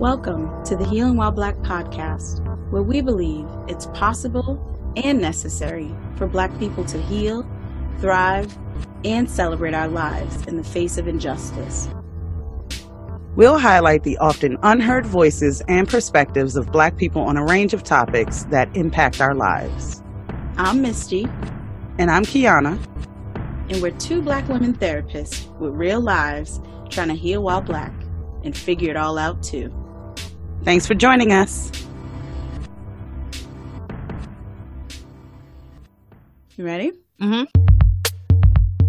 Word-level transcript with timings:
Welcome 0.00 0.64
to 0.64 0.74
the 0.74 0.84
Healing 0.84 1.16
While 1.16 1.30
Black 1.30 1.54
podcast, 1.58 2.44
where 2.72 2.82
we 2.82 3.00
believe 3.00 3.46
it's 3.68 3.86
possible 3.94 4.58
and 4.96 5.20
necessary 5.20 5.94
for 6.16 6.26
Black 6.26 6.58
people 6.58 6.84
to 6.86 7.00
heal, 7.00 7.48
thrive, 8.00 8.58
and 9.04 9.30
celebrate 9.30 9.72
our 9.72 9.86
lives 9.86 10.44
in 10.46 10.56
the 10.56 10.64
face 10.64 10.98
of 10.98 11.06
injustice. 11.06 11.88
We'll 13.36 13.56
highlight 13.56 14.02
the 14.02 14.18
often 14.18 14.58
unheard 14.64 15.06
voices 15.06 15.62
and 15.68 15.88
perspectives 15.88 16.56
of 16.56 16.72
Black 16.72 16.96
people 16.96 17.22
on 17.22 17.36
a 17.36 17.44
range 17.44 17.72
of 17.72 17.84
topics 17.84 18.42
that 18.46 18.76
impact 18.76 19.20
our 19.20 19.34
lives. 19.36 20.02
I'm 20.56 20.82
Misty. 20.82 21.28
And 21.98 22.10
I'm 22.10 22.24
Kiana. 22.24 22.84
And 23.70 23.80
we're 23.80 23.92
two 23.92 24.22
Black 24.22 24.48
women 24.48 24.74
therapists 24.74 25.56
with 25.60 25.72
real 25.72 26.00
lives 26.00 26.60
trying 26.90 27.08
to 27.08 27.14
heal 27.14 27.44
while 27.44 27.60
Black 27.60 27.92
and 28.42 28.56
figure 28.56 28.90
it 28.90 28.96
all 28.96 29.18
out 29.18 29.40
too. 29.40 29.72
Thanks 30.64 30.86
for 30.86 30.94
joining 30.94 31.30
us. 31.30 31.70
You 36.56 36.64
ready? 36.64 36.92
Mm-hmm. 37.20 37.44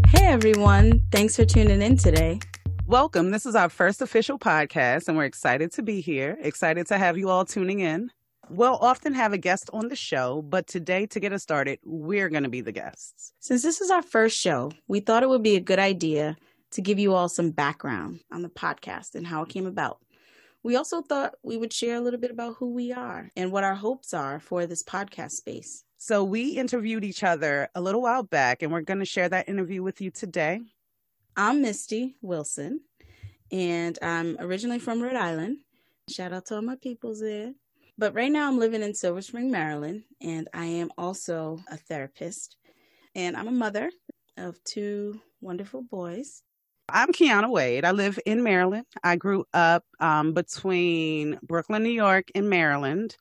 Hey 0.08 0.26
everyone, 0.28 1.04
thanks 1.12 1.36
for 1.36 1.44
tuning 1.44 1.82
in 1.82 1.98
today. 1.98 2.40
Welcome. 2.88 3.32
This 3.32 3.46
is 3.46 3.56
our 3.56 3.68
first 3.68 4.02
official 4.02 4.40
podcast, 4.40 5.10
and 5.10 5.18
we're 5.18 5.26
excited 5.26 5.74
to 5.74 5.84
be 5.84 6.00
here. 6.00 6.38
Excited 6.40 6.88
to 6.88 6.98
have 6.98 7.18
you 7.18 7.30
all 7.30 7.44
tuning 7.44 7.82
in. 7.82 8.10
We'll 8.50 8.78
often 8.78 9.14
have 9.14 9.34
a 9.34 9.38
guest 9.38 9.70
on 9.74 9.90
the 9.90 9.98
show, 9.98 10.44
but 10.44 10.68
today, 10.68 11.08
to 11.08 11.20
get 11.20 11.34
us 11.34 11.44
started, 11.44 11.80
we're 11.84 12.30
going 12.30 12.44
to 12.44 12.50
be 12.50 12.62
the 12.62 12.72
guests. 12.72 13.34
Since 13.42 13.64
this 13.64 13.82
is 13.82 13.92
our 13.92 14.04
first 14.04 14.38
show, 14.38 14.72
we 14.88 15.02
thought 15.02 15.24
it 15.24 15.30
would 15.30 15.44
be 15.44 15.58
a 15.58 15.62
good 15.62 15.80
idea 15.80 16.38
to 16.72 16.82
give 16.82 17.00
you 17.00 17.14
all 17.14 17.28
some 17.28 17.52
background 17.52 18.22
on 18.32 18.44
the 18.44 18.50
podcast 18.50 19.16
and 19.16 19.28
how 19.28 19.42
it 19.42 19.50
came 19.50 19.66
about. 19.66 19.98
We 20.66 20.78
also 20.78 21.04
thought 21.04 21.36
we 21.44 21.58
would 21.58 21.72
share 21.72 21.98
a 21.98 22.00
little 22.00 22.20
bit 22.20 22.32
about 22.32 22.56
who 22.56 22.74
we 22.74 22.92
are 22.92 23.32
and 23.36 23.52
what 23.52 23.64
our 23.64 23.76
hopes 23.76 24.16
are 24.16 24.40
for 24.40 24.66
this 24.66 24.82
podcast 24.82 25.34
space. 25.34 25.84
So, 26.00 26.24
we 26.24 26.58
interviewed 26.58 27.04
each 27.04 27.24
other 27.24 27.70
a 27.76 27.82
little 27.82 28.02
while 28.02 28.24
back, 28.24 28.64
and 28.64 28.72
we're 28.72 28.82
going 28.82 28.98
to 28.98 29.06
share 29.06 29.30
that 29.30 29.48
interview 29.48 29.84
with 29.84 30.02
you 30.02 30.10
today. 30.10 30.62
I'm 31.38 31.62
Misty 31.62 32.16
Wilson, 32.24 32.82
and 33.52 34.00
I'm 34.02 34.38
originally 34.40 34.80
from 34.80 35.04
Rhode 35.04 35.16
Island. 35.16 35.58
Shout 36.10 36.34
out 36.34 36.48
to 36.48 36.56
all 36.56 36.64
my 36.64 36.78
peoples 36.78 37.20
there. 37.20 37.54
But 38.00 38.16
right 38.16 38.32
now, 38.32 38.48
I'm 38.48 38.58
living 38.58 38.82
in 38.82 38.96
Silver 38.96 39.22
Spring, 39.22 39.52
Maryland, 39.52 40.06
and 40.20 40.50
I 40.52 40.66
am 40.66 40.90
also 40.98 41.60
a 41.70 41.78
therapist. 41.78 42.58
And 43.14 43.38
I'm 43.38 43.48
a 43.48 43.52
mother 43.52 43.92
of 44.36 44.58
two 44.64 45.22
wonderful 45.42 45.84
boys. 45.84 46.42
I'm 46.90 47.12
Kiana 47.12 47.50
Wade. 47.50 47.84
I 47.84 47.92
live 47.92 48.20
in 48.26 48.44
Maryland. 48.44 48.86
I 49.04 49.16
grew 49.16 49.46
up 49.54 49.84
um, 50.00 50.34
between 50.34 51.40
Brooklyn, 51.42 51.84
New 51.84 51.90
York, 51.90 52.30
and 52.36 52.50
Maryland. 52.50 53.18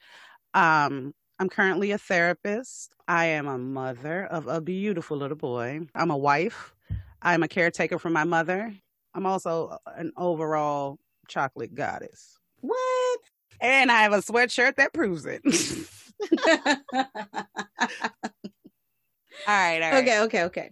Um, 0.52 1.14
I'm 1.38 1.48
currently 1.48 1.90
a 1.90 1.98
therapist. 1.98 2.94
I 3.08 3.26
am 3.26 3.46
a 3.46 3.56
mother 3.56 4.26
of 4.26 4.46
a 4.46 4.60
beautiful 4.60 5.16
little 5.16 5.36
boy. 5.36 5.80
I'm 5.94 6.10
a 6.10 6.16
wife. 6.16 6.74
I'm 7.22 7.42
a 7.42 7.48
caretaker 7.48 7.98
for 7.98 8.10
my 8.10 8.24
mother. 8.24 8.74
I'm 9.14 9.24
also 9.24 9.78
an 9.86 10.12
overall 10.16 10.98
chocolate 11.26 11.74
goddess. 11.74 12.38
What? 12.60 13.20
And 13.60 13.90
I 13.90 14.02
have 14.02 14.12
a 14.12 14.18
sweatshirt 14.18 14.76
that 14.76 14.92
proves 14.92 15.24
it. 15.26 15.40
all 16.46 17.06
right, 19.46 19.82
all 19.82 19.90
right. 19.90 19.94
Okay, 19.94 20.20
okay, 20.20 20.42
okay. 20.44 20.70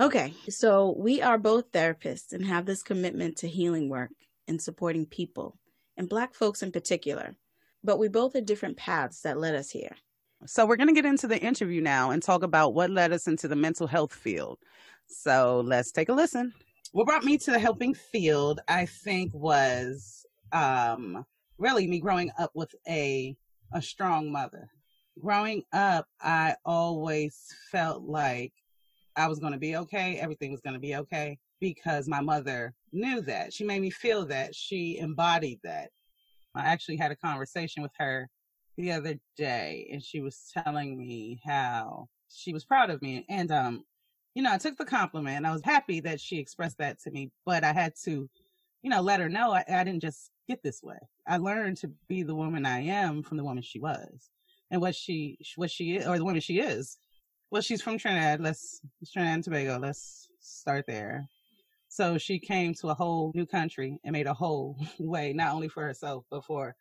Okay, 0.00 0.32
so 0.48 0.94
we 0.96 1.20
are 1.22 1.38
both 1.38 1.72
therapists 1.72 2.32
and 2.32 2.46
have 2.46 2.66
this 2.66 2.84
commitment 2.84 3.36
to 3.38 3.48
healing 3.48 3.88
work 3.88 4.10
and 4.46 4.62
supporting 4.62 5.04
people, 5.04 5.58
and 5.96 6.08
Black 6.08 6.34
folks 6.34 6.62
in 6.62 6.70
particular. 6.70 7.34
But 7.82 7.98
we 7.98 8.06
both 8.06 8.34
had 8.34 8.46
different 8.46 8.76
paths 8.76 9.22
that 9.22 9.40
led 9.40 9.56
us 9.56 9.70
here. 9.70 9.96
So 10.46 10.64
we're 10.64 10.76
going 10.76 10.88
to 10.88 10.94
get 10.94 11.04
into 11.04 11.26
the 11.26 11.40
interview 11.40 11.80
now 11.80 12.12
and 12.12 12.22
talk 12.22 12.44
about 12.44 12.74
what 12.74 12.90
led 12.90 13.12
us 13.12 13.26
into 13.26 13.48
the 13.48 13.56
mental 13.56 13.88
health 13.88 14.14
field. 14.14 14.58
So 15.08 15.64
let's 15.66 15.90
take 15.90 16.08
a 16.08 16.12
listen. 16.12 16.54
What 16.92 17.08
brought 17.08 17.24
me 17.24 17.36
to 17.38 17.50
the 17.50 17.58
helping 17.58 17.92
field, 17.92 18.60
I 18.68 18.86
think, 18.86 19.32
was 19.34 20.24
um, 20.52 21.24
really 21.58 21.88
me 21.88 21.98
growing 21.98 22.30
up 22.38 22.52
with 22.54 22.72
a 22.88 23.36
a 23.72 23.82
strong 23.82 24.30
mother. 24.30 24.70
Growing 25.20 25.64
up, 25.72 26.06
I 26.20 26.54
always 26.64 27.36
felt 27.72 28.04
like 28.04 28.52
I 29.18 29.28
was 29.28 29.38
going 29.38 29.52
to 29.52 29.58
be 29.58 29.76
okay. 29.76 30.18
Everything 30.18 30.50
was 30.50 30.60
going 30.60 30.74
to 30.74 30.80
be 30.80 30.96
okay 30.96 31.38
because 31.60 32.08
my 32.08 32.20
mother 32.20 32.74
knew 32.92 33.20
that. 33.22 33.52
She 33.52 33.64
made 33.64 33.82
me 33.82 33.90
feel 33.90 34.24
that. 34.26 34.54
She 34.54 34.98
embodied 34.98 35.60
that. 35.64 35.90
I 36.54 36.66
actually 36.66 36.96
had 36.96 37.10
a 37.10 37.16
conversation 37.16 37.82
with 37.82 37.92
her 37.98 38.28
the 38.76 38.92
other 38.92 39.18
day 39.36 39.88
and 39.92 40.02
she 40.02 40.20
was 40.20 40.50
telling 40.64 40.96
me 40.96 41.40
how 41.44 42.08
she 42.28 42.52
was 42.52 42.64
proud 42.64 42.90
of 42.90 43.02
me 43.02 43.24
and 43.28 43.50
um 43.50 43.84
you 44.34 44.42
know, 44.44 44.52
I 44.52 44.58
took 44.58 44.76
the 44.76 44.84
compliment 44.84 45.38
and 45.38 45.46
I 45.48 45.52
was 45.52 45.64
happy 45.64 45.98
that 46.00 46.20
she 46.20 46.38
expressed 46.38 46.78
that 46.78 47.00
to 47.00 47.10
me, 47.10 47.32
but 47.44 47.64
I 47.64 47.72
had 47.72 47.94
to, 48.04 48.30
you 48.82 48.90
know, 48.90 49.00
let 49.00 49.18
her 49.18 49.28
know 49.28 49.50
I, 49.52 49.64
I 49.68 49.82
didn't 49.82 50.02
just 50.02 50.30
get 50.48 50.62
this 50.62 50.80
way. 50.80 50.98
I 51.26 51.38
learned 51.38 51.78
to 51.78 51.90
be 52.06 52.22
the 52.22 52.36
woman 52.36 52.64
I 52.64 52.82
am 52.82 53.24
from 53.24 53.36
the 53.36 53.42
woman 53.42 53.64
she 53.64 53.80
was 53.80 54.30
and 54.70 54.80
what 54.80 54.94
she, 54.94 55.38
what 55.56 55.72
she 55.72 55.96
is, 55.96 56.06
or 56.06 56.18
the 56.18 56.24
woman 56.24 56.40
she 56.40 56.60
is. 56.60 56.98
Well, 57.50 57.62
she's 57.62 57.80
from 57.80 57.96
Trinidad. 57.96 58.40
Let's, 58.40 58.82
Trinidad 59.10 59.34
and 59.34 59.44
Tobago. 59.44 59.78
Let's 59.78 60.28
start 60.40 60.84
there. 60.86 61.26
So 61.88 62.18
she 62.18 62.38
came 62.38 62.74
to 62.74 62.88
a 62.88 62.94
whole 62.94 63.32
new 63.34 63.46
country 63.46 63.98
and 64.04 64.12
made 64.12 64.26
a 64.26 64.34
whole 64.34 64.76
way, 64.98 65.32
not 65.32 65.54
only 65.54 65.68
for 65.68 65.82
herself, 65.82 66.24
but 66.30 66.44
for, 66.44 66.76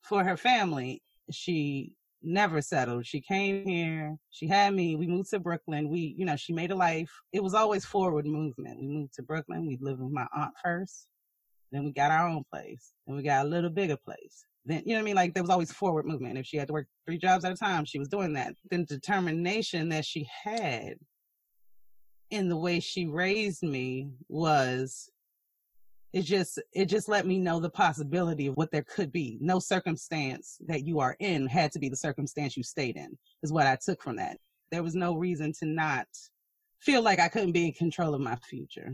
for 0.00 0.24
her 0.24 0.38
family. 0.38 1.02
She 1.30 1.92
never 2.22 2.62
settled. 2.62 3.04
She 3.04 3.20
came 3.20 3.66
here. 3.66 4.16
She 4.30 4.46
had 4.46 4.74
me. 4.74 4.96
We 4.96 5.06
moved 5.06 5.30
to 5.30 5.38
Brooklyn. 5.38 5.90
We, 5.90 6.14
you 6.16 6.24
know, 6.24 6.36
she 6.36 6.54
made 6.54 6.70
a 6.70 6.76
life. 6.76 7.10
It 7.32 7.42
was 7.42 7.54
always 7.54 7.84
forward 7.84 8.24
movement. 8.24 8.80
We 8.80 8.88
moved 8.88 9.14
to 9.14 9.22
Brooklyn. 9.22 9.66
We 9.66 9.78
lived 9.80 10.00
with 10.00 10.12
my 10.12 10.26
aunt 10.34 10.54
first. 10.62 11.08
Then 11.72 11.84
we 11.84 11.92
got 11.92 12.10
our 12.10 12.26
own 12.26 12.44
place. 12.50 12.94
Then 13.06 13.16
we 13.16 13.22
got 13.22 13.44
a 13.44 13.48
little 13.48 13.70
bigger 13.70 13.96
place. 13.96 14.44
Then, 14.66 14.82
you 14.84 14.92
know 14.92 14.98
what 14.98 15.00
I 15.00 15.04
mean? 15.04 15.16
Like 15.16 15.34
there 15.34 15.42
was 15.42 15.50
always 15.50 15.72
forward 15.72 16.06
movement. 16.06 16.38
If 16.38 16.46
she 16.46 16.56
had 16.56 16.68
to 16.68 16.74
work 16.74 16.86
three 17.06 17.18
jobs 17.18 17.44
at 17.44 17.52
a 17.52 17.56
time, 17.56 17.84
she 17.84 17.98
was 17.98 18.08
doing 18.08 18.34
that. 18.34 18.54
Then 18.70 18.84
determination 18.84 19.88
that 19.88 20.04
she 20.04 20.28
had 20.44 20.94
in 22.30 22.48
the 22.48 22.56
way 22.56 22.80
she 22.80 23.06
raised 23.06 23.62
me 23.62 24.10
was 24.28 25.10
it 26.12 26.22
just 26.22 26.60
it 26.72 26.86
just 26.86 27.08
let 27.08 27.26
me 27.26 27.38
know 27.38 27.60
the 27.60 27.70
possibility 27.70 28.46
of 28.46 28.56
what 28.56 28.70
there 28.70 28.84
could 28.84 29.12
be 29.12 29.38
no 29.40 29.58
circumstance 29.58 30.58
that 30.66 30.84
you 30.84 31.00
are 31.00 31.16
in 31.20 31.46
had 31.46 31.70
to 31.72 31.78
be 31.78 31.88
the 31.88 31.96
circumstance 31.96 32.56
you 32.56 32.62
stayed 32.62 32.96
in 32.96 33.16
is 33.42 33.52
what 33.52 33.66
i 33.66 33.76
took 33.76 34.02
from 34.02 34.16
that 34.16 34.36
there 34.70 34.82
was 34.82 34.94
no 34.94 35.14
reason 35.14 35.52
to 35.52 35.66
not 35.66 36.06
feel 36.80 37.02
like 37.02 37.20
i 37.20 37.28
couldn't 37.28 37.52
be 37.52 37.66
in 37.66 37.72
control 37.72 38.14
of 38.14 38.20
my 38.20 38.36
future 38.48 38.92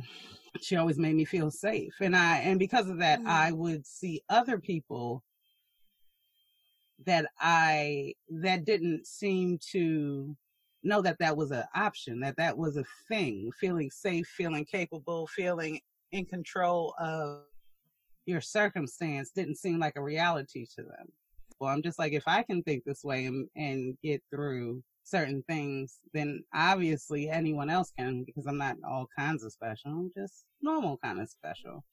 she 0.61 0.77
always 0.77 0.99
made 0.99 1.15
me 1.15 1.25
feel 1.25 1.51
safe 1.51 1.93
and 2.01 2.17
i 2.17 2.39
and 2.39 2.59
because 2.59 2.89
of 2.89 2.99
that 2.99 3.19
mm-hmm. 3.19 3.29
i 3.29 3.53
would 3.53 3.87
see 3.87 4.21
other 4.29 4.59
people 4.59 5.23
that 7.05 7.27
i 7.41 8.13
that 8.29 8.65
didn't 8.65 9.07
seem 9.07 9.59
to 9.59 10.37
know 10.83 11.03
that 11.03 11.19
that 11.19 11.37
was 11.37 11.51
an 11.51 11.65
option 11.75 12.21
that 12.21 12.37
that 12.37 12.57
was 12.57 12.77
a 12.77 12.85
thing 13.09 13.51
feeling 13.61 13.91
safe 13.91 14.27
feeling 14.37 14.65
capable 14.65 15.27
feeling 15.27 15.81
in 16.13 16.25
control 16.25 16.95
of 16.99 17.43
your 18.27 18.41
circumstance 18.41 19.31
didn't 19.31 19.57
seem 19.57 19.79
like 19.79 19.95
a 19.97 20.03
reality 20.03 20.67
to 20.77 20.83
them. 20.83 21.07
Well, 21.61 21.71
I'm 21.71 21.83
just 21.83 21.99
like, 21.99 22.13
if 22.13 22.25
I 22.27 22.43
can 22.43 22.63
think 22.63 22.85
this 22.85 23.03
way 23.03 23.25
and, 23.25 23.49
and 23.57 23.97
get 24.03 24.23
through 24.31 24.83
certain 25.05 25.43
things, 25.49 26.01
then 26.13 26.45
obviously 26.53 27.31
anyone 27.31 27.71
else 27.71 27.93
can 27.97 28.25
because 28.25 28.47
I'm 28.47 28.59
not 28.59 28.77
all 28.87 29.07
kinds 29.17 29.45
of 29.45 29.53
special. 29.53 29.91
I'm 29.91 30.11
just 30.15 30.45
normal 30.61 30.99
kind 31.03 31.21
of 31.21 31.31
special. 31.31 31.85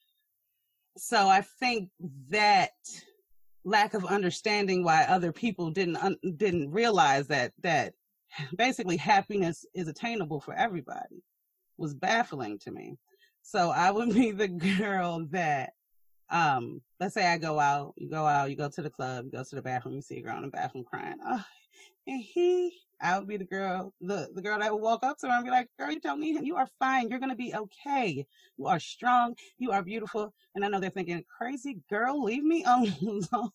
So 0.98 1.28
I 1.30 1.42
think 1.60 1.90
that 2.30 2.72
lack 3.66 3.94
of 3.94 4.06
understanding 4.06 4.84
why 4.84 5.04
other 5.04 5.32
people 5.32 5.72
didn't 5.72 5.98
un- 5.98 6.18
didn't 6.38 6.72
realize 6.72 7.28
that 7.28 7.54
that 7.62 7.94
basically 8.58 8.98
happiness 8.98 9.66
is 9.74 9.88
attainable 9.88 10.40
for 10.40 10.54
everybody 10.54 11.24
was 11.78 11.94
baffling 11.94 12.60
to 12.60 12.72
me. 12.72 12.98
So 13.42 13.70
I 13.72 13.92
would 13.92 14.14
be 14.14 14.32
the 14.32 14.48
girl 14.48 15.28
that, 15.32 15.74
um, 16.30 16.82
let's 17.00 17.14
say 17.14 17.26
I 17.28 17.38
go 17.38 17.60
out, 17.60 17.94
you 17.98 18.10
go 18.10 18.26
out, 18.26 18.50
you 18.50 18.56
go 18.56 18.70
to 18.70 18.82
the 18.82 18.90
club, 18.90 19.26
you 19.26 19.32
go 19.32 19.44
to 19.44 19.56
the 19.56 19.62
bathroom, 19.62 19.96
you 19.96 20.02
see 20.02 20.20
a 20.20 20.22
girl 20.22 20.38
in 20.38 20.44
the 20.44 20.48
bathroom 20.50 20.86
crying. 20.86 21.18
Oh, 21.26 21.44
and 22.08 22.22
he, 22.22 22.72
I 23.02 23.18
would 23.18 23.28
be 23.28 23.38
the 23.38 23.46
girl, 23.46 23.94
the, 24.02 24.30
the 24.34 24.42
girl 24.42 24.60
that 24.60 24.72
would 24.72 24.82
walk 24.82 25.04
up 25.04 25.18
to 25.20 25.28
her 25.28 25.34
and 25.34 25.46
be 25.46 25.52
like, 25.52 25.68
girl, 25.80 25.92
you 25.92 26.00
don't 26.00 26.20
need 26.20 26.36
him. 26.36 26.44
You 26.44 26.56
are 26.56 26.68
fine. 26.80 27.10
You're 27.10 27.20
going 27.20 27.32
to 27.32 27.36
be 27.36 27.54
okay. 27.56 28.26
You 28.58 28.68
are 28.68 28.80
strong. 28.80 29.36
You 29.58 29.72
are 29.72 29.84
beautiful. 29.84 30.34
And 30.56 30.64
I 30.64 30.68
know 30.68 30.80
they're 30.80 30.90
thinking, 30.90 31.24
crazy 31.38 31.80
girl, 31.90 32.24
leave 32.24 32.44
me 32.44 32.64
alone. 32.68 33.52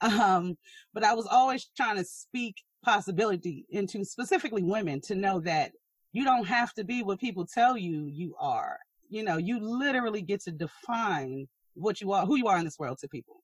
um, 0.00 0.58
but 0.92 1.04
I 1.04 1.14
was 1.14 1.26
always 1.26 1.68
trying 1.76 1.96
to 1.96 2.04
speak 2.04 2.62
possibility 2.82 3.66
into 3.70 4.04
specifically 4.04 4.62
women 4.62 5.00
to 5.02 5.14
know 5.14 5.40
that 5.40 5.72
you 6.12 6.24
don't 6.24 6.46
have 6.46 6.72
to 6.74 6.84
be 6.84 7.02
what 7.02 7.18
people 7.18 7.46
tell 7.46 7.76
you 7.76 8.06
you 8.06 8.34
are. 8.38 8.78
You 9.08 9.22
know, 9.22 9.36
you 9.36 9.58
literally 9.60 10.22
get 10.22 10.42
to 10.42 10.50
define 10.50 11.48
what 11.74 12.00
you 12.00 12.12
are, 12.12 12.24
who 12.24 12.36
you 12.36 12.46
are 12.46 12.58
in 12.58 12.64
this 12.64 12.78
world 12.78 12.98
to 13.00 13.08
people. 13.08 13.42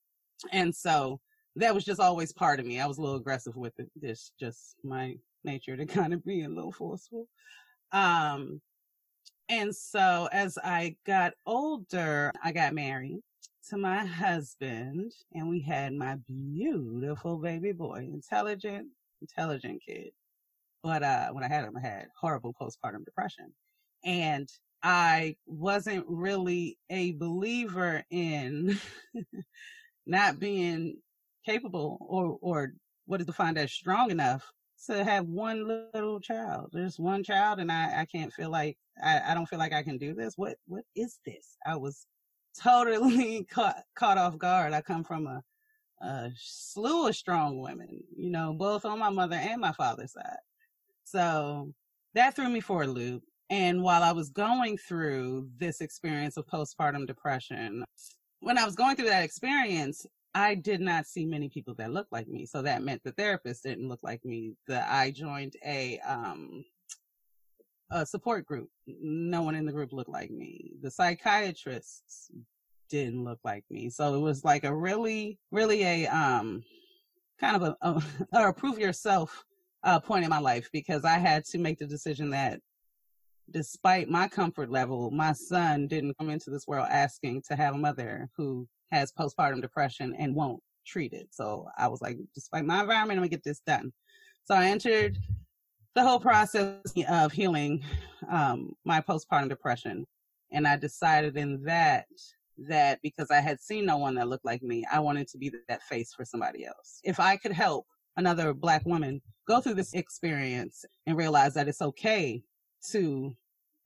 And 0.52 0.74
so 0.74 1.20
that 1.56 1.74
was 1.74 1.84
just 1.84 2.00
always 2.00 2.32
part 2.32 2.60
of 2.60 2.66
me. 2.66 2.80
I 2.80 2.86
was 2.86 2.98
a 2.98 3.02
little 3.02 3.16
aggressive 3.16 3.56
with 3.56 3.78
it. 3.78 3.90
It's 4.02 4.32
just 4.38 4.76
my 4.84 5.16
nature 5.44 5.76
to 5.76 5.86
kind 5.86 6.14
of 6.14 6.24
be 6.24 6.42
a 6.42 6.48
little 6.48 6.72
forceful. 6.72 7.26
Um, 7.92 8.60
and 9.48 9.74
so 9.74 10.28
as 10.32 10.56
I 10.62 10.96
got 11.06 11.34
older, 11.46 12.32
I 12.42 12.52
got 12.52 12.72
married 12.74 13.20
to 13.68 13.76
my 13.76 14.04
husband 14.04 15.12
and 15.34 15.48
we 15.48 15.60
had 15.60 15.92
my 15.92 16.16
beautiful 16.28 17.36
baby 17.38 17.72
boy, 17.72 18.08
intelligent, 18.12 18.88
intelligent 19.20 19.82
kid. 19.86 20.10
But, 20.82 21.02
uh, 21.02 21.28
when 21.32 21.44
I 21.44 21.48
had 21.48 21.64
him, 21.64 21.76
I 21.76 21.80
had 21.80 22.06
horrible 22.18 22.54
postpartum 22.60 23.04
depression 23.04 23.52
and 24.04 24.48
I 24.82 25.36
wasn't 25.46 26.06
really 26.08 26.78
a 26.88 27.12
believer 27.12 28.02
in 28.10 28.78
not 30.06 30.38
being 30.38 30.96
capable 31.44 31.98
or, 32.00 32.38
or 32.40 32.72
what 33.06 33.20
is 33.20 33.26
defined 33.26 33.58
as 33.58 33.72
strong 33.72 34.10
enough 34.10 34.44
to 34.86 35.04
have 35.04 35.26
one 35.26 35.66
little 35.94 36.20
child, 36.20 36.70
just 36.74 36.98
one 36.98 37.22
child. 37.22 37.60
And 37.60 37.70
I, 37.70 38.00
I 38.00 38.04
can't 38.06 38.32
feel 38.32 38.50
like, 38.50 38.76
I, 39.02 39.20
I 39.28 39.34
don't 39.34 39.46
feel 39.46 39.58
like 39.58 39.72
I 39.72 39.82
can 39.82 39.98
do 39.98 40.14
this. 40.14 40.34
What, 40.36 40.56
what 40.66 40.84
is 40.96 41.18
this? 41.26 41.56
I 41.66 41.76
was 41.76 42.06
totally 42.58 43.44
caught, 43.50 43.82
caught 43.94 44.18
off 44.18 44.38
guard. 44.38 44.72
I 44.72 44.80
come 44.80 45.04
from 45.04 45.26
a, 45.26 45.42
a 46.04 46.30
slew 46.36 47.08
of 47.08 47.16
strong 47.16 47.60
women, 47.60 48.00
you 48.16 48.30
know, 48.30 48.54
both 48.54 48.84
on 48.84 48.98
my 48.98 49.10
mother 49.10 49.36
and 49.36 49.60
my 49.60 49.72
father's 49.72 50.12
side. 50.12 50.38
So 51.04 51.72
that 52.14 52.34
threw 52.34 52.48
me 52.48 52.60
for 52.60 52.82
a 52.82 52.86
loop. 52.86 53.22
And 53.50 53.82
while 53.82 54.02
I 54.02 54.12
was 54.12 54.30
going 54.30 54.78
through 54.78 55.48
this 55.58 55.80
experience 55.80 56.36
of 56.36 56.46
postpartum 56.46 57.06
depression, 57.06 57.84
when 58.38 58.56
I 58.56 58.64
was 58.64 58.76
going 58.76 58.96
through 58.96 59.08
that 59.08 59.24
experience, 59.24 60.06
I 60.34 60.54
did 60.54 60.80
not 60.80 61.06
see 61.06 61.26
many 61.26 61.48
people 61.48 61.74
that 61.74 61.92
looked 61.92 62.12
like 62.12 62.28
me. 62.28 62.46
So 62.46 62.62
that 62.62 62.82
meant 62.82 63.02
the 63.02 63.12
therapist 63.12 63.64
didn't 63.64 63.88
look 63.88 64.00
like 64.02 64.24
me. 64.24 64.54
That 64.68 64.88
I 64.90 65.10
joined 65.10 65.54
a, 65.64 65.98
um, 66.00 66.64
a 67.90 68.06
support 68.06 68.46
group. 68.46 68.68
No 68.86 69.42
one 69.42 69.54
in 69.54 69.66
the 69.66 69.72
group 69.72 69.92
looked 69.92 70.10
like 70.10 70.30
me. 70.30 70.72
The 70.82 70.90
psychiatrists 70.90 72.30
didn't 72.88 73.24
look 73.24 73.40
like 73.44 73.64
me. 73.70 73.90
So 73.90 74.14
it 74.14 74.20
was 74.20 74.44
like 74.44 74.64
a 74.64 74.74
really, 74.74 75.38
really 75.50 75.82
a, 75.82 76.06
um, 76.06 76.62
kind 77.40 77.56
of 77.56 77.62
a, 77.62 77.76
a, 78.32 78.48
a 78.48 78.52
prove 78.52 78.78
yourself, 78.78 79.44
uh, 79.82 79.98
point 79.98 80.24
in 80.24 80.30
my 80.30 80.40
life 80.40 80.68
because 80.72 81.04
I 81.04 81.18
had 81.18 81.44
to 81.46 81.58
make 81.58 81.78
the 81.78 81.86
decision 81.86 82.30
that 82.30 82.60
despite 83.50 84.08
my 84.08 84.28
comfort 84.28 84.70
level, 84.70 85.10
my 85.10 85.32
son 85.32 85.86
didn't 85.88 86.16
come 86.18 86.30
into 86.30 86.50
this 86.50 86.66
world 86.66 86.86
asking 86.90 87.42
to 87.48 87.56
have 87.56 87.74
a 87.74 87.78
mother 87.78 88.28
who 88.36 88.68
has 88.90 89.12
postpartum 89.12 89.60
depression 89.60 90.14
and 90.18 90.34
won't 90.34 90.62
treat 90.86 91.12
it. 91.12 91.28
So 91.30 91.68
I 91.78 91.88
was 91.88 92.00
like, 92.00 92.18
despite 92.34 92.64
my 92.64 92.80
environment, 92.80 93.18
I'm 93.18 93.22
gonna 93.22 93.28
get 93.28 93.44
this 93.44 93.60
done. 93.66 93.92
So 94.44 94.54
I 94.54 94.66
entered 94.66 95.18
the 95.94 96.02
whole 96.02 96.20
process 96.20 96.82
of 97.08 97.32
healing 97.32 97.84
um, 98.30 98.72
my 98.84 99.00
postpartum 99.00 99.48
depression. 99.48 100.06
And 100.52 100.66
I 100.66 100.76
decided 100.76 101.36
in 101.36 101.62
that 101.64 102.06
that 102.68 102.98
because 103.02 103.30
I 103.30 103.40
had 103.40 103.60
seen 103.60 103.86
no 103.86 103.96
one 103.96 104.14
that 104.16 104.28
looked 104.28 104.44
like 104.44 104.62
me, 104.62 104.84
I 104.92 105.00
wanted 105.00 105.28
to 105.28 105.38
be 105.38 105.50
that 105.68 105.82
face 105.82 106.12
for 106.12 106.24
somebody 106.24 106.66
else. 106.66 107.00
If 107.04 107.18
I 107.18 107.36
could 107.36 107.52
help 107.52 107.86
another 108.16 108.52
black 108.52 108.84
woman 108.84 109.22
go 109.48 109.60
through 109.60 109.74
this 109.74 109.94
experience 109.94 110.84
and 111.06 111.16
realize 111.16 111.54
that 111.54 111.68
it's 111.68 111.80
okay 111.80 112.42
to 112.90 113.34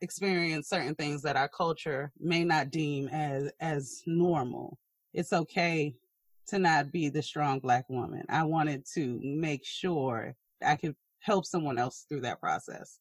experience 0.01 0.69
certain 0.69 0.95
things 0.95 1.23
that 1.23 1.37
our 1.37 1.49
culture 1.49 2.13
may 2.19 2.45
not 2.45 2.71
deem 2.71 3.09
as 3.09 3.51
as 3.61 4.03
normal. 4.07 4.79
It's 5.15 5.33
okay 5.33 5.95
to 6.49 6.59
not 6.59 6.93
be 6.93 7.09
the 7.09 7.23
strong 7.23 7.61
black 7.61 7.89
woman. 7.89 8.25
I 8.29 8.43
wanted 8.45 8.85
to 8.95 9.19
make 9.23 9.65
sure 9.65 10.35
I 10.65 10.77
could 10.77 10.95
help 11.21 11.47
someone 11.47 11.79
else 11.79 12.05
through 12.09 12.21
that 12.23 12.41
process. 12.41 12.99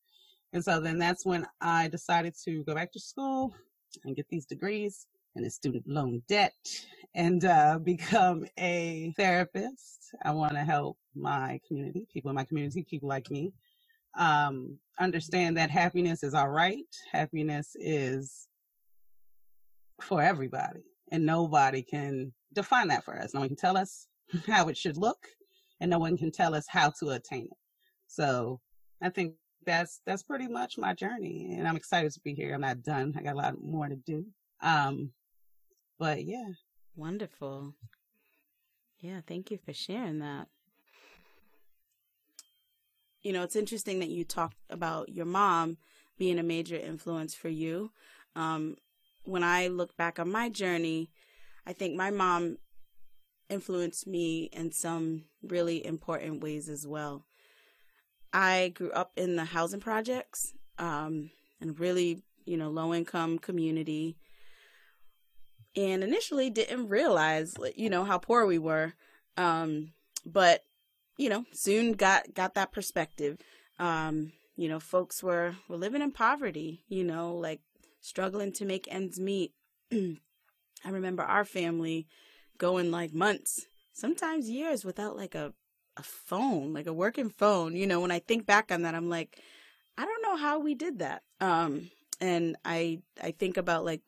And 0.53 0.63
so 0.63 0.79
then 0.79 0.99
that's 0.99 1.25
when 1.25 1.45
I 1.59 1.87
decided 1.87 2.35
to 2.45 2.63
go 2.63 2.75
back 2.75 2.91
to 2.93 2.99
school 2.99 3.53
and 4.05 4.15
get 4.15 4.27
these 4.29 4.45
degrees 4.45 5.07
and 5.35 5.45
a 5.45 5.49
student 5.49 5.83
loan 5.87 6.21
debt 6.27 6.53
and 7.15 7.43
uh, 7.43 7.79
become 7.83 8.45
a 8.59 9.13
therapist. 9.17 10.13
I 10.23 10.31
want 10.31 10.53
to 10.53 10.59
help 10.59 10.97
my 11.15 11.59
community, 11.67 12.07
people 12.13 12.29
in 12.29 12.35
my 12.35 12.45
community, 12.45 12.85
people 12.87 13.09
like 13.09 13.29
me, 13.31 13.51
um, 14.17 14.77
understand 14.99 15.57
that 15.57 15.71
happiness 15.71 16.21
is 16.23 16.35
all 16.35 16.49
right. 16.49 16.85
Happiness 17.11 17.75
is 17.75 18.47
for 20.01 20.21
everybody, 20.21 20.83
and 21.13 21.25
nobody 21.25 21.81
can 21.81 22.33
define 22.53 22.89
that 22.89 23.05
for 23.05 23.17
us. 23.17 23.33
No 23.33 23.39
one 23.39 23.49
can 23.49 23.55
tell 23.55 23.77
us 23.77 24.07
how 24.47 24.67
it 24.67 24.75
should 24.75 24.97
look, 24.97 25.27
and 25.79 25.89
no 25.89 25.99
one 25.99 26.17
can 26.17 26.31
tell 26.31 26.53
us 26.53 26.65
how 26.67 26.91
to 26.99 27.11
attain 27.11 27.45
it. 27.45 27.57
So 28.07 28.59
I 29.01 29.09
think 29.09 29.35
that's 29.65 30.01
that's 30.05 30.23
pretty 30.23 30.49
much 30.49 30.77
my 30.77 30.93
journey, 30.93 31.55
and 31.57 31.65
I'm 31.65 31.77
excited 31.77 32.11
to 32.11 32.19
be 32.19 32.33
here. 32.33 32.53
I'm 32.53 32.61
not 32.61 32.83
done. 32.83 33.13
I 33.17 33.23
got 33.23 33.35
a 33.35 33.37
lot 33.37 33.61
more 33.61 33.87
to 33.87 33.95
do. 33.95 34.25
Um, 34.61 35.11
but 35.97 36.25
yeah, 36.25 36.49
wonderful. 36.97 37.75
Yeah, 38.99 39.21
thank 39.25 39.51
you 39.51 39.57
for 39.63 39.73
sharing 39.73 40.19
that 40.19 40.47
you 43.23 43.31
know, 43.31 43.43
it's 43.43 43.55
interesting 43.55 43.99
that 43.99 44.09
you 44.09 44.25
talked 44.25 44.57
about 44.69 45.09
your 45.09 45.25
mom 45.25 45.77
being 46.17 46.37
a 46.37 46.43
major 46.43 46.75
influence 46.75 47.33
for 47.33 47.49
you. 47.49 47.91
Um, 48.35 48.75
when 49.23 49.43
I 49.43 49.67
look 49.67 49.95
back 49.97 50.19
on 50.19 50.31
my 50.31 50.49
journey, 50.49 51.09
I 51.65 51.73
think 51.73 51.95
my 51.95 52.11
mom 52.11 52.57
influenced 53.49 54.07
me 54.07 54.49
in 54.51 54.71
some 54.71 55.25
really 55.41 55.85
important 55.85 56.41
ways 56.41 56.69
as 56.69 56.87
well. 56.87 57.25
I 58.31 58.71
grew 58.73 58.91
up 58.91 59.11
in 59.15 59.35
the 59.35 59.45
housing 59.45 59.79
projects, 59.79 60.53
um, 60.79 61.29
and 61.61 61.79
really, 61.79 62.23
you 62.45 62.57
know, 62.57 62.69
low 62.69 62.93
income 62.93 63.37
community. 63.37 64.17
And 65.75 66.03
initially 66.03 66.49
didn't 66.49 66.89
realize, 66.89 67.55
you 67.75 67.89
know, 67.89 68.03
how 68.03 68.17
poor 68.17 68.45
we 68.45 68.59
were. 68.59 68.93
Um, 69.37 69.93
but 70.25 70.63
you 71.17 71.29
know, 71.29 71.45
soon 71.51 71.93
got 71.93 72.33
got 72.33 72.55
that 72.55 72.71
perspective. 72.71 73.37
Um, 73.79 74.33
you 74.55 74.69
know, 74.69 74.79
folks 74.79 75.23
were 75.23 75.55
were 75.67 75.77
living 75.77 76.01
in 76.01 76.11
poverty, 76.11 76.83
you 76.87 77.03
know, 77.03 77.35
like 77.35 77.61
struggling 78.03 78.51
to 78.51 78.65
make 78.65 78.87
ends 78.93 79.19
meet. 79.19 79.53
I 79.91 80.89
remember 80.89 81.23
our 81.23 81.45
family 81.45 82.05
going 82.57 82.91
like 82.91 83.13
months, 83.13 83.65
sometimes 83.93 84.49
years 84.49 84.85
without 84.85 85.17
like 85.17 85.33
a 85.33 85.53
a 85.95 86.03
phone, 86.03 86.73
like 86.73 86.87
a 86.87 86.93
working 86.93 87.29
phone. 87.29 87.75
You 87.75 87.87
know, 87.87 88.01
when 88.01 88.11
I 88.11 88.19
think 88.19 88.45
back 88.45 88.71
on 88.71 88.81
that, 88.81 88.95
I'm 88.95 89.09
like, 89.09 89.39
I 89.97 90.05
don't 90.05 90.21
know 90.21 90.35
how 90.35 90.59
we 90.59 90.75
did 90.75 90.99
that. 90.99 91.23
Um, 91.39 91.89
and 92.19 92.57
I 92.65 92.99
I 93.21 93.31
think 93.31 93.57
about 93.57 93.85
like 93.85 94.01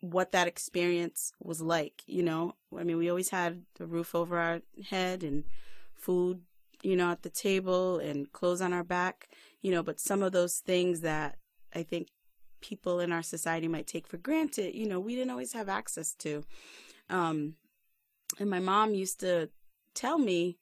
what 0.00 0.32
that 0.32 0.46
experience 0.46 1.32
was 1.42 1.60
like, 1.60 2.02
you 2.06 2.22
know. 2.22 2.54
I 2.78 2.84
mean, 2.84 2.98
we 2.98 3.08
always 3.08 3.30
had 3.30 3.62
the 3.76 3.86
roof 3.86 4.14
over 4.14 4.38
our 4.38 4.60
head 4.90 5.22
and 5.22 5.44
food, 5.94 6.42
you 6.82 6.96
know, 6.96 7.10
at 7.10 7.22
the 7.22 7.30
table 7.30 7.98
and 7.98 8.30
clothes 8.32 8.60
on 8.60 8.72
our 8.72 8.84
back, 8.84 9.28
you 9.62 9.70
know, 9.70 9.82
but 9.82 9.98
some 9.98 10.22
of 10.22 10.32
those 10.32 10.58
things 10.58 11.00
that 11.00 11.38
I 11.74 11.82
think 11.82 12.08
people 12.60 13.00
in 13.00 13.12
our 13.12 13.22
society 13.22 13.68
might 13.68 13.86
take 13.86 14.06
for 14.06 14.16
granted, 14.16 14.74
you 14.74 14.86
know, 14.88 15.00
we 15.00 15.14
didn't 15.14 15.30
always 15.30 15.52
have 15.52 15.68
access 15.68 16.14
to. 16.14 16.44
Um, 17.08 17.54
and 18.38 18.50
my 18.50 18.60
mom 18.60 18.94
used 18.94 19.20
to 19.20 19.48
tell 19.94 20.18
me, 20.18 20.58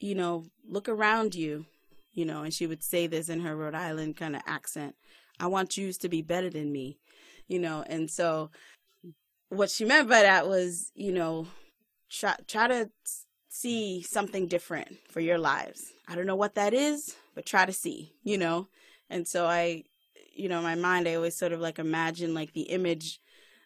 you 0.00 0.14
know, 0.14 0.46
look 0.68 0.88
around 0.88 1.34
you, 1.34 1.66
you 2.12 2.24
know, 2.24 2.42
and 2.42 2.54
she 2.54 2.66
would 2.66 2.82
say 2.82 3.06
this 3.06 3.28
in 3.28 3.40
her 3.40 3.56
Rhode 3.56 3.74
Island 3.74 4.16
kind 4.16 4.36
of 4.36 4.42
accent. 4.46 4.94
I 5.40 5.48
want 5.48 5.76
you 5.76 5.92
to 5.92 6.08
be 6.08 6.22
better 6.22 6.48
than 6.50 6.72
me 6.72 6.98
you 7.48 7.58
know, 7.58 7.84
and 7.86 8.10
so 8.10 8.50
what 9.48 9.70
she 9.70 9.84
meant 9.84 10.08
by 10.08 10.22
that 10.22 10.48
was, 10.48 10.90
you 10.94 11.12
know, 11.12 11.46
try 12.10 12.34
try 12.46 12.68
to 12.68 12.90
see 13.48 14.02
something 14.02 14.48
different 14.48 14.96
for 15.08 15.20
your 15.20 15.38
lives. 15.38 15.92
I 16.08 16.14
don't 16.14 16.26
know 16.26 16.36
what 16.36 16.54
that 16.54 16.74
is, 16.74 17.16
but 17.34 17.46
try 17.46 17.66
to 17.66 17.72
see, 17.72 18.14
you 18.22 18.38
know. 18.38 18.68
And 19.10 19.26
so 19.26 19.46
I, 19.46 19.84
you 20.34 20.48
know, 20.48 20.58
in 20.58 20.64
my 20.64 20.74
mind, 20.74 21.06
I 21.06 21.14
always 21.14 21.36
sort 21.36 21.52
of 21.52 21.60
like 21.60 21.78
imagine 21.78 22.34
like 22.34 22.52
the 22.52 22.62
image 22.62 23.20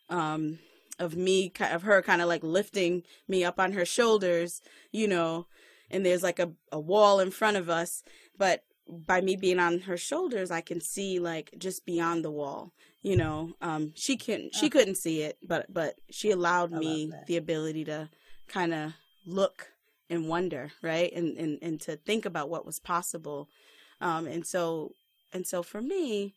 um, 0.09 0.59
of 0.99 1.16
me, 1.16 1.52
of 1.61 1.83
her 1.83 2.02
kind 2.02 2.21
of 2.21 2.28
like 2.28 2.42
lifting 2.42 3.02
me 3.26 3.45
up 3.45 3.59
on 3.59 3.73
her 3.73 3.85
shoulders, 3.85 4.61
you 4.92 5.09
know, 5.09 5.47
and 5.90 6.04
there's 6.04 6.23
like 6.23 6.38
a, 6.38 6.52
a 6.73 6.80
wall 6.80 7.21
in 7.21 7.30
front 7.30 7.57
of 7.57 7.71
us. 7.71 8.02
But 8.37 8.62
by 8.88 9.21
me 9.21 9.37
being 9.37 9.59
on 9.59 9.80
her 9.80 9.97
shoulders, 9.97 10.50
I 10.50 10.61
can 10.61 10.80
see 10.80 11.18
like 11.18 11.54
just 11.59 11.85
beyond 11.85 12.25
the 12.25 12.30
wall. 12.30 12.73
You 13.02 13.16
know, 13.16 13.52
um, 13.61 13.92
she 13.95 14.16
can 14.16 14.50
she 14.52 14.68
couldn't 14.68 14.97
see 14.97 15.23
it, 15.23 15.38
but 15.42 15.73
but 15.73 15.95
she 16.11 16.30
allowed 16.30 16.73
me 16.73 17.11
the 17.26 17.37
ability 17.37 17.85
to 17.85 18.09
kind 18.49 18.75
of 18.75 18.92
look 19.25 19.68
and 20.11 20.28
wonder, 20.28 20.73
right, 20.83 21.12
and 21.14 21.37
and 21.38 21.59
and 21.62 21.80
to 21.83 21.97
think 21.97 22.26
about 22.26 22.50
what 22.50 22.66
was 22.66 22.80
possible. 22.80 23.49
Um, 24.00 24.26
and 24.26 24.45
so 24.47 24.92
and 25.33 25.47
so 25.47 25.63
for 25.63 25.81
me, 25.81 26.35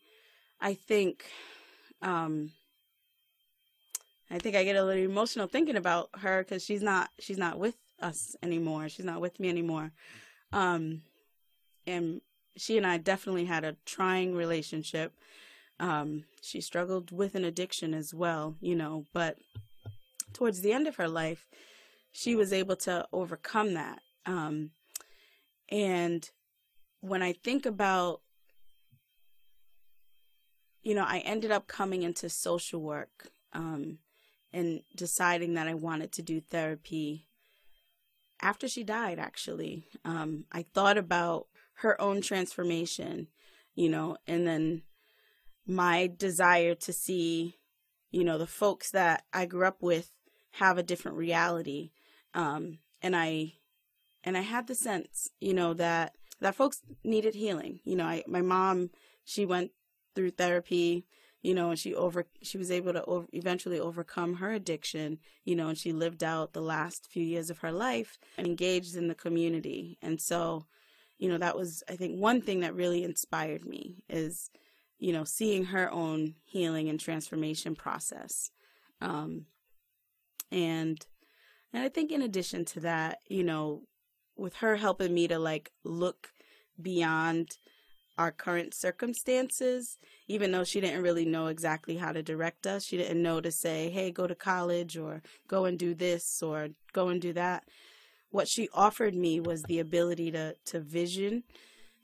I 0.60 0.74
think, 0.74 1.24
um, 2.00 2.52
I 4.30 4.38
think 4.38 4.56
I 4.56 4.64
get 4.64 4.76
a 4.76 4.84
little 4.84 5.02
emotional 5.02 5.46
thinking 5.46 5.76
about 5.76 6.08
her 6.18 6.42
because 6.42 6.64
she's 6.64 6.82
not 6.82 7.10
she's 7.18 7.38
not 7.38 7.58
with 7.58 7.76
us 8.00 8.34
anymore. 8.42 8.88
She's 8.88 9.04
not 9.04 9.20
with 9.20 9.38
me 9.38 9.48
anymore. 9.48 9.92
Um, 10.52 11.02
and 11.86 12.20
she 12.56 12.76
and 12.76 12.86
I 12.86 12.98
definitely 12.98 13.44
had 13.46 13.64
a 13.64 13.76
trying 13.84 14.34
relationship. 14.34 15.12
Um, 15.80 16.24
she 16.40 16.60
struggled 16.60 17.10
with 17.10 17.34
an 17.34 17.44
addiction 17.44 17.94
as 17.94 18.14
well, 18.14 18.56
you 18.60 18.74
know, 18.74 19.04
but 19.12 19.38
towards 20.32 20.60
the 20.60 20.72
end 20.72 20.86
of 20.86 20.96
her 20.96 21.08
life, 21.08 21.46
she 22.12 22.36
was 22.36 22.52
able 22.52 22.76
to 22.76 23.06
overcome 23.12 23.74
that. 23.74 24.00
Um, 24.26 24.70
and 25.70 26.28
when 27.00 27.22
I 27.22 27.32
think 27.32 27.66
about, 27.66 28.20
you 30.82 30.94
know, 30.94 31.04
I 31.06 31.18
ended 31.18 31.50
up 31.50 31.66
coming 31.66 32.02
into 32.02 32.28
social 32.28 32.80
work 32.80 33.28
um, 33.52 33.98
and 34.52 34.82
deciding 34.96 35.54
that 35.54 35.68
I 35.68 35.74
wanted 35.74 36.12
to 36.12 36.22
do 36.22 36.40
therapy 36.40 37.28
after 38.40 38.66
she 38.66 38.82
died, 38.82 39.18
actually. 39.18 39.86
Um, 40.04 40.44
I 40.50 40.64
thought 40.74 40.98
about 40.98 41.46
her 41.74 42.00
own 42.00 42.20
transformation, 42.20 43.28
you 43.74 43.88
know, 43.88 44.16
and 44.26 44.46
then 44.46 44.82
my 45.66 46.10
desire 46.16 46.74
to 46.74 46.92
see, 46.92 47.58
you 48.10 48.24
know, 48.24 48.36
the 48.36 48.46
folks 48.46 48.90
that 48.90 49.24
I 49.32 49.46
grew 49.46 49.66
up 49.66 49.80
with 49.80 50.10
have 50.52 50.76
a 50.76 50.82
different 50.82 51.16
reality. 51.16 51.92
Um, 52.34 52.78
and 53.00 53.14
I, 53.14 53.54
and 54.24 54.36
I 54.36 54.40
had 54.40 54.66
the 54.66 54.74
sense, 54.74 55.28
you 55.40 55.54
know, 55.54 55.74
that, 55.74 56.14
that 56.40 56.56
folks 56.56 56.82
needed 57.04 57.36
healing. 57.36 57.80
You 57.84 57.96
know, 57.96 58.04
I, 58.04 58.24
my 58.26 58.42
mom, 58.42 58.90
she 59.24 59.46
went 59.46 59.70
through 60.14 60.30
therapy, 60.30 61.04
you 61.42 61.54
know, 61.54 61.70
and 61.70 61.78
she 61.78 61.94
over, 61.94 62.26
she 62.42 62.58
was 62.58 62.70
able 62.70 62.92
to 62.92 63.04
over, 63.04 63.26
eventually 63.32 63.80
overcome 63.80 64.34
her 64.34 64.52
addiction, 64.52 65.18
you 65.44 65.56
know, 65.56 65.68
and 65.68 65.78
she 65.78 65.92
lived 65.92 66.22
out 66.22 66.52
the 66.52 66.60
last 66.60 67.08
few 67.10 67.24
years 67.24 67.50
of 67.50 67.58
her 67.58 67.72
life 67.72 68.18
and 68.38 68.46
engaged 68.46 68.96
in 68.96 69.08
the 69.08 69.14
community. 69.14 69.98
And 70.00 70.20
so, 70.20 70.66
you 71.18 71.28
know, 71.28 71.38
that 71.38 71.56
was, 71.56 71.82
I 71.88 71.96
think, 71.96 72.18
one 72.18 72.40
thing 72.40 72.60
that 72.60 72.74
really 72.74 73.04
inspired 73.04 73.64
me 73.64 74.02
is, 74.08 74.50
you 74.98 75.12
know, 75.12 75.24
seeing 75.24 75.66
her 75.66 75.90
own 75.90 76.34
healing 76.44 76.88
and 76.88 77.00
transformation 77.00 77.74
process. 77.74 78.50
Um, 79.00 79.46
and, 80.52 81.04
and 81.72 81.82
I 81.82 81.88
think 81.88 82.12
in 82.12 82.22
addition 82.22 82.64
to 82.66 82.80
that, 82.80 83.18
you 83.28 83.42
know, 83.42 83.82
with 84.36 84.56
her 84.56 84.76
helping 84.76 85.12
me 85.12 85.28
to 85.28 85.38
like 85.38 85.72
look 85.84 86.30
beyond 86.80 87.56
our 88.18 88.30
current 88.30 88.74
circumstances, 88.74 89.98
even 90.28 90.52
though 90.52 90.64
she 90.64 90.80
didn't 90.80 91.02
really 91.02 91.24
know 91.24 91.46
exactly 91.46 91.96
how 91.96 92.12
to 92.12 92.22
direct 92.22 92.66
us, 92.66 92.84
she 92.84 92.96
didn't 92.96 93.22
know 93.22 93.40
to 93.40 93.50
say, 93.50 93.90
hey, 93.90 94.10
go 94.10 94.26
to 94.26 94.34
college 94.34 94.96
or 94.96 95.22
go 95.48 95.64
and 95.64 95.78
do 95.78 95.94
this 95.94 96.42
or 96.42 96.68
go 96.92 97.08
and 97.08 97.20
do 97.20 97.32
that. 97.32 97.64
What 98.30 98.48
she 98.48 98.68
offered 98.72 99.14
me 99.14 99.40
was 99.40 99.62
the 99.64 99.78
ability 99.78 100.30
to 100.32 100.56
to 100.66 100.80
vision 100.80 101.44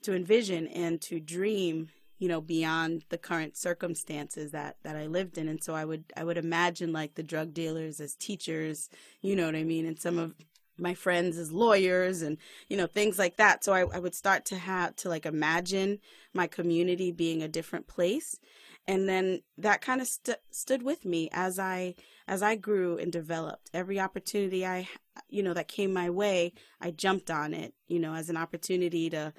to 0.03 0.15
envision 0.15 0.67
and 0.67 1.01
to 1.01 1.19
dream 1.19 1.89
you 2.19 2.27
know 2.27 2.41
beyond 2.41 3.03
the 3.09 3.17
current 3.17 3.57
circumstances 3.57 4.51
that 4.51 4.77
that 4.83 4.95
I 4.95 5.07
lived 5.07 5.37
in. 5.37 5.47
And 5.47 5.63
so 5.63 5.73
I 5.73 5.85
would 5.85 6.05
I 6.15 6.23
would 6.23 6.37
imagine 6.37 6.93
like 6.93 7.15
the 7.15 7.23
drug 7.23 7.53
dealers 7.53 7.99
as 7.99 8.15
teachers 8.15 8.89
you 9.21 9.35
know 9.35 9.45
what 9.45 9.55
I 9.55 9.63
mean? 9.63 9.85
And 9.85 9.99
some 9.99 10.19
of 10.19 10.35
my 10.79 10.93
friends 10.93 11.37
as 11.37 11.51
lawyers 11.51 12.21
and 12.21 12.37
you 12.67 12.77
know 12.77 12.87
things 12.87 13.19
like 13.19 13.37
that. 13.37 13.63
So 13.63 13.73
I, 13.73 13.81
I 13.81 13.99
would 13.99 14.15
start 14.15 14.45
to 14.45 14.57
have 14.57 14.95
to 14.97 15.09
like 15.09 15.25
imagine 15.25 15.99
my 16.33 16.47
community 16.47 17.11
being 17.11 17.41
a 17.41 17.47
different 17.47 17.87
place. 17.87 18.39
And 18.87 19.07
then 19.07 19.41
that 19.57 19.81
kind 19.81 20.01
of 20.01 20.07
st- 20.07 20.39
stood 20.51 20.81
with 20.81 21.05
me 21.05 21.29
as 21.31 21.59
i 21.59 21.95
as 22.27 22.41
i 22.41 22.55
grew 22.55 22.97
and 22.97 23.11
developed. 23.11 23.69
Every 23.73 23.99
opportunity 23.99 24.65
i 24.65 24.87
you 25.29 25.43
know 25.43 25.53
that 25.53 25.67
came 25.67 25.93
my 25.93 26.09
way 26.09 26.53
i 26.79 26.91
jumped 26.91 27.29
on 27.29 27.53
it 27.53 27.73
you 27.87 27.99
know 27.99 28.13
as 28.13 28.29
an 28.29 28.37
opportunity 28.37 29.09
to 29.09 29.33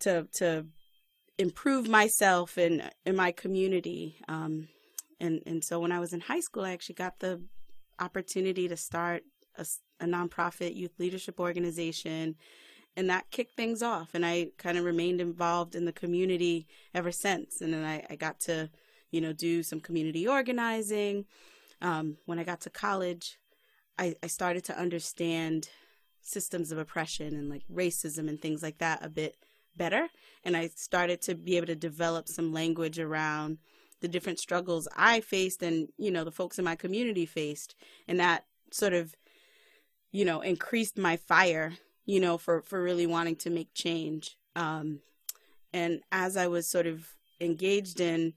to 0.00 0.26
to 0.32 0.66
improve 1.38 1.88
myself 1.88 2.56
and 2.56 2.90
in 3.06 3.16
my 3.16 3.32
community. 3.32 4.16
Um 4.28 4.68
and 5.22 5.40
and 5.46 5.64
so 5.64 5.80
when 5.80 5.92
i 5.92 6.00
was 6.00 6.12
in 6.12 6.20
high 6.20 6.40
school 6.40 6.64
i 6.64 6.72
actually 6.72 6.96
got 6.96 7.20
the 7.20 7.40
opportunity 7.98 8.68
to 8.68 8.76
start 8.76 9.22
a, 9.56 9.66
a 10.00 10.06
nonprofit 10.06 10.74
youth 10.74 10.98
leadership 10.98 11.38
organization 11.40 12.36
and 12.96 13.08
that 13.08 13.30
kicked 13.30 13.56
things 13.56 13.82
off 13.82 14.10
and 14.14 14.24
i 14.24 14.48
kind 14.58 14.78
of 14.78 14.84
remained 14.84 15.20
involved 15.20 15.74
in 15.74 15.84
the 15.84 15.92
community 15.92 16.66
ever 16.94 17.10
since 17.10 17.60
and 17.60 17.72
then 17.72 17.84
i, 17.84 18.04
I 18.10 18.16
got 18.16 18.40
to 18.40 18.70
you 19.10 19.20
know 19.20 19.32
do 19.32 19.62
some 19.62 19.78
community 19.78 20.26
organizing. 20.26 21.26
Um, 21.80 22.16
when 22.26 22.38
i 22.38 22.44
got 22.44 22.60
to 22.62 22.70
college 22.70 23.38
I, 23.98 24.14
I 24.22 24.26
started 24.26 24.64
to 24.64 24.78
understand 24.78 25.68
systems 26.22 26.72
of 26.72 26.78
oppression 26.78 27.34
and 27.34 27.50
like 27.50 27.62
racism 27.72 28.28
and 28.28 28.40
things 28.40 28.62
like 28.62 28.78
that 28.78 29.04
a 29.04 29.08
bit 29.08 29.36
better 29.76 30.08
and 30.44 30.56
i 30.56 30.68
started 30.68 31.20
to 31.22 31.34
be 31.34 31.56
able 31.56 31.66
to 31.66 31.74
develop 31.74 32.28
some 32.28 32.52
language 32.52 32.98
around 32.98 33.58
the 34.00 34.08
different 34.08 34.38
struggles 34.38 34.86
i 34.96 35.20
faced 35.20 35.62
and 35.62 35.88
you 35.98 36.10
know 36.10 36.24
the 36.24 36.30
folks 36.30 36.58
in 36.58 36.64
my 36.64 36.76
community 36.76 37.26
faced 37.26 37.74
and 38.06 38.20
that 38.20 38.44
sort 38.70 38.92
of 38.92 39.14
you 40.12 40.24
know 40.24 40.40
increased 40.40 40.96
my 40.96 41.16
fire 41.16 41.72
you 42.04 42.20
know, 42.20 42.38
for, 42.38 42.62
for 42.62 42.82
really 42.82 43.06
wanting 43.06 43.36
to 43.36 43.50
make 43.50 43.74
change. 43.74 44.36
Um, 44.56 45.00
and 45.72 46.00
as 46.10 46.36
I 46.36 46.46
was 46.48 46.68
sort 46.68 46.86
of 46.86 47.06
engaged 47.40 48.00
in 48.00 48.34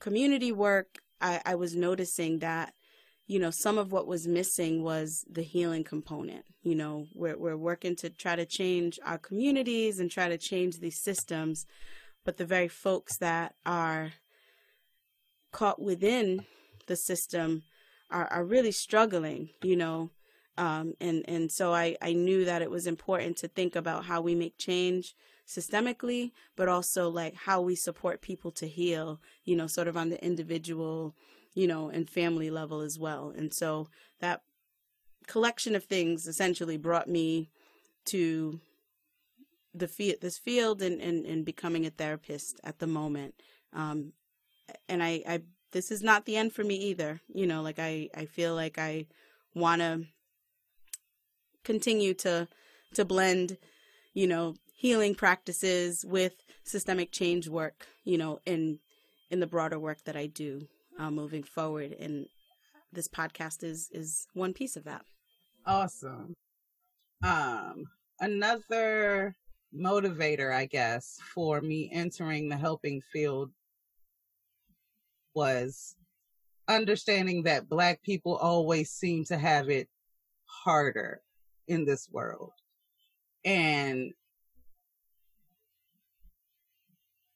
community 0.00 0.52
work, 0.52 0.98
I, 1.20 1.40
I 1.46 1.54
was 1.54 1.74
noticing 1.74 2.40
that, 2.40 2.74
you 3.26 3.38
know, 3.38 3.50
some 3.50 3.78
of 3.78 3.92
what 3.92 4.06
was 4.06 4.26
missing 4.26 4.82
was 4.82 5.24
the 5.30 5.42
healing 5.42 5.84
component. 5.84 6.44
You 6.62 6.74
know, 6.74 7.06
we're, 7.14 7.38
we're 7.38 7.56
working 7.56 7.96
to 7.96 8.10
try 8.10 8.36
to 8.36 8.44
change 8.44 8.98
our 9.04 9.18
communities 9.18 9.98
and 9.98 10.10
try 10.10 10.28
to 10.28 10.36
change 10.36 10.80
these 10.80 11.00
systems, 11.00 11.66
but 12.24 12.36
the 12.36 12.44
very 12.44 12.68
folks 12.68 13.16
that 13.18 13.54
are 13.64 14.12
caught 15.52 15.80
within 15.80 16.44
the 16.86 16.96
system 16.96 17.62
are, 18.10 18.26
are 18.26 18.44
really 18.44 18.72
struggling, 18.72 19.50
you 19.62 19.76
know, 19.76 20.10
um, 20.56 20.94
and 21.00 21.24
and 21.28 21.50
so 21.50 21.72
I, 21.72 21.96
I 22.00 22.12
knew 22.12 22.44
that 22.44 22.62
it 22.62 22.70
was 22.70 22.86
important 22.86 23.36
to 23.38 23.48
think 23.48 23.74
about 23.74 24.04
how 24.04 24.20
we 24.20 24.34
make 24.34 24.56
change 24.58 25.14
systemically, 25.46 26.32
but 26.56 26.68
also 26.68 27.08
like 27.08 27.34
how 27.34 27.60
we 27.60 27.74
support 27.74 28.22
people 28.22 28.50
to 28.52 28.66
heal, 28.66 29.20
you 29.44 29.56
know, 29.56 29.66
sort 29.66 29.88
of 29.88 29.96
on 29.96 30.10
the 30.10 30.24
individual, 30.24 31.14
you 31.54 31.66
know, 31.66 31.88
and 31.88 32.08
family 32.08 32.50
level 32.50 32.80
as 32.80 32.98
well. 32.98 33.32
And 33.36 33.52
so 33.52 33.88
that 34.20 34.42
collection 35.26 35.74
of 35.74 35.84
things 35.84 36.26
essentially 36.26 36.76
brought 36.76 37.08
me 37.08 37.50
to 38.06 38.60
the 39.74 39.88
field, 39.88 40.18
this 40.20 40.38
field, 40.38 40.82
and, 40.82 41.00
and 41.00 41.26
and 41.26 41.44
becoming 41.44 41.84
a 41.84 41.90
therapist 41.90 42.60
at 42.62 42.78
the 42.78 42.86
moment. 42.86 43.34
Um, 43.72 44.12
and 44.88 45.02
I, 45.02 45.22
I 45.28 45.42
this 45.72 45.90
is 45.90 46.02
not 46.02 46.26
the 46.26 46.36
end 46.36 46.52
for 46.52 46.62
me 46.62 46.76
either. 46.76 47.20
You 47.34 47.48
know, 47.48 47.60
like 47.60 47.80
I 47.80 48.08
I 48.14 48.26
feel 48.26 48.54
like 48.54 48.78
I 48.78 49.06
want 49.54 49.80
to 49.80 50.04
continue 51.64 52.14
to 52.14 52.48
to 52.94 53.04
blend, 53.04 53.58
you 54.12 54.26
know, 54.26 54.54
healing 54.76 55.14
practices 55.14 56.04
with 56.04 56.34
systemic 56.62 57.10
change 57.10 57.48
work, 57.48 57.86
you 58.04 58.18
know, 58.18 58.40
in 58.46 58.78
in 59.30 59.40
the 59.40 59.46
broader 59.46 59.78
work 59.78 60.04
that 60.04 60.16
I 60.16 60.26
do 60.26 60.68
uh, 60.98 61.10
moving 61.10 61.42
forward. 61.42 61.96
And 61.98 62.26
this 62.92 63.08
podcast 63.08 63.64
is 63.64 63.88
is 63.92 64.26
one 64.34 64.52
piece 64.52 64.76
of 64.76 64.84
that. 64.84 65.04
Awesome. 65.66 66.34
Um, 67.22 67.84
another 68.20 69.34
motivator, 69.74 70.54
I 70.54 70.66
guess, 70.66 71.18
for 71.34 71.60
me 71.60 71.90
entering 71.92 72.48
the 72.48 72.56
helping 72.56 73.00
field 73.12 73.50
was 75.34 75.96
understanding 76.68 77.42
that 77.42 77.68
Black 77.68 78.02
people 78.02 78.36
always 78.36 78.90
seem 78.90 79.24
to 79.24 79.36
have 79.36 79.68
it 79.68 79.88
harder 80.46 81.20
in 81.68 81.84
this 81.84 82.08
world. 82.10 82.52
And 83.44 84.12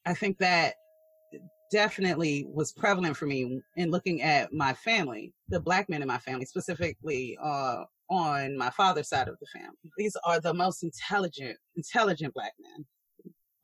I 0.06 0.14
think 0.14 0.38
that 0.38 0.74
definitely 1.70 2.46
was 2.48 2.72
prevalent 2.72 3.16
for 3.16 3.26
me 3.26 3.60
in 3.76 3.90
looking 3.90 4.22
at 4.22 4.52
my 4.52 4.72
family, 4.72 5.34
the 5.48 5.60
black 5.60 5.88
men 5.88 6.02
in 6.02 6.08
my 6.08 6.18
family, 6.18 6.46
specifically 6.46 7.36
uh, 7.42 7.84
on 8.10 8.56
my 8.56 8.70
father's 8.70 9.08
side 9.08 9.28
of 9.28 9.36
the 9.38 9.46
family. 9.52 9.76
These 9.98 10.16
are 10.24 10.40
the 10.40 10.54
most 10.54 10.82
intelligent, 10.82 11.58
intelligent 11.76 12.32
black 12.32 12.54
men, 12.58 12.86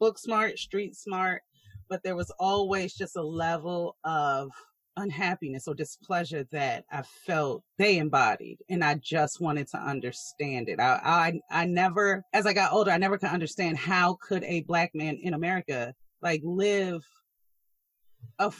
book 0.00 0.18
smart, 0.18 0.59
street 0.59 0.94
smart, 0.94 1.42
but 1.88 2.02
there 2.02 2.16
was 2.16 2.30
always 2.38 2.94
just 2.94 3.16
a 3.16 3.23
level 3.23 3.97
of 4.04 4.50
unhappiness 4.96 5.66
or 5.66 5.74
displeasure 5.74 6.46
that 6.52 6.84
I 6.90 7.02
felt 7.02 7.62
they 7.78 7.98
embodied 7.98 8.58
and 8.68 8.84
I 8.84 8.94
just 8.94 9.40
wanted 9.40 9.68
to 9.68 9.78
understand 9.78 10.68
it. 10.68 10.80
I, 10.80 11.40
I 11.50 11.62
I 11.62 11.64
never 11.66 12.24
as 12.32 12.46
I 12.46 12.52
got 12.52 12.72
older 12.72 12.90
I 12.90 12.98
never 12.98 13.18
could 13.18 13.30
understand 13.30 13.76
how 13.76 14.18
could 14.20 14.44
a 14.44 14.62
black 14.62 14.92
man 14.94 15.18
in 15.22 15.34
America 15.34 15.94
like 16.22 16.40
live 16.44 17.04
a 18.38 18.52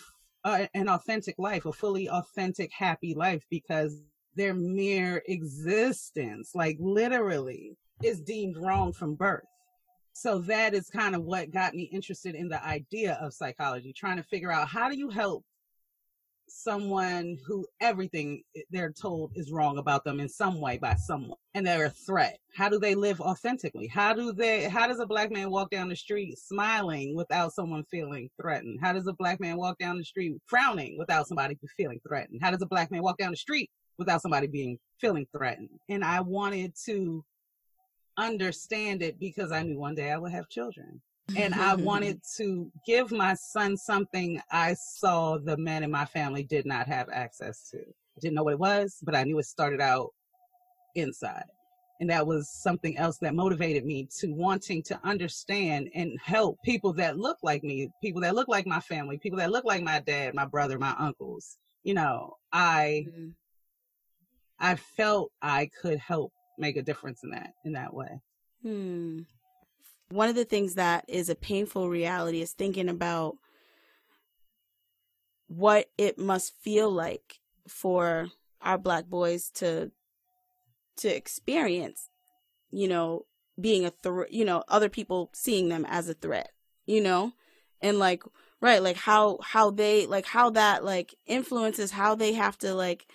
an 0.44 0.88
authentic 0.88 1.36
life, 1.38 1.64
a 1.64 1.72
fully 1.72 2.08
authentic, 2.08 2.70
happy 2.72 3.14
life 3.14 3.44
because 3.50 4.02
their 4.36 4.54
mere 4.54 5.22
existence, 5.26 6.50
like 6.54 6.76
literally, 6.80 7.76
is 8.02 8.20
deemed 8.20 8.56
wrong 8.58 8.92
from 8.92 9.14
birth. 9.14 9.44
So 10.12 10.38
that 10.40 10.74
is 10.74 10.90
kind 10.90 11.14
of 11.14 11.24
what 11.24 11.50
got 11.50 11.74
me 11.74 11.84
interested 11.84 12.34
in 12.34 12.48
the 12.48 12.64
idea 12.64 13.18
of 13.20 13.32
psychology, 13.32 13.92
trying 13.92 14.16
to 14.16 14.22
figure 14.22 14.52
out 14.52 14.68
how 14.68 14.88
do 14.88 14.96
you 14.96 15.08
help 15.08 15.44
someone 16.48 17.38
who 17.46 17.66
everything 17.80 18.42
they're 18.70 18.92
told 18.92 19.32
is 19.34 19.50
wrong 19.50 19.78
about 19.78 20.04
them 20.04 20.20
in 20.20 20.28
some 20.28 20.60
way 20.60 20.78
by 20.78 20.94
someone 20.94 21.38
and 21.54 21.66
they're 21.66 21.86
a 21.86 21.90
threat. 21.90 22.38
How 22.54 22.68
do 22.68 22.78
they 22.78 22.94
live 22.94 23.20
authentically? 23.20 23.86
How 23.86 24.12
do 24.12 24.32
they 24.32 24.68
how 24.68 24.86
does 24.86 25.00
a 25.00 25.06
black 25.06 25.30
man 25.30 25.50
walk 25.50 25.70
down 25.70 25.88
the 25.88 25.96
street 25.96 26.38
smiling 26.38 27.14
without 27.16 27.52
someone 27.52 27.84
feeling 27.90 28.28
threatened? 28.40 28.78
How 28.82 28.92
does 28.92 29.06
a 29.06 29.12
black 29.12 29.40
man 29.40 29.56
walk 29.56 29.78
down 29.78 29.98
the 29.98 30.04
street 30.04 30.34
frowning 30.46 30.96
without 30.98 31.26
somebody 31.26 31.58
feeling 31.76 32.00
threatened? 32.06 32.40
How 32.42 32.50
does 32.50 32.62
a 32.62 32.66
black 32.66 32.90
man 32.90 33.02
walk 33.02 33.18
down 33.18 33.30
the 33.30 33.36
street 33.36 33.70
without 33.98 34.22
somebody 34.22 34.46
being 34.46 34.78
feeling 35.00 35.26
threatened? 35.36 35.70
And 35.88 36.04
i 36.04 36.20
wanted 36.20 36.74
to 36.86 37.24
understand 38.16 39.02
it 39.02 39.18
because 39.18 39.50
i 39.50 39.62
knew 39.62 39.78
one 39.78 39.96
day 39.96 40.12
i 40.12 40.16
would 40.16 40.30
have 40.30 40.48
children 40.48 41.00
and 41.36 41.54
I 41.54 41.74
wanted 41.74 42.20
to 42.36 42.70
give 42.86 43.10
my 43.10 43.34
son 43.34 43.76
something 43.76 44.40
I 44.50 44.74
saw 44.74 45.38
the 45.38 45.56
men 45.56 45.82
in 45.82 45.90
my 45.90 46.04
family 46.04 46.42
did 46.42 46.66
not 46.66 46.86
have 46.86 47.08
access 47.12 47.68
to. 47.70 47.78
I 47.78 48.20
didn't 48.20 48.34
know 48.34 48.44
what 48.44 48.54
it 48.54 48.58
was, 48.58 48.98
but 49.02 49.14
I 49.14 49.24
knew 49.24 49.38
it 49.38 49.46
started 49.46 49.80
out 49.80 50.10
inside. 50.94 51.44
And 52.00 52.10
that 52.10 52.26
was 52.26 52.50
something 52.50 52.98
else 52.98 53.18
that 53.18 53.34
motivated 53.34 53.84
me 53.84 54.08
to 54.18 54.32
wanting 54.32 54.82
to 54.84 55.00
understand 55.04 55.90
and 55.94 56.18
help 56.22 56.58
people 56.64 56.92
that 56.94 57.18
look 57.18 57.38
like 57.42 57.62
me, 57.62 57.88
people 58.02 58.20
that 58.22 58.34
look 58.34 58.48
like 58.48 58.66
my 58.66 58.80
family, 58.80 59.16
people 59.18 59.38
that 59.38 59.52
look 59.52 59.64
like 59.64 59.82
my 59.82 60.00
dad, 60.00 60.34
my 60.34 60.44
brother, 60.44 60.78
my 60.78 60.94
uncles. 60.98 61.56
You 61.84 61.94
know, 61.94 62.34
I 62.52 63.06
mm-hmm. 63.08 63.28
I 64.58 64.74
felt 64.74 65.30
I 65.40 65.70
could 65.80 65.98
help 65.98 66.32
make 66.58 66.76
a 66.76 66.82
difference 66.82 67.22
in 67.22 67.30
that 67.30 67.52
in 67.64 67.72
that 67.72 67.94
way. 67.94 68.20
Hmm 68.62 69.20
one 70.11 70.28
of 70.28 70.34
the 70.34 70.44
things 70.44 70.75
that 70.75 71.04
is 71.08 71.28
a 71.28 71.34
painful 71.34 71.88
reality 71.88 72.40
is 72.40 72.52
thinking 72.52 72.88
about 72.88 73.37
what 75.49 75.88
it 75.99 76.18
must 76.18 76.54
feel 76.61 76.90
like 76.90 77.40
for 77.68 78.28
our 78.61 78.78
black 78.78 79.06
boys 79.06 79.50
to 79.50 79.90
to 80.96 81.08
experience 81.08 82.08
you 82.70 82.88
know 82.88 83.26
being 83.61 83.84
a 83.84 83.90
threat 83.90 84.32
you 84.32 84.44
know 84.44 84.62
other 84.68 84.88
people 84.88 85.30
seeing 85.34 85.68
them 85.68 85.84
as 85.88 86.08
a 86.08 86.14
threat 86.14 86.50
you 86.87 87.00
know? 87.00 87.32
And 87.80 87.99
like 87.99 88.23
right 88.61 88.82
like 88.82 88.96
how 88.96 89.38
how 89.42 89.70
they 89.70 90.06
like 90.06 90.25
how 90.25 90.50
that 90.50 90.84
like 90.84 91.14
influences 91.26 91.90
how 91.90 92.14
they 92.14 92.32
have 92.32 92.56
to 92.58 92.75
like 92.75 93.06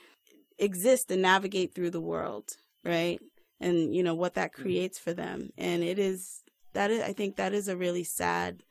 exist 0.60 1.10
and 1.10 1.24
navigate 1.24 1.74
through 1.74 1.90
the 1.90 2.02
world 2.02 2.56
right? 2.86 3.20
And 3.60 3.96
you 3.96 4.04
know 4.04 4.14
what 4.14 4.36
that 4.36 4.54
mm-hmm. 4.54 4.62
creates 4.62 5.00
for 5.00 5.14
them. 5.14 5.50
And 5.58 5.84
it 5.84 5.98
is 5.98 6.44
that 6.74 6.92
is, 6.92 7.02
I 7.02 7.14
think 7.14 7.36
that 7.38 7.54
is 7.54 7.68
a 7.68 7.78
really 7.78 8.04
sad 8.04 8.64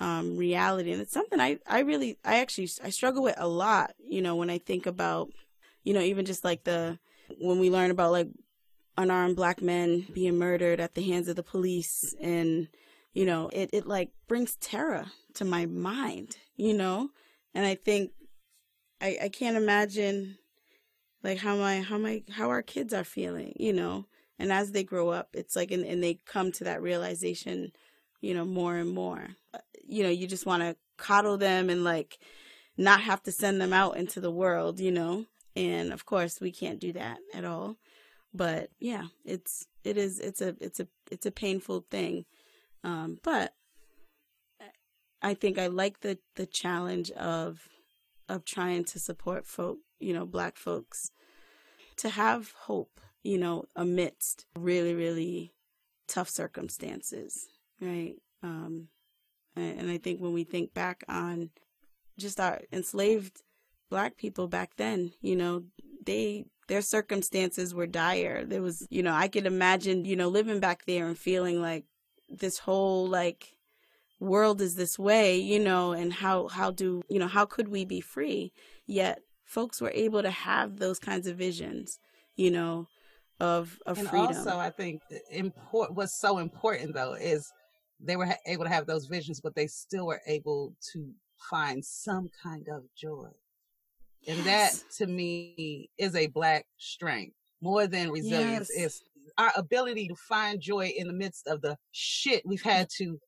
um, 0.00 0.36
reality, 0.36 0.92
and 0.92 1.00
it's 1.00 1.12
something 1.12 1.40
I, 1.40 1.58
I 1.66 1.80
really, 1.80 2.18
I 2.24 2.40
actually, 2.40 2.68
I 2.82 2.90
struggle 2.90 3.22
with 3.22 3.36
a 3.38 3.48
lot. 3.48 3.94
You 3.98 4.20
know, 4.22 4.36
when 4.36 4.50
I 4.50 4.58
think 4.58 4.86
about, 4.86 5.30
you 5.84 5.94
know, 5.94 6.00
even 6.00 6.24
just 6.24 6.44
like 6.44 6.64
the 6.64 6.98
when 7.40 7.58
we 7.58 7.70
learn 7.70 7.90
about 7.90 8.12
like 8.12 8.28
unarmed 8.98 9.36
black 9.36 9.62
men 9.62 10.06
being 10.12 10.38
murdered 10.38 10.80
at 10.80 10.94
the 10.94 11.02
hands 11.02 11.28
of 11.28 11.36
the 11.36 11.42
police, 11.42 12.14
and 12.20 12.68
you 13.14 13.24
know, 13.24 13.48
it 13.52 13.70
it 13.72 13.86
like 13.86 14.10
brings 14.28 14.56
terror 14.56 15.06
to 15.34 15.44
my 15.44 15.66
mind. 15.66 16.36
You 16.56 16.74
know, 16.74 17.10
and 17.54 17.64
I 17.64 17.74
think 17.74 18.12
I 19.00 19.18
I 19.22 19.28
can't 19.30 19.56
imagine 19.56 20.36
like 21.22 21.38
how 21.38 21.56
my 21.56 21.80
how 21.80 21.96
my 21.96 22.22
how 22.30 22.50
our 22.50 22.62
kids 22.62 22.92
are 22.92 23.04
feeling. 23.04 23.54
You 23.58 23.72
know 23.72 24.06
and 24.38 24.52
as 24.52 24.72
they 24.72 24.84
grow 24.84 25.08
up 25.08 25.28
it's 25.34 25.56
like 25.56 25.70
and, 25.70 25.84
and 25.84 26.02
they 26.02 26.20
come 26.26 26.52
to 26.52 26.64
that 26.64 26.82
realization 26.82 27.72
you 28.20 28.34
know 28.34 28.44
more 28.44 28.76
and 28.76 28.90
more. 28.90 29.28
Uh, 29.54 29.58
you 29.86 30.02
know 30.02 30.10
you 30.10 30.26
just 30.26 30.46
want 30.46 30.62
to 30.62 30.76
coddle 30.96 31.36
them 31.36 31.70
and 31.70 31.84
like 31.84 32.18
not 32.76 33.00
have 33.00 33.22
to 33.22 33.32
send 33.32 33.60
them 33.60 33.72
out 33.72 33.96
into 33.96 34.20
the 34.20 34.30
world 34.30 34.80
you 34.80 34.90
know? 34.90 35.26
And 35.54 35.92
of 35.92 36.04
course 36.04 36.40
we 36.40 36.52
can't 36.52 36.80
do 36.80 36.92
that 36.92 37.18
at 37.34 37.44
all. 37.44 37.76
But 38.34 38.70
yeah 38.78 39.04
it's 39.24 39.66
it 39.84 39.96
is 39.96 40.18
it's 40.18 40.40
a 40.40 40.56
it's 40.60 40.80
a 40.80 40.88
it's 41.10 41.26
a 41.26 41.30
painful 41.30 41.86
thing. 41.90 42.24
Um 42.84 43.18
but 43.22 43.54
i 45.22 45.34
think 45.34 45.58
i 45.58 45.66
like 45.66 46.00
the 46.00 46.18
the 46.36 46.46
challenge 46.46 47.10
of 47.12 47.68
of 48.28 48.44
trying 48.44 48.84
to 48.84 48.98
support 48.98 49.46
folk 49.46 49.78
you 49.98 50.12
know 50.12 50.26
black 50.26 50.56
folks 50.56 51.10
to 51.96 52.10
have 52.10 52.52
hope 52.66 53.00
you 53.26 53.38
know, 53.38 53.64
amidst 53.74 54.46
really, 54.56 54.94
really 54.94 55.52
tough 56.06 56.28
circumstances, 56.28 57.46
right? 57.80 58.14
Um, 58.42 58.88
and 59.56 59.90
I 59.90 59.98
think 59.98 60.20
when 60.20 60.32
we 60.32 60.44
think 60.44 60.74
back 60.74 61.02
on 61.08 61.50
just 62.18 62.38
our 62.38 62.60
enslaved 62.72 63.42
black 63.90 64.16
people 64.16 64.48
back 64.48 64.76
then, 64.76 65.12
you 65.20 65.34
know, 65.34 65.64
they 66.04 66.44
their 66.68 66.82
circumstances 66.82 67.74
were 67.74 67.86
dire. 67.86 68.44
There 68.44 68.62
was, 68.62 68.86
you 68.90 69.02
know, 69.02 69.14
I 69.14 69.28
could 69.28 69.46
imagine, 69.46 70.04
you 70.04 70.16
know, 70.16 70.28
living 70.28 70.60
back 70.60 70.84
there 70.84 71.06
and 71.06 71.18
feeling 71.18 71.60
like 71.60 71.84
this 72.28 72.58
whole 72.58 73.06
like 73.08 73.54
world 74.20 74.60
is 74.60 74.74
this 74.74 74.98
way, 74.98 75.36
you 75.38 75.58
know, 75.58 75.92
and 75.92 76.12
how 76.12 76.48
how 76.48 76.70
do, 76.70 77.02
you 77.08 77.18
know, 77.18 77.28
how 77.28 77.46
could 77.46 77.68
we 77.68 77.84
be 77.84 78.00
free? 78.00 78.52
Yet 78.86 79.20
folks 79.44 79.80
were 79.80 79.92
able 79.94 80.22
to 80.22 80.30
have 80.30 80.78
those 80.78 80.98
kinds 80.98 81.26
of 81.26 81.36
visions, 81.36 81.98
you 82.34 82.50
know, 82.50 82.88
of 83.40 83.78
of 83.86 83.98
and 83.98 84.08
freedom. 84.08 84.28
Also, 84.28 84.58
I 84.58 84.70
think 84.70 85.02
important 85.30 85.96
what's 85.96 86.18
so 86.18 86.38
important 86.38 86.94
though 86.94 87.14
is 87.14 87.52
they 88.00 88.16
were 88.16 88.28
able 88.46 88.64
to 88.64 88.70
have 88.70 88.86
those 88.86 89.06
visions, 89.06 89.40
but 89.40 89.54
they 89.54 89.66
still 89.66 90.06
were 90.06 90.20
able 90.26 90.74
to 90.92 91.10
find 91.50 91.84
some 91.84 92.28
kind 92.42 92.66
of 92.72 92.82
joy, 92.96 93.28
yes. 94.22 94.36
and 94.36 94.46
that 94.46 94.72
to 94.98 95.06
me 95.06 95.90
is 95.98 96.14
a 96.14 96.26
black 96.28 96.66
strength 96.78 97.36
more 97.60 97.86
than 97.86 98.10
resilience. 98.10 98.70
Yes. 98.74 98.86
Is 98.86 99.02
our 99.38 99.52
ability 99.56 100.08
to 100.08 100.14
find 100.14 100.60
joy 100.60 100.92
in 100.96 101.06
the 101.06 101.12
midst 101.12 101.46
of 101.46 101.60
the 101.60 101.76
shit 101.92 102.42
we've 102.46 102.62
had 102.62 102.88
to 102.96 103.18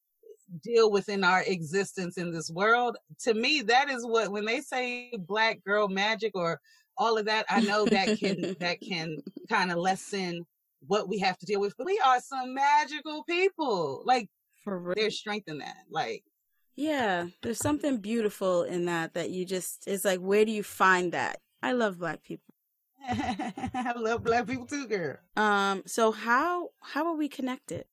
deal 0.63 0.91
with 0.91 1.09
in 1.09 1.25
our 1.25 1.43
existence 1.43 2.17
in 2.17 2.33
this 2.33 2.51
world. 2.51 2.97
To 3.25 3.35
me, 3.35 3.63
that 3.63 3.91
is 3.91 4.07
what 4.07 4.31
when 4.31 4.45
they 4.45 4.61
say 4.61 5.13
black 5.19 5.63
girl 5.65 5.89
magic 5.89 6.33
or 6.35 6.61
all 6.99 7.17
of 7.17 7.27
that. 7.27 7.47
I 7.49 7.61
know 7.61 7.85
that 7.87 8.19
can 8.19 8.57
that 8.61 8.81
can 8.81 9.19
kind 9.49 9.71
of 9.71 9.79
lessen 9.79 10.47
what 10.87 11.09
we 11.09 11.19
have 11.21 11.39
to 11.39 11.47
deal 11.47 11.61
with. 11.61 11.75
But 11.77 11.87
we 11.87 12.01
are 12.05 12.21
some 12.21 12.55
magical 12.55 13.25
people. 13.25 14.03
Like 14.05 14.29
for 14.65 14.79
real. 14.79 14.95
there's 14.97 15.19
strength 15.19 15.49
in 15.49 15.59
that. 15.59 15.85
Like 15.91 16.25
yeah, 16.77 17.27
there's 17.43 17.59
something 17.59 17.99
beautiful 17.99 18.63
in 18.63 18.87
that 18.87 19.15
that 19.15 19.31
you 19.31 19.45
just 19.45 19.87
it's 19.87 20.05
like 20.05 20.21
where 20.21 20.45
do 20.45 20.53
you 20.53 20.63
find 20.63 21.13
that? 21.13 21.39
I 21.63 21.73
love 21.73 21.99
black 21.99 22.23
people. 22.23 22.55
I 23.09 23.95
love 23.97 24.23
black 24.23 24.47
people 24.47 24.67
too, 24.67 24.87
girl. 24.87 25.17
Um 25.37 25.83
so 25.87 26.13
how 26.13 26.71
how 26.81 27.07
are 27.07 27.17
we 27.17 27.29
connected? 27.29 27.85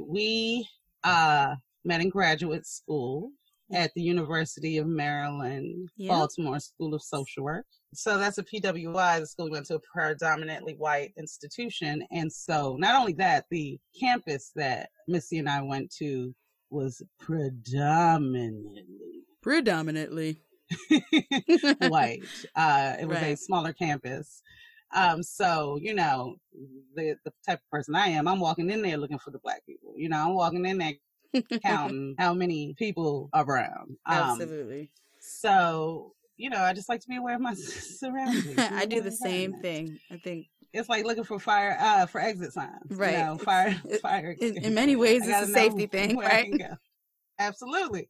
We 0.00 0.68
uh 1.04 1.56
met 1.84 2.00
in 2.00 2.10
graduate 2.10 2.66
school 2.66 3.32
at 3.72 3.92
the 3.94 4.02
University 4.02 4.78
of 4.78 4.86
Maryland, 4.86 5.90
yep. 5.96 6.10
Baltimore 6.10 6.58
School 6.60 6.94
of 6.94 7.02
Social 7.02 7.44
Work. 7.44 7.66
So 7.94 8.18
that's 8.18 8.38
a 8.38 8.44
PWI. 8.44 9.20
The 9.20 9.26
school 9.26 9.50
went 9.50 9.66
to 9.66 9.76
a 9.76 9.80
predominantly 9.92 10.74
white 10.74 11.12
institution. 11.18 12.04
And 12.10 12.32
so 12.32 12.76
not 12.78 12.98
only 12.98 13.14
that, 13.14 13.46
the 13.50 13.78
campus 13.98 14.52
that 14.56 14.90
Misty 15.06 15.38
and 15.38 15.48
I 15.48 15.62
went 15.62 15.90
to 15.98 16.34
was 16.70 17.02
predominantly 17.18 18.84
predominantly 19.42 20.42
white. 21.88 22.22
Uh, 22.54 22.96
it 23.00 23.08
was 23.08 23.16
right. 23.16 23.32
a 23.32 23.36
smaller 23.36 23.72
campus. 23.72 24.42
Um, 24.94 25.22
so, 25.22 25.78
you 25.80 25.94
know, 25.94 26.36
the, 26.94 27.16
the 27.24 27.32
type 27.46 27.58
of 27.58 27.70
person 27.70 27.94
I 27.94 28.08
am, 28.08 28.26
I'm 28.26 28.40
walking 28.40 28.70
in 28.70 28.82
there 28.82 28.96
looking 28.96 29.18
for 29.18 29.30
the 29.30 29.38
black 29.38 29.64
people. 29.66 29.94
You 29.96 30.08
know, 30.08 30.18
I'm 30.18 30.34
walking 30.34 30.64
in 30.64 30.78
there 30.78 30.92
counting 31.62 32.14
how 32.18 32.34
many 32.34 32.74
people 32.74 33.28
around. 33.34 33.96
Um, 34.06 34.40
Absolutely. 34.40 34.90
So, 35.20 36.14
you 36.36 36.50
know, 36.50 36.60
I 36.60 36.72
just 36.72 36.88
like 36.88 37.00
to 37.00 37.08
be 37.08 37.16
aware 37.16 37.34
of 37.34 37.40
my 37.40 37.54
surroundings. 37.54 38.58
I 38.58 38.86
do 38.86 39.00
the 39.00 39.12
same 39.12 39.54
thing. 39.54 39.98
I 40.10 40.16
think 40.16 40.46
it's 40.72 40.88
like 40.88 41.04
looking 41.04 41.24
for 41.24 41.38
fire 41.38 41.76
uh 41.80 42.06
for 42.06 42.20
exit 42.20 42.52
signs. 42.52 42.90
Right. 42.90 43.12
You 43.12 43.18
know, 43.18 43.38
fire 43.38 43.80
fire. 44.02 44.36
In, 44.38 44.64
in, 44.64 44.74
many 44.74 44.96
ways 44.96 45.26
it's 45.26 45.48
a 45.48 45.52
safety 45.52 45.86
thing, 45.86 46.16
right? 46.16 46.52
Absolutely. 47.38 48.08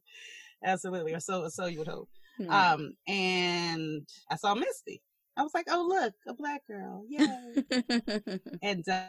Absolutely. 0.63 1.13
Or 1.13 1.19
so 1.19 1.47
so 1.49 1.65
you 1.67 1.79
would 1.79 1.87
hope. 1.87 2.09
Hmm. 2.37 2.49
Um 2.49 2.93
and 3.07 4.07
I 4.29 4.35
saw 4.35 4.55
Misty. 4.55 5.01
I 5.39 5.43
was 5.43 5.53
like, 5.53 5.67
"Oh, 5.69 5.85
look, 5.87 6.13
a 6.27 6.33
black 6.33 6.67
girl, 6.67 7.05
yay!" 7.07 7.63
and 8.61 8.87
uh, 8.89 9.03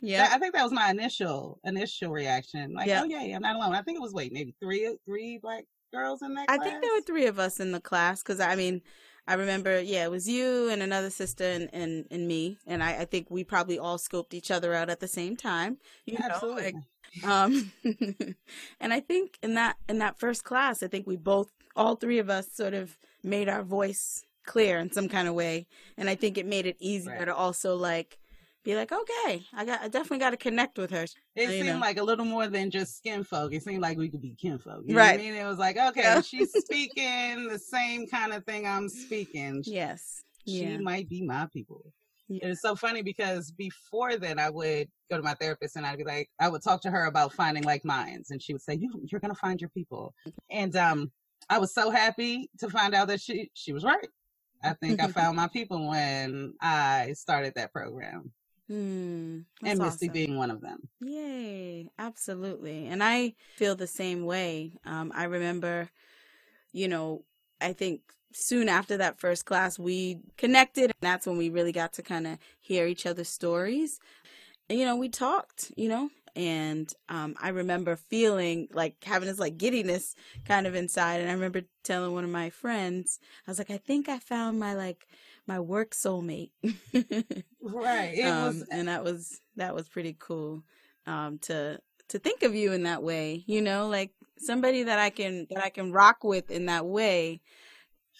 yeah, 0.00 0.28
I 0.30 0.38
think 0.38 0.54
that 0.54 0.62
was 0.62 0.72
my 0.72 0.90
initial 0.90 1.58
initial 1.64 2.12
reaction. 2.12 2.72
Like, 2.74 2.86
yep. 2.86 3.02
"Oh, 3.02 3.06
yay, 3.06 3.32
I'm 3.32 3.42
not 3.42 3.56
alone." 3.56 3.74
I 3.74 3.82
think 3.82 3.98
it 3.98 4.02
was 4.02 4.12
wait, 4.12 4.32
maybe 4.32 4.54
three 4.62 4.96
three 5.04 5.38
black 5.42 5.64
girls 5.92 6.22
in 6.22 6.34
that 6.34 6.46
class. 6.46 6.54
I 6.54 6.56
class? 6.58 6.70
think 6.70 6.82
there 6.82 6.94
were 6.94 7.02
three 7.02 7.26
of 7.26 7.38
us 7.38 7.58
in 7.60 7.72
the 7.72 7.80
class 7.80 8.22
because 8.22 8.38
I 8.38 8.54
mean, 8.54 8.80
I 9.26 9.34
remember, 9.34 9.80
yeah, 9.80 10.04
it 10.04 10.10
was 10.10 10.28
you 10.28 10.68
and 10.68 10.82
another 10.82 11.10
sister 11.10 11.44
and, 11.44 11.70
and, 11.72 12.06
and 12.10 12.26
me. 12.26 12.58
And 12.66 12.82
I, 12.82 13.00
I 13.00 13.04
think 13.04 13.28
we 13.30 13.44
probably 13.44 13.78
all 13.78 13.98
scoped 13.98 14.34
each 14.34 14.50
other 14.50 14.74
out 14.74 14.90
at 14.90 15.00
the 15.00 15.08
same 15.08 15.36
time. 15.36 15.78
You 16.06 16.18
Absolutely. 16.22 16.72
know, 16.72 16.80
like, 17.22 17.24
um, 17.24 17.72
and 18.80 18.92
I 18.92 19.00
think 19.00 19.38
in 19.42 19.54
that, 19.54 19.76
in 19.88 19.98
that 19.98 20.18
first 20.18 20.44
class, 20.44 20.82
I 20.82 20.88
think 20.88 21.06
we 21.06 21.16
both, 21.16 21.50
all 21.76 21.94
three 21.94 22.18
of 22.18 22.30
us 22.30 22.48
sort 22.52 22.74
of 22.74 22.96
made 23.22 23.48
our 23.48 23.62
voice 23.62 24.24
clear 24.44 24.78
in 24.78 24.92
some 24.92 25.08
kind 25.08 25.28
of 25.28 25.34
way. 25.34 25.66
And 25.96 26.08
I 26.08 26.14
think 26.14 26.38
it 26.38 26.46
made 26.46 26.66
it 26.66 26.76
easier 26.80 27.12
Right. 27.18 27.24
to 27.26 27.34
also 27.34 27.76
like, 27.76 28.18
be 28.64 28.76
like, 28.76 28.92
okay, 28.92 29.44
I 29.52 29.64
got, 29.64 29.80
I 29.82 29.88
definitely 29.88 30.18
got 30.20 30.30
to 30.30 30.36
connect 30.36 30.78
with 30.78 30.90
her. 30.92 31.04
It 31.34 31.48
seemed 31.48 31.66
know. 31.66 31.78
like 31.78 31.98
a 31.98 32.02
little 32.02 32.24
more 32.24 32.46
than 32.46 32.70
just 32.70 32.96
skin 32.96 33.24
folk. 33.24 33.52
It 33.52 33.62
seemed 33.64 33.82
like 33.82 33.98
we 33.98 34.08
could 34.08 34.22
be 34.22 34.36
kinfolk. 34.40 34.82
You 34.86 34.94
know 34.94 35.00
Right. 35.00 35.18
what 35.18 35.26
I 35.26 35.30
mean? 35.30 35.34
It 35.34 35.44
was 35.44 35.58
like, 35.58 35.76
okay, 35.76 36.02
Yeah. 36.02 36.20
she's 36.20 36.52
speaking 36.52 37.48
the 37.48 37.58
same 37.58 38.06
kind 38.06 38.32
of 38.32 38.44
thing 38.44 38.66
I'm 38.66 38.88
speaking. 38.88 39.62
Yes. 39.66 40.22
She 40.46 40.62
Yeah. 40.64 40.78
might 40.78 41.08
be 41.08 41.22
my 41.22 41.46
people. 41.52 41.92
Yeah. 42.28 42.46
It's 42.48 42.62
so 42.62 42.74
funny 42.76 43.02
because 43.02 43.50
before 43.50 44.16
then, 44.16 44.38
I 44.38 44.48
would 44.48 44.88
go 45.10 45.16
to 45.16 45.22
my 45.22 45.34
therapist 45.34 45.74
and 45.76 45.84
I'd 45.84 45.98
be 45.98 46.04
like, 46.04 46.30
I 46.40 46.48
would 46.48 46.62
talk 46.62 46.80
to 46.82 46.90
her 46.90 47.06
about 47.06 47.32
finding 47.32 47.64
like 47.64 47.84
minds, 47.84 48.30
and 48.30 48.40
she 48.42 48.52
would 48.54 48.62
say, 48.62 48.74
you, 48.74 48.90
"You're 49.04 49.20
gonna 49.20 49.34
find 49.34 49.60
your 49.60 49.68
people." 49.70 50.14
And 50.50 50.74
um, 50.76 51.10
I 51.50 51.58
was 51.58 51.74
so 51.74 51.90
happy 51.90 52.48
to 52.60 52.70
find 52.70 52.94
out 52.94 53.08
that 53.08 53.20
she 53.20 53.50
she 53.54 53.72
was 53.72 53.84
right. 53.84 54.06
I 54.62 54.74
think 54.74 55.00
I 55.00 55.06
found 55.08 55.36
my 55.36 55.48
people 55.48 55.88
when 55.88 56.54
I 56.60 57.12
started 57.14 57.54
that 57.56 57.72
program, 57.72 58.32
Hmm. 58.68 59.40
and 59.64 59.78
Misty 59.78 59.82
awesome. 60.06 60.08
being 60.12 60.36
one 60.36 60.50
of 60.50 60.60
them. 60.60 60.88
Yay, 61.00 61.88
absolutely. 61.98 62.86
And 62.86 63.02
I 63.02 63.34
feel 63.56 63.74
the 63.74 63.86
same 63.86 64.24
way. 64.24 64.72
Um, 64.86 65.12
I 65.14 65.24
remember, 65.24 65.90
you 66.72 66.88
know, 66.88 67.24
I 67.60 67.72
think 67.74 68.00
soon 68.32 68.68
after 68.68 68.96
that 68.96 69.18
first 69.20 69.44
class, 69.44 69.78
we 69.78 70.20
connected. 70.38 70.84
And 70.84 70.94
that's 71.00 71.26
when 71.26 71.36
we 71.36 71.50
really 71.50 71.72
got 71.72 71.92
to 71.94 72.02
kind 72.02 72.26
of 72.26 72.38
hear 72.60 72.86
each 72.86 73.04
other's 73.04 73.28
stories. 73.28 73.98
And, 74.70 74.78
you 74.78 74.86
know, 74.86 74.96
we 74.96 75.08
talked, 75.10 75.70
you 75.76 75.88
know, 75.88 76.08
and 76.34 76.92
um, 77.08 77.34
I 77.40 77.50
remember 77.50 77.96
feeling 77.96 78.68
like 78.72 78.96
having 79.04 79.28
this 79.28 79.38
like 79.38 79.58
giddiness 79.58 80.14
kind 80.44 80.66
of 80.66 80.74
inside. 80.74 81.20
And 81.20 81.30
I 81.30 81.34
remember 81.34 81.62
telling 81.84 82.12
one 82.12 82.24
of 82.24 82.30
my 82.30 82.50
friends, 82.50 83.18
I 83.46 83.50
was 83.50 83.58
like, 83.58 83.70
I 83.70 83.76
think 83.78 84.08
I 84.08 84.18
found 84.18 84.58
my 84.58 84.74
like 84.74 85.06
my 85.46 85.60
work 85.60 85.92
soulmate. 85.92 86.50
Right. 87.62 88.14
It 88.18 88.26
um, 88.26 88.44
was 88.46 88.68
and 88.70 88.88
that 88.88 89.04
was 89.04 89.40
that 89.56 89.74
was 89.74 89.88
pretty 89.88 90.16
cool 90.18 90.62
um 91.06 91.38
to 91.38 91.78
to 92.08 92.18
think 92.18 92.42
of 92.42 92.54
you 92.54 92.72
in 92.72 92.82
that 92.84 93.02
way 93.02 93.42
you 93.46 93.60
know 93.60 93.88
like 93.88 94.12
somebody 94.38 94.82
that 94.84 94.98
i 94.98 95.10
can 95.10 95.46
that 95.50 95.64
i 95.64 95.70
can 95.70 95.92
rock 95.92 96.24
with 96.24 96.50
in 96.50 96.66
that 96.66 96.86
way 96.86 97.40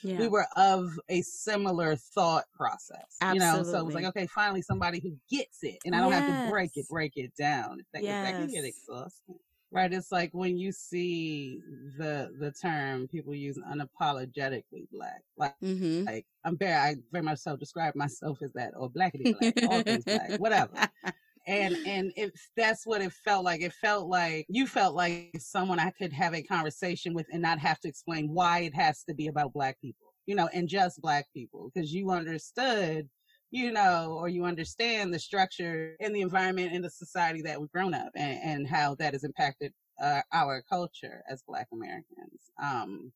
yeah 0.03 0.19
we 0.19 0.29
were 0.29 0.47
of 0.57 0.99
a 1.09 1.23
similar 1.23 1.97
thought 1.97 2.45
process. 2.57 3.17
You 3.33 3.39
know, 3.39 3.63
so 3.63 3.79
it 3.79 3.85
was 3.85 3.95
like, 3.95 4.05
okay, 4.07 4.27
finally 4.27 4.63
somebody 4.63 5.01
who 5.01 5.17
gets 5.31 5.63
it, 5.63 5.79
and 5.85 5.95
I 5.95 6.01
don't 6.01 6.13
have 6.13 6.45
to 6.45 6.51
break 6.51 6.77
it, 6.77 6.89
break 6.89 7.17
it 7.17 7.35
down. 7.37 7.79
That, 7.93 8.03
that 8.03 8.33
can 8.33 8.47
get 8.49 8.65
exhausting, 8.65 9.37
right? 9.71 9.93
It's 9.93 10.13
like 10.13 10.31
when 10.33 10.59
you 10.59 10.73
see 10.73 11.61
the 11.97 12.33
the 12.39 12.51
term 12.53 13.09
people 13.09 13.35
use 13.35 13.59
unapologetically 13.59 14.89
black, 14.93 15.23
like. 15.37 15.55
mm-hmm. 15.63 16.05
Like 16.05 16.27
I'm 16.45 16.57
very, 16.57 16.73
I 16.75 16.97
very 17.13 17.23
much 17.25 17.39
so 17.39 17.57
describe 17.57 17.95
myself 17.95 18.43
as 18.43 18.53
that, 18.55 18.73
or 18.77 18.91
blackity 18.91 19.39
black, 19.39 19.55
all 19.71 19.83
things 19.83 20.05
black, 20.05 20.33
whatever. 20.41 20.73
And 21.47 21.77
and 21.87 22.13
it 22.17 22.33
that's 22.57 22.87
what 22.87 23.03
it 23.03 23.13
felt 23.13 23.45
like. 23.45 23.61
It 23.61 23.73
felt 23.73 24.09
like 24.09 24.47
you 24.49 24.67
felt 24.67 24.95
like 24.95 25.33
someone 25.39 25.79
i 25.79 25.91
could 25.91 26.13
have 26.13 26.35
a 26.35 26.43
conversation 26.43 27.15
with 27.15 27.27
and 27.33 27.43
not 27.43 27.59
have 27.59 27.81
to 27.81 27.89
explain 27.89 28.29
why 28.33 28.61
it 28.61 28.75
has 28.75 29.05
to 29.05 29.15
be 29.15 29.29
about 29.29 29.53
black 29.53 29.81
people 29.81 30.13
you 30.27 30.35
know 30.35 30.49
and 30.53 30.69
just 30.69 31.01
black 31.01 31.27
people 31.35 31.71
because 31.75 31.93
you 31.93 32.11
understood 32.11 33.09
you 33.51 33.73
know 33.73 34.17
or 34.19 34.29
you 34.29 34.45
understand 34.45 35.13
the 35.13 35.19
structure 35.19 35.97
and 36.01 36.15
the 36.15 36.21
environment 36.21 36.73
and 36.73 36.85
the 36.85 36.91
society 36.91 37.43
that 37.43 37.61
we've 37.61 37.73
grown 37.73 37.95
up 37.95 38.11
and, 38.15 38.39
and 38.43 38.69
how 38.69 38.95
that 38.97 39.13
has 39.13 39.25
impacted 39.25 39.73
uh, 40.03 40.23
our 40.33 40.63
culture 40.69 41.23
as 41.29 41.43
black 41.47 41.69
americans. 41.73 42.51
Um 42.63 43.13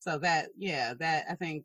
so 0.00 0.18
that 0.18 0.48
yeah 0.56 0.94
that 1.00 1.24
i 1.28 1.34
think 1.34 1.64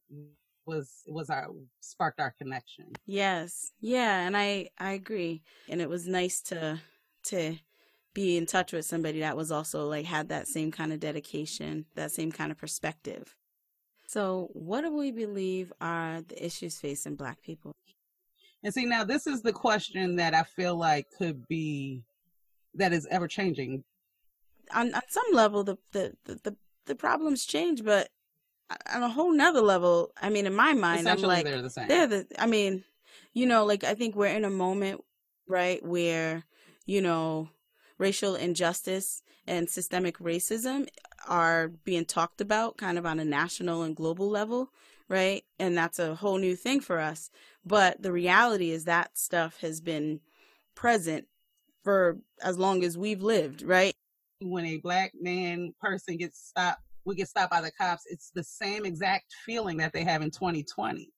was 0.65 1.03
was 1.07 1.29
our 1.29 1.47
sparked 1.81 2.19
our 2.19 2.33
connection. 2.37 2.85
Yes. 3.05 3.71
Yeah 3.79 4.25
and 4.25 4.35
i 4.37 4.69
i 4.79 4.91
agree. 4.91 5.41
And 5.69 5.81
it 5.81 5.89
was 5.89 6.07
nice 6.07 6.41
to 6.43 6.79
to 7.25 7.55
be 8.13 8.37
in 8.37 8.45
touch 8.45 8.73
with 8.73 8.85
somebody 8.85 9.21
that 9.21 9.35
was 9.35 9.51
also 9.51 9.87
like 9.87 10.05
had 10.05 10.29
that 10.29 10.47
same 10.47 10.71
kind 10.71 10.93
of 10.93 10.99
dedication 10.99 11.85
that 11.95 12.11
same 12.11 12.31
kind 12.31 12.51
of 12.51 12.57
perspective. 12.57 13.35
So 14.07 14.49
what 14.53 14.81
do 14.81 14.93
we 14.95 15.11
believe 15.11 15.73
are 15.81 16.21
the 16.21 16.45
issues 16.45 16.77
facing 16.77 17.15
black 17.15 17.41
people? 17.41 17.73
And 18.63 18.73
see, 18.73 18.85
now 18.85 19.03
this 19.03 19.27
is 19.27 19.41
the 19.41 19.51
question 19.53 20.15
that 20.17 20.33
I 20.33 20.43
feel 20.43 20.75
like 20.77 21.07
could 21.17 21.47
be 21.47 22.03
that 22.75 22.93
is 22.93 23.07
ever 23.09 23.27
changing. 23.27 23.83
on, 24.73 24.93
on 24.93 25.01
some 25.09 25.25
level 25.33 25.63
the, 25.63 25.77
the 25.91 26.13
the 26.25 26.35
the 26.43 26.55
the 26.85 26.95
problems 26.95 27.45
change 27.45 27.83
but 27.83 28.09
on 28.93 29.03
a 29.03 29.09
whole 29.09 29.31
nother 29.31 29.61
level 29.61 30.11
i 30.21 30.29
mean 30.29 30.45
in 30.45 30.55
my 30.55 30.73
mind 30.73 31.07
i'm 31.07 31.21
like 31.21 31.45
they're 31.45 31.61
the 31.61 31.69
same. 31.69 31.87
they're 31.87 32.07
the 32.07 32.27
i 32.39 32.45
mean 32.45 32.83
you 33.33 33.45
know 33.45 33.65
like 33.65 33.83
i 33.83 33.93
think 33.93 34.15
we're 34.15 34.27
in 34.27 34.45
a 34.45 34.49
moment 34.49 35.03
right 35.47 35.85
where 35.85 36.43
you 36.85 37.01
know 37.01 37.49
racial 37.97 38.35
injustice 38.35 39.21
and 39.47 39.69
systemic 39.69 40.17
racism 40.19 40.87
are 41.27 41.69
being 41.85 42.05
talked 42.05 42.41
about 42.41 42.77
kind 42.77 42.97
of 42.97 43.05
on 43.05 43.19
a 43.19 43.25
national 43.25 43.83
and 43.83 43.95
global 43.95 44.29
level 44.29 44.69
right? 45.09 45.43
And 45.59 45.77
that's 45.77 45.99
a 45.99 46.15
whole 46.15 46.37
new 46.37 46.55
thing 46.55 46.79
for 46.79 46.99
us. 46.99 47.29
But 47.65 48.01
the 48.01 48.11
reality 48.11 48.71
is 48.71 48.85
that 48.85 49.17
stuff 49.17 49.59
has 49.61 49.81
been 49.81 50.21
present 50.75 51.27
for 51.83 52.17
as 52.41 52.57
long 52.57 52.83
as 52.83 52.97
we've 52.97 53.21
lived 53.21 53.61
right? 53.61 53.93
When 54.41 54.65
a 54.65 54.77
black 54.77 55.13
man 55.19 55.73
person 55.79 56.17
gets 56.17 56.47
stopped, 56.47 56.81
we 57.05 57.15
get 57.15 57.27
stopped 57.27 57.51
by 57.51 57.61
the 57.61 57.71
cops. 57.71 58.03
It's 58.07 58.31
the 58.31 58.43
same 58.43 58.85
exact 58.85 59.33
feeling 59.45 59.77
that 59.77 59.93
they 59.93 60.03
have 60.03 60.21
in 60.21 60.31
2020. 60.31 61.09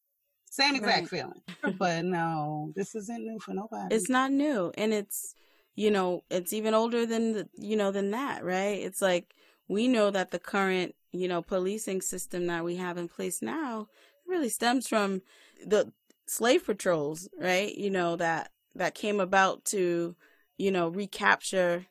Same 0.49 0.75
exact 0.75 1.01
Right. 1.01 1.09
feeling. 1.09 1.41
But 1.79 2.05
no, 2.05 2.71
this 2.75 2.95
isn't 2.95 3.25
new 3.25 3.39
for 3.39 3.53
nobody. 3.53 3.95
it's 3.95 4.09
not 4.09 4.31
new 4.31 4.71
and 4.77 4.93
it's 4.93 5.35
you 5.75 5.91
know 5.91 6.23
it's 6.29 6.53
even 6.53 6.73
older 6.73 7.05
than 7.05 7.33
the, 7.33 7.49
you 7.57 7.75
know 7.75 7.91
than 7.91 8.11
that 8.11 8.43
right 8.43 8.79
it's 8.79 9.01
like 9.01 9.35
we 9.67 9.87
know 9.87 10.11
that 10.11 10.31
the 10.31 10.39
current 10.39 10.95
you 11.11 11.27
know 11.27 11.41
policing 11.41 12.01
system 12.01 12.47
that 12.47 12.63
we 12.63 12.75
have 12.75 12.97
in 12.97 13.07
place 13.07 13.41
now 13.41 13.87
really 14.27 14.49
stems 14.49 14.87
from 14.87 15.21
the 15.65 15.91
slave 16.27 16.65
patrols 16.65 17.27
right 17.39 17.75
you 17.75 17.89
know 17.89 18.15
that 18.15 18.51
that 18.75 18.95
came 18.95 19.19
about 19.19 19.65
to 19.65 20.15
you 20.57 20.71
know 20.71 20.87
recapture 20.89 21.85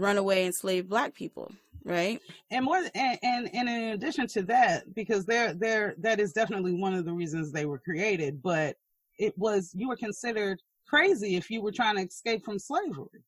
runaway 0.00 0.46
enslaved 0.46 0.88
black 0.88 1.14
people 1.14 1.52
right? 1.84 2.20
And 2.50 2.64
more 2.64 2.76
and, 2.94 3.18
and 3.22 3.50
and 3.54 3.68
in 3.68 3.88
addition 3.92 4.26
to 4.28 4.42
that 4.42 4.94
because 4.94 5.24
they're 5.24 5.54
they're 5.54 5.94
that 5.98 6.20
is 6.20 6.32
definitely 6.32 6.74
one 6.74 6.94
of 6.94 7.04
the 7.04 7.12
reasons 7.12 7.52
they 7.52 7.66
were 7.66 7.78
created 7.78 8.42
but 8.42 8.76
it 9.18 9.36
was 9.38 9.72
you 9.74 9.88
were 9.88 9.96
considered 9.96 10.60
crazy 10.86 11.36
if 11.36 11.50
you 11.50 11.62
were 11.62 11.72
trying 11.72 11.96
to 11.96 12.02
escape 12.02 12.44
from 12.44 12.58
slavery. 12.58 13.24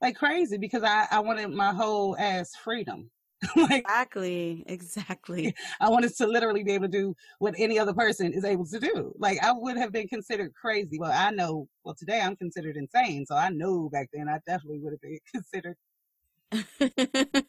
Like 0.00 0.16
crazy 0.16 0.58
because 0.58 0.82
i 0.82 1.06
i 1.10 1.20
wanted 1.20 1.50
my 1.50 1.72
whole 1.72 2.16
ass 2.18 2.54
freedom 2.56 3.10
like 3.56 3.80
exactly 3.80 4.64
exactly. 4.66 5.54
I 5.80 5.88
wanted 5.88 6.14
to 6.16 6.26
literally 6.26 6.62
be 6.62 6.72
able 6.72 6.86
to 6.86 6.98
do 6.98 7.16
what 7.38 7.54
any 7.58 7.78
other 7.78 7.92
person 7.92 8.32
is 8.32 8.44
able 8.44 8.66
to 8.66 8.78
do. 8.78 9.12
Like 9.18 9.38
i 9.42 9.52
would 9.52 9.76
have 9.76 9.92
been 9.92 10.08
considered 10.08 10.52
crazy. 10.54 10.98
Well 10.98 11.12
i 11.12 11.30
know 11.30 11.68
well 11.84 11.94
today 11.94 12.20
i'm 12.20 12.36
considered 12.36 12.76
insane 12.76 13.26
so 13.26 13.34
i 13.34 13.48
know 13.48 13.88
back 13.88 14.08
then 14.12 14.28
i 14.28 14.38
definitely 14.46 14.80
would 14.80 14.92
have 14.92 15.00
been 15.00 15.18
considered 15.32 15.76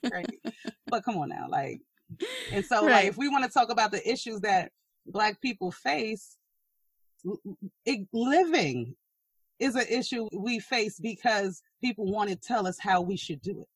crazy. 0.09 0.39
But 0.87 1.03
come 1.03 1.17
on 1.17 1.29
now 1.29 1.47
like 1.49 1.81
and 2.51 2.65
so, 2.65 2.83
like, 2.83 3.05
if 3.05 3.17
we 3.17 3.29
want 3.29 3.43
to 3.45 3.49
talk 3.49 3.71
about 3.71 3.91
the 3.91 4.07
issues 4.09 4.41
that 4.41 4.71
Black 5.05 5.41
people 5.41 5.71
face, 5.71 6.37
it, 7.85 8.07
living 8.13 8.95
is 9.59 9.75
an 9.75 9.85
issue 9.89 10.27
we 10.33 10.59
face 10.59 10.99
because 10.99 11.61
people 11.81 12.05
want 12.05 12.29
to 12.29 12.35
tell 12.35 12.67
us 12.67 12.77
how 12.79 13.01
we 13.01 13.15
should 13.15 13.41
do 13.41 13.61
it, 13.61 13.67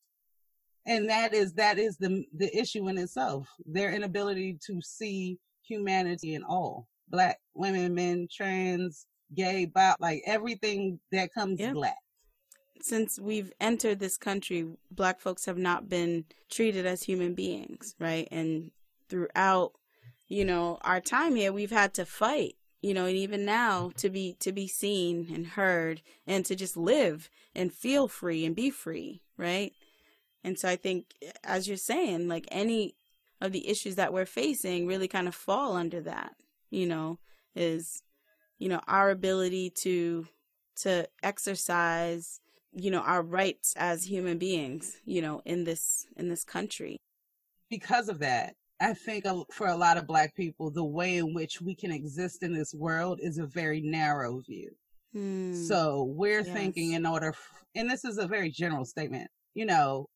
and 0.87 1.09
that 1.09 1.33
is 1.33 1.53
that 1.53 1.77
is 1.77 1.97
the 1.97 2.25
the 2.35 2.55
issue 2.57 2.87
in 2.87 2.97
itself. 2.97 3.47
Their 3.65 3.91
inability 3.93 4.57
to 4.67 4.81
see 4.81 5.37
humanity 5.63 6.33
in 6.33 6.43
all 6.43 6.87
Black 7.09 7.39
women, 7.53 7.93
men, 7.93 8.27
trans, 8.31 9.05
gay, 9.35 9.65
bi, 9.65 9.95
like 9.99 10.21
everything 10.25 10.99
that 11.11 11.33
comes 11.33 11.59
Yep. 11.59 11.73
Black. 11.73 11.97
since 12.81 13.19
we've 13.19 13.51
entered 13.59 13.99
this 13.99 14.17
country, 14.17 14.65
black 14.91 15.19
folks 15.19 15.45
have 15.45 15.57
not 15.57 15.89
been 15.89 16.25
treated 16.49 16.85
as 16.85 17.03
human 17.03 17.33
beings, 17.33 17.95
right? 17.99 18.27
And 18.31 18.71
throughout, 19.09 19.73
you 20.27 20.45
know, 20.45 20.77
our 20.81 21.01
time 21.01 21.35
here, 21.35 21.51
we've 21.53 21.71
had 21.71 21.93
to 21.95 22.05
fight, 22.05 22.55
you 22.81 22.93
know, 22.93 23.05
and 23.05 23.17
even 23.17 23.45
now 23.45 23.91
to 23.97 24.09
be 24.09 24.35
to 24.39 24.51
be 24.51 24.67
seen 24.67 25.29
and 25.33 25.47
heard 25.47 26.01
and 26.27 26.45
to 26.45 26.55
just 26.55 26.77
live 26.77 27.29
and 27.55 27.73
feel 27.73 28.07
free 28.07 28.45
and 28.45 28.55
be 28.55 28.69
free, 28.69 29.21
right? 29.37 29.73
And 30.43 30.57
so 30.57 30.69
I 30.69 30.75
think, 30.75 31.13
as 31.43 31.67
you're 31.67 31.77
saying, 31.77 32.27
like 32.27 32.47
any 32.51 32.95
of 33.41 33.51
the 33.51 33.67
issues 33.67 33.95
that 33.95 34.13
we're 34.13 34.25
facing 34.25 34.87
really 34.87 35.07
kind 35.07 35.27
of 35.27 35.35
fall 35.35 35.75
under 35.75 36.01
that, 36.01 36.33
you 36.69 36.87
know, 36.87 37.19
is, 37.55 38.01
you 38.57 38.69
know, 38.69 38.81
our 38.87 39.09
ability 39.09 39.71
to, 39.81 40.27
to 40.77 41.07
exercise, 41.21 42.39
you 42.71 42.91
know, 42.91 43.01
our 43.01 43.21
rights 43.21 43.73
as 43.77 44.05
human 44.05 44.37
beings, 44.37 44.97
you 45.05 45.21
know, 45.21 45.41
in 45.45 45.63
this, 45.63 46.05
in 46.15 46.29
this 46.29 46.43
country. 46.43 46.97
Because 47.69 48.09
of 48.09 48.19
that, 48.19 48.55
I 48.79 48.93
think 48.93 49.25
for 49.51 49.67
a 49.67 49.75
lot 49.75 49.97
of 49.97 50.07
Black 50.07 50.35
people, 50.35 50.69
the 50.71 50.85
way 50.85 51.17
in 51.17 51.33
which 51.33 51.61
we 51.61 51.75
can 51.75 51.91
exist 51.91 52.43
in 52.43 52.53
this 52.53 52.73
world 52.73 53.19
is 53.21 53.39
a 53.39 53.45
very 53.47 53.81
narrow 53.81 54.39
view. 54.39 54.71
Hmm. 55.13 55.53
So 55.53 56.03
we're 56.15 56.41
yes. 56.41 56.53
thinking 56.53 56.93
in 56.93 57.05
order, 57.05 57.33
and 57.75 57.89
this 57.89 58.05
is 58.05 58.17
a 58.17 58.27
very 58.27 58.51
general 58.51 58.85
statement, 58.85 59.29
you 59.55 59.65
know, 59.65 60.07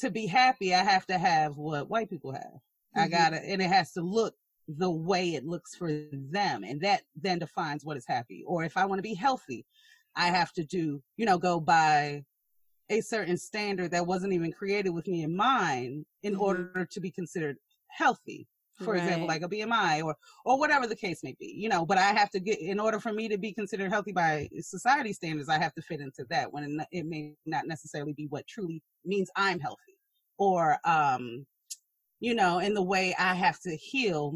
to 0.00 0.10
be 0.10 0.26
happy, 0.26 0.74
I 0.74 0.82
have 0.82 1.06
to 1.06 1.18
have 1.18 1.56
what 1.56 1.90
white 1.90 2.10
people 2.10 2.32
have. 2.32 2.42
Mm-hmm. 2.42 3.00
I 3.00 3.08
gotta, 3.08 3.36
and 3.36 3.60
it 3.62 3.68
has 3.68 3.92
to 3.92 4.02
look 4.02 4.34
the 4.68 4.90
way 4.90 5.34
it 5.34 5.44
looks 5.44 5.74
for 5.74 5.90
them. 6.12 6.64
And 6.64 6.80
that 6.82 7.02
then 7.20 7.38
defines 7.38 7.84
what 7.84 7.96
is 7.96 8.06
happy. 8.06 8.44
Or 8.46 8.64
if 8.64 8.76
I 8.76 8.86
want 8.86 8.98
to 8.98 9.02
be 9.02 9.14
healthy, 9.14 9.66
I 10.16 10.28
have 10.28 10.52
to 10.54 10.64
do, 10.64 11.02
you 11.16 11.26
know, 11.26 11.38
go 11.38 11.60
by 11.60 12.24
a 12.90 13.00
certain 13.00 13.36
standard 13.36 13.90
that 13.92 14.06
wasn't 14.06 14.32
even 14.32 14.52
created 14.52 14.90
with 14.90 15.06
me 15.06 15.22
in 15.22 15.34
mind 15.34 16.04
in 16.22 16.34
mm-hmm. 16.34 16.42
order 16.42 16.88
to 16.90 17.00
be 17.00 17.10
considered 17.10 17.56
healthy 17.88 18.46
for 18.78 18.92
right. 18.92 19.02
example, 19.02 19.28
like 19.28 19.42
a 19.42 19.48
BMI 19.48 20.04
or 20.04 20.14
or 20.44 20.58
whatever 20.58 20.86
the 20.86 20.96
case 20.96 21.22
may 21.22 21.36
be, 21.38 21.46
you 21.46 21.68
know. 21.68 21.84
But 21.86 21.98
I 21.98 22.12
have 22.12 22.30
to 22.30 22.40
get 22.40 22.60
in 22.60 22.80
order 22.80 22.98
for 23.00 23.12
me 23.12 23.28
to 23.28 23.38
be 23.38 23.52
considered 23.52 23.90
healthy 23.90 24.12
by 24.12 24.48
society 24.60 25.12
standards, 25.12 25.48
I 25.48 25.58
have 25.58 25.74
to 25.74 25.82
fit 25.82 26.00
into 26.00 26.24
that 26.30 26.52
when 26.52 26.84
it 26.90 27.06
may 27.06 27.34
not 27.46 27.66
necessarily 27.66 28.12
be 28.12 28.26
what 28.26 28.46
truly 28.46 28.82
means 29.04 29.30
I'm 29.36 29.60
healthy, 29.60 29.96
or 30.38 30.78
um, 30.84 31.46
you 32.20 32.34
know, 32.34 32.58
in 32.60 32.74
the 32.74 32.82
way 32.82 33.14
I 33.18 33.34
have 33.34 33.60
to 33.60 33.76
heal 33.76 34.32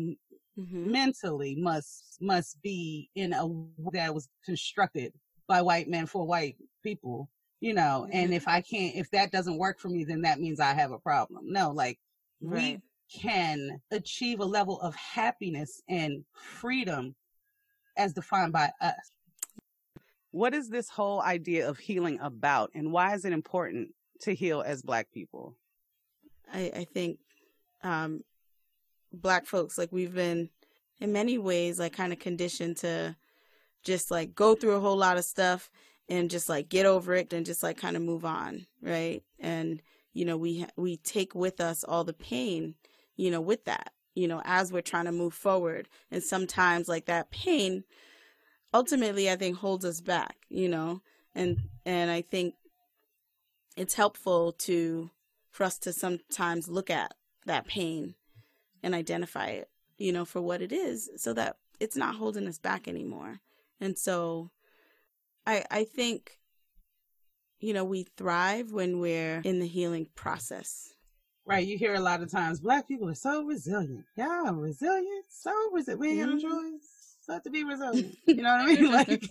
mm-hmm. 0.59 0.90
mentally 0.90 1.55
must 1.57 2.18
must 2.20 2.61
be 2.62 3.11
in 3.14 3.33
a 3.33 3.46
that 3.92 4.14
was 4.14 4.29
constructed 4.44 5.12
by 5.49 5.62
white 5.62 5.88
men 5.88 6.07
for 6.07 6.27
white 6.27 6.57
people 6.83 7.29
you 7.61 7.75
know 7.75 8.05
mm-hmm. 8.07 8.11
and 8.12 8.35
if 8.35 8.46
i 8.49 8.61
can't 8.61 8.94
if 8.94 9.11
that 9.11 9.31
doesn't 9.31 9.59
work 9.59 9.79
for 9.79 9.88
me 9.88 10.05
then 10.05 10.22
that 10.22 10.40
means 10.40 10.61
i 10.61 10.72
have 10.72 10.92
a 10.92 10.99
problem 10.99 11.42
no 11.44 11.70
like 11.70 11.99
right. 12.40 12.62
we 12.62 12.81
can 13.12 13.81
achieve 13.90 14.40
a 14.40 14.45
level 14.45 14.81
of 14.81 14.95
happiness 14.95 15.83
and 15.88 16.25
freedom 16.33 17.14
as 17.97 18.12
defined 18.12 18.53
by 18.53 18.71
us. 18.81 18.95
What 20.31 20.55
is 20.55 20.69
this 20.69 20.90
whole 20.90 21.23
idea 21.23 21.69
of 21.69 21.79
healing 21.79 22.19
about, 22.21 22.71
and 22.75 22.92
why 22.92 23.14
is 23.14 23.25
it 23.25 23.33
important 23.33 23.88
to 24.23 24.35
heal 24.35 24.62
as 24.62 24.83
Black 24.83 25.11
people? 25.12 25.57
I, 26.53 26.71
I 26.77 26.85
think 26.85 27.19
um, 27.83 28.23
Black 29.12 29.47
folks, 29.47 29.79
like 29.79 29.92
we've 29.92 30.14
been 30.14 30.51
in 31.01 31.12
many 31.12 31.38
ways, 31.38 31.79
like 31.79 31.92
kind 31.95 32.12
of 32.12 32.19
conditioned 32.19 32.79
to 32.79 33.16
just 33.83 34.11
like 34.11 34.35
go 34.35 34.55
through 34.55 34.77
a 34.77 34.81
whole 34.81 34.97
lot 34.97 35.16
of 35.16 35.25
stuff 35.25 35.71
and 36.09 36.31
just 36.31 36.49
like 36.49 36.69
get 36.69 36.87
over 36.87 37.14
it 37.14 37.33
and 37.33 37.47
just 37.47 37.62
like 37.62 37.79
kind 37.79 37.97
of 37.97 38.03
move 38.03 38.25
on, 38.25 38.66
right? 38.83 39.23
And 39.38 39.81
you 40.12 40.25
know, 40.25 40.37
we 40.37 40.66
we 40.77 40.97
take 40.99 41.35
with 41.35 41.61
us 41.61 41.85
all 41.85 42.05
the 42.05 42.12
pain 42.12 42.75
you 43.16 43.31
know, 43.31 43.40
with 43.40 43.64
that, 43.64 43.92
you 44.14 44.29
know, 44.29 44.42
as 44.44 44.72
we're 44.72 44.83
trying 44.83 45.07
to 45.07 45.12
move 45.12 45.35
forward. 45.35 45.88
And 46.11 46.22
sometimes 46.22 46.88
like 46.88 47.07
that 47.07 47.31
pain 47.31 47.85
ultimately 48.76 49.31
I 49.31 49.37
think 49.37 49.57
holds 49.57 49.85
us 49.85 50.00
back, 50.00 50.37
you 50.48 50.68
know. 50.68 51.00
And 51.35 51.59
and 51.85 52.11
I 52.11 52.22
think 52.22 52.55
it's 53.76 53.94
helpful 53.94 54.52
to 54.52 55.11
for 55.50 55.64
us 55.64 55.79
to 55.81 55.92
sometimes 55.92 56.68
look 56.68 56.90
at 56.90 57.14
that 57.46 57.66
pain 57.66 58.14
and 58.83 58.94
identify 58.94 59.46
it, 59.46 59.70
you 59.98 60.12
know, 60.12 60.24
for 60.24 60.40
what 60.40 60.62
it 60.62 60.72
is 60.72 61.11
so 61.16 61.33
that 61.33 61.57
it's 61.81 61.96
not 61.96 62.16
holding 62.16 62.46
us 62.46 62.59
back 62.59 62.87
anymore. 62.87 63.40
And 63.81 63.98
so 63.98 64.50
I 65.46 65.64
I 65.70 65.85
think 65.85 66.38
you 67.59 67.72
know, 67.72 67.85
we 67.85 68.07
thrive 68.18 68.72
when 68.72 69.00
we're 69.00 69.40
in 69.42 69.61
the 69.61 69.66
healing 69.66 70.09
process 70.14 70.92
right? 71.46 71.66
You 71.66 71.78
hear 71.78 71.94
a 71.94 72.00
lot 72.00 72.22
of 72.22 72.30
times, 72.30 72.61
black 72.61 72.88
people 72.88 73.09
are 73.09 73.14
so 73.14 73.44
resilient. 73.44 74.04
Yeah, 74.16 74.50
resilient, 74.52 75.24
so 75.28 75.52
resilient. 75.72 76.00
We 76.00 76.09
ain't 76.09 76.30
mm-hmm. 76.30 76.48
got 76.48 76.52
no 76.52 76.70
choice 76.70 76.96
but 77.26 77.44
to 77.44 77.50
be 77.50 77.64
resilient. 77.64 78.16
You 78.26 78.37
know 78.37 78.56
what 78.56 78.61
I 78.61 78.66
mean? 78.66 78.92
Like, 78.92 79.30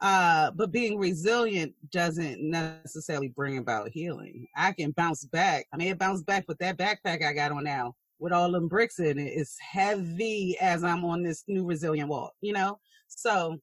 uh, 0.00 0.50
but 0.52 0.72
being 0.72 0.98
resilient 0.98 1.74
doesn't 1.92 2.42
necessarily 2.42 3.28
bring 3.28 3.58
about 3.58 3.90
healing. 3.90 4.48
I 4.56 4.72
can 4.72 4.90
bounce 4.92 5.24
back. 5.26 5.66
I 5.72 5.76
may 5.76 5.86
have 5.88 5.98
bounced 5.98 6.26
back, 6.26 6.44
but 6.48 6.58
that 6.58 6.76
backpack 6.76 7.24
I 7.24 7.32
got 7.32 7.52
on 7.52 7.64
now 7.64 7.94
with 8.18 8.32
all 8.32 8.50
them 8.50 8.68
bricks 8.68 8.98
in 8.98 9.18
it 9.18 9.32
is 9.32 9.56
heavy 9.60 10.56
as 10.60 10.82
I'm 10.82 11.04
on 11.04 11.22
this 11.22 11.44
new 11.46 11.64
resilient 11.64 12.08
walk, 12.08 12.32
you 12.40 12.52
know? 12.52 12.78
So 13.08 13.58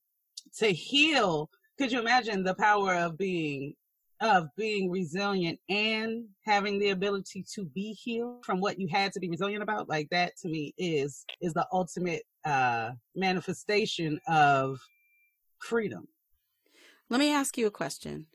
to 0.59 0.67
heal, 0.67 1.49
could 1.77 1.91
you 1.91 1.99
imagine 1.99 2.43
the 2.43 2.55
power 2.55 2.95
of 2.95 3.17
being 3.17 3.73
of 4.21 4.49
being 4.55 4.89
resilient 4.89 5.60
and 5.69 6.25
having 6.45 6.79
the 6.79 6.89
ability 6.89 7.45
to 7.55 7.65
be 7.65 7.93
healed 7.93 8.45
from 8.45 8.60
what 8.60 8.79
you 8.79 8.88
had 8.88 9.12
to 9.13 9.19
be 9.19 9.29
resilient 9.29 9.63
about 9.63 9.88
like 9.88 10.10
that 10.10 10.36
to 10.38 10.49
me 10.49 10.73
is 10.77 11.25
is 11.41 11.53
the 11.53 11.65
ultimate 11.71 12.23
uh 12.45 12.91
manifestation 13.15 14.19
of 14.27 14.79
freedom. 15.60 16.08
Let 17.10 17.19
me 17.19 17.32
ask 17.34 17.58
you 17.58 17.67
a 17.67 17.71
question. 17.71 18.27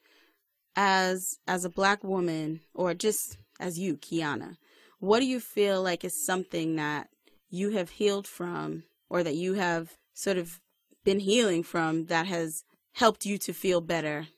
As 0.77 1.39
as 1.47 1.65
a 1.65 1.71
black 1.71 2.03
woman 2.03 2.61
or 2.75 2.95
just 2.95 3.39
as 3.61 3.79
you 3.79 3.97
kiana 3.97 4.57
what 5.05 5.21
do 5.21 5.27
you 5.27 5.39
feel 5.39 5.83
like 5.83 6.03
is 6.03 6.25
something 6.25 6.77
that 6.77 7.09
you 7.51 7.71
have 7.71 7.91
healed 7.91 8.27
from 8.27 8.85
or 9.11 9.23
that 9.23 9.35
you 9.35 9.53
have 9.53 9.99
sort 10.15 10.39
of 10.39 10.61
been 11.05 11.21
healing 11.21 11.63
from 11.63 12.07
that 12.07 12.27
has 12.27 12.65
helped 12.95 13.27
you 13.27 13.37
to 13.37 13.53
feel 13.53 13.83
better 13.83 14.29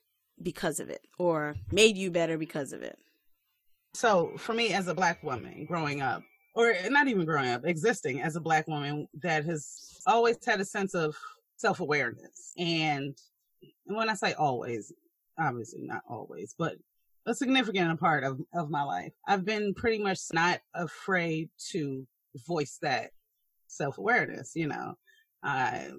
because 0.42 0.81
of 0.81 0.90
it 0.90 1.03
or 1.18 1.57
made 1.72 1.96
you 1.96 2.11
better 2.11 2.38
because 2.38 2.72
of 2.72 2.83
it? 2.83 2.99
So, 3.94 4.33
for 4.37 4.53
me 4.53 4.75
as 4.75 4.88
a 4.88 4.94
black 4.94 5.22
woman 5.22 5.64
growing 5.64 6.03
up, 6.03 6.22
or 6.55 6.75
not 6.88 7.09
even 7.09 7.25
growing 7.25 7.51
up, 7.51 7.62
existing 7.64 8.22
as 8.22 8.37
a 8.37 8.40
black 8.40 8.66
woman 8.66 9.09
that 9.22 9.44
has 9.44 10.01
always 10.07 10.37
had 10.44 10.61
a 10.61 10.64
sense 10.64 10.94
of 10.94 11.16
self 11.57 11.81
awareness. 11.81 12.53
And 12.59 13.16
when 13.85 14.09
I 14.09 14.14
say 14.14 14.35
always, 14.35 14.92
obviously 15.38 15.83
not 15.83 16.03
always, 16.09 16.55
but 16.59 16.77
a 17.27 17.35
significant 17.35 17.99
part 17.99 18.25
of, 18.25 18.40
of 18.55 18.70
my 18.70 18.83
life, 18.83 19.12
I've 19.27 19.44
been 19.44 19.75
pretty 19.75 20.03
much 20.03 20.20
not 20.33 20.61
afraid 20.75 21.51
to 21.70 22.07
voice 22.46 22.79
that 22.83 23.11
self 23.66 23.99
awareness. 23.99 24.53
You 24.55 24.68
know, 24.68 24.94
I 25.42 25.90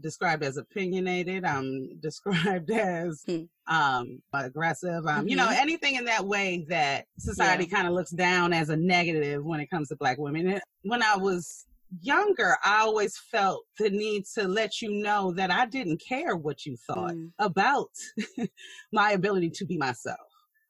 described 0.00 0.42
as 0.42 0.56
opinionated. 0.56 1.44
I'm 1.44 1.98
described 2.00 2.70
as 2.70 3.22
hmm. 3.26 3.44
um, 3.72 4.20
aggressive. 4.32 5.06
Um, 5.06 5.20
mm-hmm. 5.20 5.28
You 5.28 5.36
know, 5.36 5.46
mm-hmm. 5.46 5.60
anything 5.62 5.96
in 5.96 6.04
that 6.06 6.24
way 6.24 6.66
that 6.68 7.06
society 7.18 7.64
yeah. 7.64 7.76
kind 7.76 7.88
of 7.88 7.94
looks 7.94 8.10
down 8.10 8.52
as 8.52 8.68
a 8.68 8.76
negative 8.76 9.44
when 9.44 9.60
it 9.60 9.70
comes 9.70 9.88
to 9.88 9.96
Black 9.96 10.18
women. 10.18 10.48
And 10.48 10.60
when 10.82 11.02
I 11.02 11.16
was 11.16 11.66
younger, 12.00 12.56
I 12.64 12.80
always 12.80 13.16
felt 13.30 13.64
the 13.78 13.90
need 13.90 14.24
to 14.34 14.48
let 14.48 14.82
you 14.82 14.90
know 14.90 15.32
that 15.32 15.50
I 15.50 15.66
didn't 15.66 16.02
care 16.06 16.36
what 16.36 16.66
you 16.66 16.76
thought 16.86 17.12
mm. 17.12 17.30
about 17.38 17.90
my 18.92 19.12
ability 19.12 19.50
to 19.50 19.66
be 19.66 19.76
myself. 19.76 20.18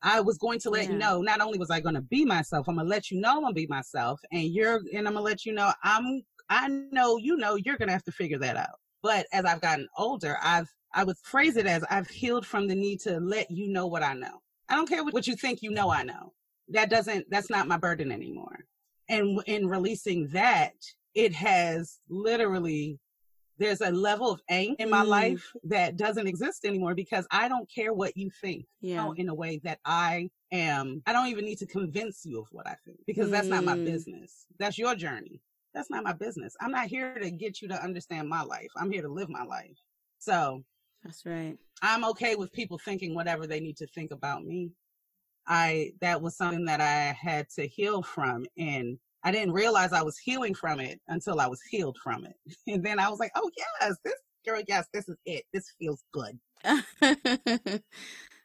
I 0.03 0.21
was 0.21 0.39
going 0.39 0.61
to 0.61 0.71
let 0.71 0.85
yeah. 0.85 0.93
you 0.93 0.99
know, 0.99 1.23
not 1.23 1.41
only 1.41 1.59
was 1.59 1.71
I 1.71 1.81
going 1.81 1.95
to 1.95 2.03
be 2.03 2.25
myself, 2.25 2.69
I'm 2.69 2.77
going 2.77 2.87
to 2.87 2.91
let 2.91 3.11
you 3.11 3.21
know 3.21 3.37
I'm 3.37 3.41
going 3.41 3.55
to 3.55 3.61
be 3.61 3.67
myself 3.67 4.21
and 4.31 4.45
you're, 4.45 4.83
and 4.95 5.07
I'm 5.09 5.15
going 5.15 5.17
to 5.17 5.21
let 5.23 5.45
you 5.45 5.53
know 5.53 5.73
I'm, 5.83 6.23
I 6.49 6.69
know, 6.69 7.17
you 7.17 7.37
know, 7.37 7.57
you're 7.57 7.77
going 7.77 7.89
to 7.89 7.93
have 7.93 8.05
to 8.05 8.13
figure 8.13 8.39
that 8.39 8.57
out. 8.57 8.79
But 9.07 9.29
as 9.33 9.45
I've 9.45 9.61
gotten 9.61 9.87
older, 9.97 10.37
I've 10.43 10.69
I 10.93 11.05
would 11.05 11.17
phrase 11.19 11.57
it 11.57 11.65
as 11.65 11.85
I've 11.89 12.09
healed 12.09 12.45
from 12.45 12.67
the 12.67 12.75
need 12.75 12.99
to 13.03 13.21
let 13.21 13.53
you 13.53 13.69
know 13.69 13.87
what 13.87 14.03
I 14.03 14.15
know. 14.15 14.41
I 14.69 14.75
don't 14.75 14.89
care 14.89 15.05
what 15.05 15.29
you 15.29 15.37
think 15.37 15.63
you 15.63 15.71
know 15.71 15.93
I 15.93 16.03
know. 16.03 16.33
That 16.71 16.91
doesn't 16.91 17.31
that's 17.31 17.49
not 17.49 17.69
my 17.69 17.77
burden 17.77 18.11
anymore. 18.11 18.65
And 19.09 19.41
in 19.47 19.69
releasing 19.69 20.27
that, 20.33 20.73
it 21.15 21.33
has 21.35 22.01
literally 22.09 22.99
there's 23.59 23.81
a 23.81 23.93
level 23.93 24.33
of 24.33 24.41
angst 24.51 24.81
in 24.81 24.91
my 24.91 25.05
mm. 25.05 25.09
life 25.09 25.53
that 25.63 25.97
doesn't 25.97 26.27
exist 26.27 26.65
anymore 26.65 26.97
because 26.97 27.29
I 27.31 27.49
don't 27.49 27.71
care 27.73 27.93
what 27.93 28.17
you 28.17 28.29
think 28.41 28.67
yeah. 28.81 29.09
in 29.17 29.29
a 29.29 29.35
way 29.35 29.61
that 29.63 29.79
I 29.85 30.31
am. 30.51 31.01
I 31.07 31.13
don't 31.13 31.29
even 31.29 31.45
need 31.45 31.59
to 31.59 31.67
convince 31.67 32.27
you 32.27 32.41
of 32.41 32.49
what 32.51 32.67
I 32.67 32.75
think 32.85 32.99
because 33.07 33.29
mm. 33.29 33.31
that's 33.31 33.47
not 33.47 33.63
my 33.63 33.77
mm. 33.77 33.85
business. 33.85 34.47
That's 34.59 34.77
your 34.79 34.97
journey. 34.97 35.41
That's 35.77 35.91
not 35.91 36.05
my 36.05 36.15
business. 36.15 36.57
I'm 36.63 36.71
not 36.71 36.87
here 36.87 37.19
to 37.19 37.31
get 37.31 37.61
you 37.61 37.69
to 37.69 37.85
understand 37.85 38.31
my 38.31 38.43
life. 38.43 38.71
I'm 38.79 38.91
here 38.91 39.03
to 39.03 39.09
live 39.09 39.29
my 39.29 39.45
life. 39.45 39.77
So 40.19 40.65
that's 41.05 41.27
right. 41.27 41.59
I'm 41.83 42.03
okay 42.07 42.35
with 42.35 42.51
people 42.53 42.79
thinking 42.79 43.15
whatever 43.15 43.47
they 43.47 43.61
need 43.61 43.77
to 43.77 43.87
think 43.89 44.11
about 44.11 44.43
me. 44.43 44.73
I, 45.47 45.93
that 46.01 46.23
was 46.23 46.35
something 46.35 46.65
that 46.65 46.81
I 46.81 47.13
had 47.13 47.51
to 47.57 47.69
heal 47.69 48.03
from. 48.03 48.47
And 48.57 48.99
I 49.23 49.31
didn't 49.31 49.53
realize 49.53 49.93
I 49.93 50.03
was 50.03 50.17
healing 50.17 50.55
from 50.55 50.81
it 50.81 50.99
until 51.09 51.41
I 51.41 51.47
was 51.47 51.61
healed 51.71 51.99
from 52.03 52.25
it. 52.25 52.37
And 52.67 52.83
then 52.83 52.99
I 52.99 53.11
was 53.11 53.19
like, 53.19 53.33
oh, 53.37 53.51
yes, 53.57 53.97
this 54.03 54.15
girl, 54.47 54.63
yes, 54.67 54.87
this 54.95 55.07
is 55.11 55.17
it. 55.27 55.45
This 55.53 55.75
feels 55.79 56.03
good. 56.11 56.39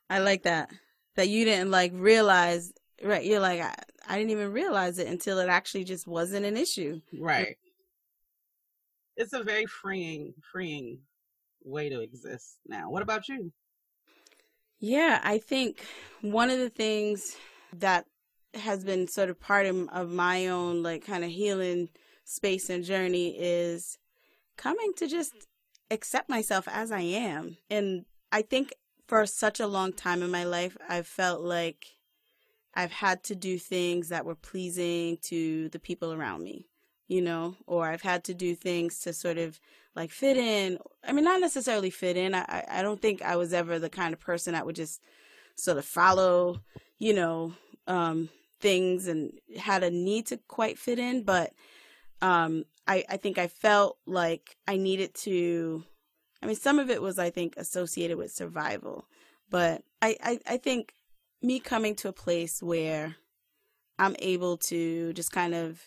I 0.09 0.19
like 0.19 0.43
that. 0.43 0.69
That 1.15 1.29
you 1.29 1.45
didn't 1.45 1.71
like 1.71 1.93
realize 1.95 2.73
right. 3.03 3.25
You're 3.25 3.39
like, 3.39 3.61
I, 3.61 3.75
I 4.07 4.17
didn't 4.17 4.31
even 4.31 4.51
realize 4.51 4.99
it 4.99 5.07
until 5.07 5.39
it 5.39 5.49
actually 5.49 5.83
just 5.83 6.07
wasn't 6.07 6.45
an 6.45 6.57
issue. 6.57 7.01
Right. 7.17 7.57
It's 9.17 9.33
a 9.33 9.43
very 9.43 9.65
freeing, 9.65 10.33
freeing 10.51 10.99
way 11.63 11.89
to 11.89 12.01
exist 12.01 12.57
now. 12.67 12.89
What 12.89 13.03
about 13.03 13.27
you? 13.27 13.51
Yeah, 14.79 15.21
I 15.23 15.37
think 15.37 15.85
one 16.21 16.49
of 16.49 16.57
the 16.57 16.69
things 16.69 17.37
that 17.73 18.05
has 18.55 18.83
been 18.83 19.07
sort 19.07 19.29
of 19.29 19.39
part 19.39 19.65
of, 19.65 19.87
of 19.89 20.09
my 20.09 20.47
own 20.47 20.83
like 20.83 21.05
kind 21.05 21.23
of 21.23 21.29
healing 21.29 21.89
space 22.25 22.69
and 22.69 22.83
journey 22.83 23.35
is 23.37 23.97
coming 24.57 24.91
to 24.97 25.07
just 25.07 25.33
accept 25.89 26.29
myself 26.29 26.67
as 26.67 26.91
I 26.91 27.01
am. 27.01 27.57
And 27.69 28.05
I 28.31 28.41
think 28.41 28.73
for 29.07 29.25
such 29.25 29.59
a 29.59 29.67
long 29.67 29.93
time 29.93 30.23
in 30.23 30.31
my 30.31 30.45
life, 30.45 30.77
I've 30.89 31.07
felt 31.07 31.41
like 31.41 31.85
I've 32.73 32.91
had 32.91 33.23
to 33.23 33.35
do 33.35 33.57
things 33.57 34.09
that 34.09 34.25
were 34.25 34.35
pleasing 34.35 35.17
to 35.23 35.69
the 35.69 35.79
people 35.79 36.13
around 36.13 36.43
me, 36.43 36.67
you 37.07 37.21
know, 37.21 37.55
or 37.67 37.87
I've 37.87 38.01
had 38.01 38.23
to 38.25 38.33
do 38.33 38.55
things 38.55 38.99
to 38.99 39.13
sort 39.13 39.37
of 39.37 39.59
like 39.95 40.11
fit 40.11 40.37
in. 40.37 40.79
I 41.05 41.11
mean, 41.11 41.25
not 41.25 41.41
necessarily 41.41 41.89
fit 41.89 42.15
in. 42.15 42.33
I, 42.33 42.65
I 42.69 42.81
don't 42.81 43.01
think 43.01 43.21
I 43.21 43.35
was 43.35 43.53
ever 43.53 43.77
the 43.77 43.89
kind 43.89 44.13
of 44.13 44.19
person 44.19 44.53
that 44.53 44.65
would 44.65 44.75
just 44.75 45.01
sort 45.55 45.77
of 45.77 45.85
follow, 45.85 46.61
you 46.97 47.13
know, 47.13 47.53
um, 47.87 48.29
things 48.59 49.07
and 49.07 49.33
had 49.57 49.83
a 49.83 49.91
need 49.91 50.27
to 50.27 50.37
quite 50.47 50.77
fit 50.77 50.99
in. 50.99 51.23
But 51.23 51.51
um, 52.21 52.63
I, 52.87 53.03
I 53.09 53.17
think 53.17 53.37
I 53.37 53.47
felt 53.47 53.97
like 54.05 54.55
I 54.67 54.77
needed 54.77 55.13
to. 55.15 55.83
I 56.41 56.47
mean, 56.47 56.55
some 56.55 56.79
of 56.79 56.89
it 56.89 57.01
was, 57.01 57.19
I 57.19 57.29
think, 57.29 57.55
associated 57.57 58.17
with 58.17 58.31
survival. 58.31 59.05
But 59.49 59.83
I, 60.01 60.15
I, 60.23 60.39
I 60.47 60.57
think 60.57 60.93
me 61.41 61.59
coming 61.59 61.95
to 61.95 62.07
a 62.07 62.13
place 62.13 62.61
where 62.61 63.15
I'm 63.97 64.15
able 64.19 64.57
to 64.57 65.13
just 65.13 65.31
kind 65.31 65.53
of 65.53 65.81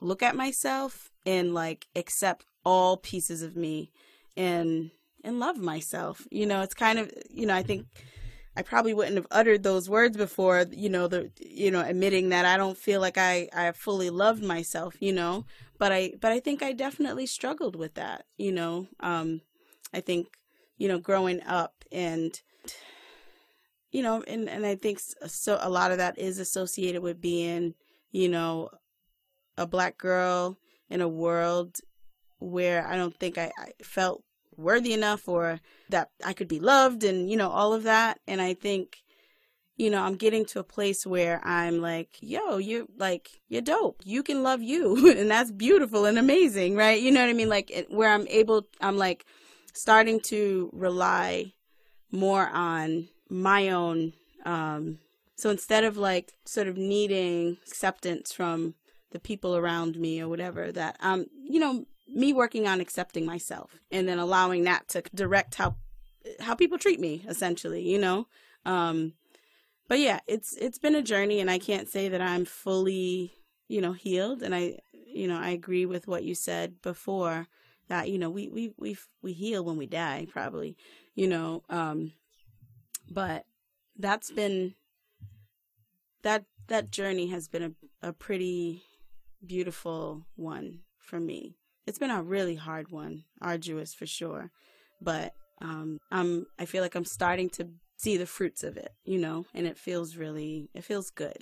look 0.00 0.22
at 0.22 0.36
myself 0.36 1.10
and 1.26 1.54
like 1.54 1.86
accept 1.96 2.44
all 2.64 2.96
pieces 2.96 3.42
of 3.42 3.56
me 3.56 3.90
and 4.36 4.90
and 5.24 5.40
love 5.40 5.58
myself. 5.58 6.26
You 6.30 6.46
know, 6.46 6.62
it's 6.62 6.74
kind 6.74 6.98
of 6.98 7.12
you 7.30 7.46
know, 7.46 7.54
I 7.54 7.62
think 7.62 7.86
I 8.56 8.62
probably 8.62 8.94
wouldn't 8.94 9.16
have 9.16 9.26
uttered 9.30 9.62
those 9.62 9.88
words 9.88 10.16
before, 10.16 10.66
you 10.70 10.88
know, 10.88 11.08
the 11.08 11.30
you 11.40 11.70
know, 11.70 11.80
admitting 11.80 12.30
that 12.30 12.44
I 12.44 12.56
don't 12.56 12.78
feel 12.78 13.00
like 13.00 13.18
I 13.18 13.48
I 13.54 13.72
fully 13.72 14.10
loved 14.10 14.42
myself, 14.42 14.96
you 15.00 15.12
know. 15.12 15.44
But 15.78 15.92
I 15.92 16.12
but 16.20 16.32
I 16.32 16.40
think 16.40 16.62
I 16.62 16.72
definitely 16.72 17.26
struggled 17.26 17.76
with 17.76 17.94
that, 17.94 18.24
you 18.36 18.52
know. 18.52 18.86
Um 19.00 19.42
I 19.92 20.00
think, 20.00 20.28
you 20.76 20.88
know, 20.88 20.98
growing 20.98 21.42
up 21.42 21.84
and 21.90 22.40
you 23.90 24.02
know, 24.02 24.22
and 24.26 24.48
and 24.48 24.66
I 24.66 24.74
think 24.74 25.00
so 25.00 25.58
a 25.60 25.70
lot 25.70 25.92
of 25.92 25.98
that 25.98 26.18
is 26.18 26.38
associated 26.38 27.02
with 27.02 27.20
being, 27.20 27.74
you 28.10 28.28
know, 28.28 28.70
a 29.56 29.66
black 29.66 29.98
girl 29.98 30.58
in 30.90 31.00
a 31.00 31.08
world 31.08 31.78
where 32.38 32.86
I 32.86 32.96
don't 32.96 33.16
think 33.18 33.38
I, 33.38 33.52
I 33.58 33.72
felt 33.82 34.22
worthy 34.56 34.92
enough 34.92 35.28
or 35.28 35.60
that 35.88 36.10
I 36.24 36.32
could 36.32 36.48
be 36.48 36.60
loved 36.60 37.04
and, 37.04 37.30
you 37.30 37.36
know, 37.36 37.50
all 37.50 37.72
of 37.72 37.84
that. 37.84 38.20
And 38.26 38.40
I 38.40 38.54
think, 38.54 38.98
you 39.76 39.90
know, 39.90 40.02
I'm 40.02 40.16
getting 40.16 40.44
to 40.46 40.60
a 40.60 40.64
place 40.64 41.06
where 41.06 41.40
I'm 41.44 41.80
like, 41.80 42.10
yo, 42.20 42.58
you're 42.58 42.86
like, 42.96 43.40
you're 43.48 43.62
dope. 43.62 44.02
You 44.04 44.22
can 44.22 44.42
love 44.42 44.62
you. 44.62 45.10
and 45.16 45.30
that's 45.30 45.52
beautiful 45.52 46.04
and 46.04 46.18
amazing, 46.18 46.74
right? 46.74 47.00
You 47.00 47.10
know 47.10 47.20
what 47.20 47.30
I 47.30 47.34
mean? 47.34 47.48
Like, 47.48 47.86
where 47.88 48.10
I'm 48.10 48.26
able, 48.28 48.66
I'm 48.80 48.98
like 48.98 49.24
starting 49.72 50.20
to 50.20 50.70
rely 50.72 51.52
more 52.10 52.48
on 52.48 53.08
my 53.28 53.70
own. 53.70 54.14
Um, 54.44 54.98
so 55.36 55.50
instead 55.50 55.84
of 55.84 55.96
like 55.96 56.32
sort 56.44 56.68
of 56.68 56.76
needing 56.76 57.58
acceptance 57.66 58.32
from 58.32 58.74
the 59.10 59.20
people 59.20 59.56
around 59.56 59.98
me 59.98 60.20
or 60.20 60.28
whatever, 60.28 60.72
that, 60.72 60.96
um, 61.00 61.26
you 61.42 61.60
know, 61.60 61.86
me 62.08 62.32
working 62.32 62.66
on 62.66 62.80
accepting 62.80 63.26
myself 63.26 63.78
and 63.90 64.08
then 64.08 64.18
allowing 64.18 64.64
that 64.64 64.88
to 64.88 65.02
direct 65.14 65.56
how 65.56 65.76
how 66.40 66.54
people 66.54 66.78
treat 66.78 67.00
me 67.00 67.24
essentially 67.28 67.82
you 67.82 67.98
know 67.98 68.26
um 68.64 69.12
but 69.88 69.98
yeah 69.98 70.20
it's 70.26 70.56
it's 70.56 70.78
been 70.78 70.94
a 70.94 71.02
journey 71.02 71.40
and 71.40 71.50
i 71.50 71.58
can't 71.58 71.88
say 71.88 72.08
that 72.08 72.20
i'm 72.20 72.44
fully 72.44 73.32
you 73.68 73.80
know 73.80 73.92
healed 73.92 74.42
and 74.42 74.54
i 74.54 74.78
you 74.92 75.28
know 75.28 75.38
i 75.38 75.50
agree 75.50 75.86
with 75.86 76.06
what 76.08 76.24
you 76.24 76.34
said 76.34 76.80
before 76.82 77.46
that 77.88 78.08
you 78.08 78.18
know 78.18 78.30
we 78.30 78.48
we 78.48 78.72
we 78.76 78.96
we 79.22 79.32
heal 79.32 79.64
when 79.64 79.76
we 79.76 79.86
die 79.86 80.26
probably 80.30 80.76
you 81.14 81.26
know 81.26 81.62
um 81.70 82.12
but 83.10 83.44
that's 83.96 84.30
been 84.30 84.74
that 86.22 86.44
that 86.68 86.90
journey 86.90 87.28
has 87.28 87.48
been 87.48 87.62
a, 88.02 88.08
a 88.08 88.12
pretty 88.12 88.82
beautiful 89.46 90.26
one 90.36 90.80
for 90.98 91.20
me 91.20 91.56
it's 91.88 91.98
been 91.98 92.10
a 92.10 92.22
really 92.22 92.54
hard 92.54 92.90
one, 92.90 93.24
arduous 93.40 93.94
for 93.94 94.04
sure. 94.04 94.50
But 95.00 95.32
um, 95.62 95.98
I'm 96.12 96.46
I 96.58 96.66
feel 96.66 96.82
like 96.82 96.94
I'm 96.94 97.06
starting 97.06 97.48
to 97.50 97.66
see 97.96 98.18
the 98.18 98.26
fruits 98.26 98.62
of 98.62 98.76
it, 98.76 98.92
you 99.06 99.18
know, 99.18 99.46
and 99.54 99.66
it 99.66 99.78
feels 99.78 100.14
really 100.14 100.68
it 100.74 100.84
feels 100.84 101.08
good. 101.08 101.38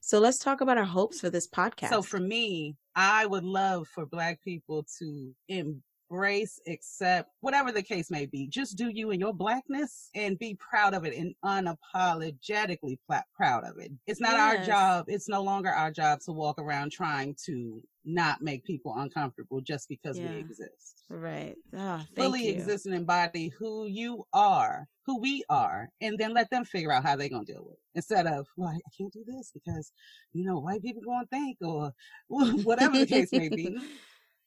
So 0.00 0.20
let's 0.20 0.38
talk 0.38 0.60
about 0.60 0.78
our 0.78 0.84
hopes 0.84 1.20
for 1.20 1.28
this 1.28 1.48
podcast. 1.48 1.88
So 1.88 2.02
for 2.02 2.20
me, 2.20 2.76
I 2.94 3.26
would 3.26 3.44
love 3.44 3.88
for 3.88 4.06
black 4.06 4.40
people 4.42 4.86
to 5.00 5.32
embrace, 6.12 6.60
accept, 6.68 7.30
whatever 7.40 7.72
the 7.72 7.82
case 7.82 8.10
may 8.10 8.26
be. 8.26 8.46
Just 8.46 8.76
do 8.76 8.88
you 8.88 9.10
and 9.10 9.20
your 9.20 9.32
blackness 9.32 10.10
and 10.14 10.38
be 10.38 10.56
proud 10.56 10.94
of 10.94 11.04
it 11.04 11.16
and 11.16 11.34
unapologetically 11.44 12.98
pl- 13.08 13.22
proud 13.34 13.64
of 13.64 13.78
it. 13.78 13.90
It's 14.06 14.20
not 14.20 14.32
yes. 14.32 14.58
our 14.58 14.64
job. 14.64 15.04
It's 15.08 15.28
no 15.28 15.42
longer 15.42 15.70
our 15.70 15.90
job 15.90 16.20
to 16.26 16.32
walk 16.32 16.58
around 16.58 16.92
trying 16.92 17.36
to 17.46 17.82
not 18.04 18.42
make 18.42 18.64
people 18.64 18.94
uncomfortable 18.96 19.60
just 19.60 19.88
because 19.88 20.18
yeah. 20.18 20.30
we 20.30 20.38
exist. 20.38 21.04
Right. 21.08 21.54
Oh, 21.76 22.02
Fully 22.16 22.46
you. 22.46 22.52
exist 22.52 22.86
and 22.86 22.94
embody 22.94 23.48
who 23.58 23.86
you 23.86 24.24
are, 24.32 24.86
who 25.06 25.20
we 25.20 25.44
are, 25.48 25.88
and 26.00 26.18
then 26.18 26.34
let 26.34 26.50
them 26.50 26.64
figure 26.64 26.92
out 26.92 27.04
how 27.04 27.16
they're 27.16 27.28
going 27.28 27.46
to 27.46 27.52
deal 27.52 27.64
with 27.64 27.74
it. 27.74 27.80
Instead 27.94 28.26
of, 28.26 28.46
well, 28.56 28.70
I 28.70 28.80
can't 28.96 29.12
do 29.12 29.24
this 29.26 29.52
because, 29.52 29.92
you 30.32 30.44
know, 30.44 30.58
white 30.58 30.82
people 30.82 31.02
going 31.02 31.24
to 31.24 31.28
think 31.28 31.58
or 31.62 31.92
whatever 32.64 32.98
the 32.98 33.06
case 33.06 33.32
may 33.32 33.48
be. 33.48 33.78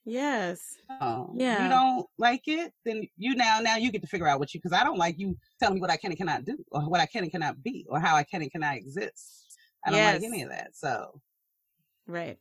Yes. 0.05 0.77
Um, 1.01 1.31
yeah. 1.33 1.63
You 1.63 1.69
don't 1.69 2.05
like 2.19 2.43
it, 2.47 2.71
then 2.85 3.07
you 3.17 3.35
now 3.35 3.59
now 3.61 3.77
you 3.77 3.91
get 3.91 4.01
to 4.01 4.07
figure 4.07 4.27
out 4.27 4.39
what 4.39 4.53
you 4.53 4.59
because 4.59 4.77
I 4.77 4.83
don't 4.83 4.97
like 4.97 5.17
you 5.17 5.35
telling 5.59 5.75
me 5.75 5.81
what 5.81 5.89
I 5.89 5.97
can 5.97 6.11
and 6.11 6.17
cannot 6.17 6.45
do 6.45 6.57
or 6.71 6.81
what 6.81 7.01
I 7.01 7.07
can 7.07 7.23
and 7.23 7.31
cannot 7.31 7.63
be 7.63 7.85
or 7.89 7.99
how 7.99 8.15
I 8.15 8.23
can 8.23 8.41
and 8.41 8.51
cannot 8.51 8.75
exist. 8.75 9.57
I 9.83 9.89
don't 9.89 9.99
yes. 9.99 10.21
like 10.21 10.23
any 10.23 10.43
of 10.43 10.49
that. 10.49 10.75
So 10.75 11.21
Right. 12.07 12.37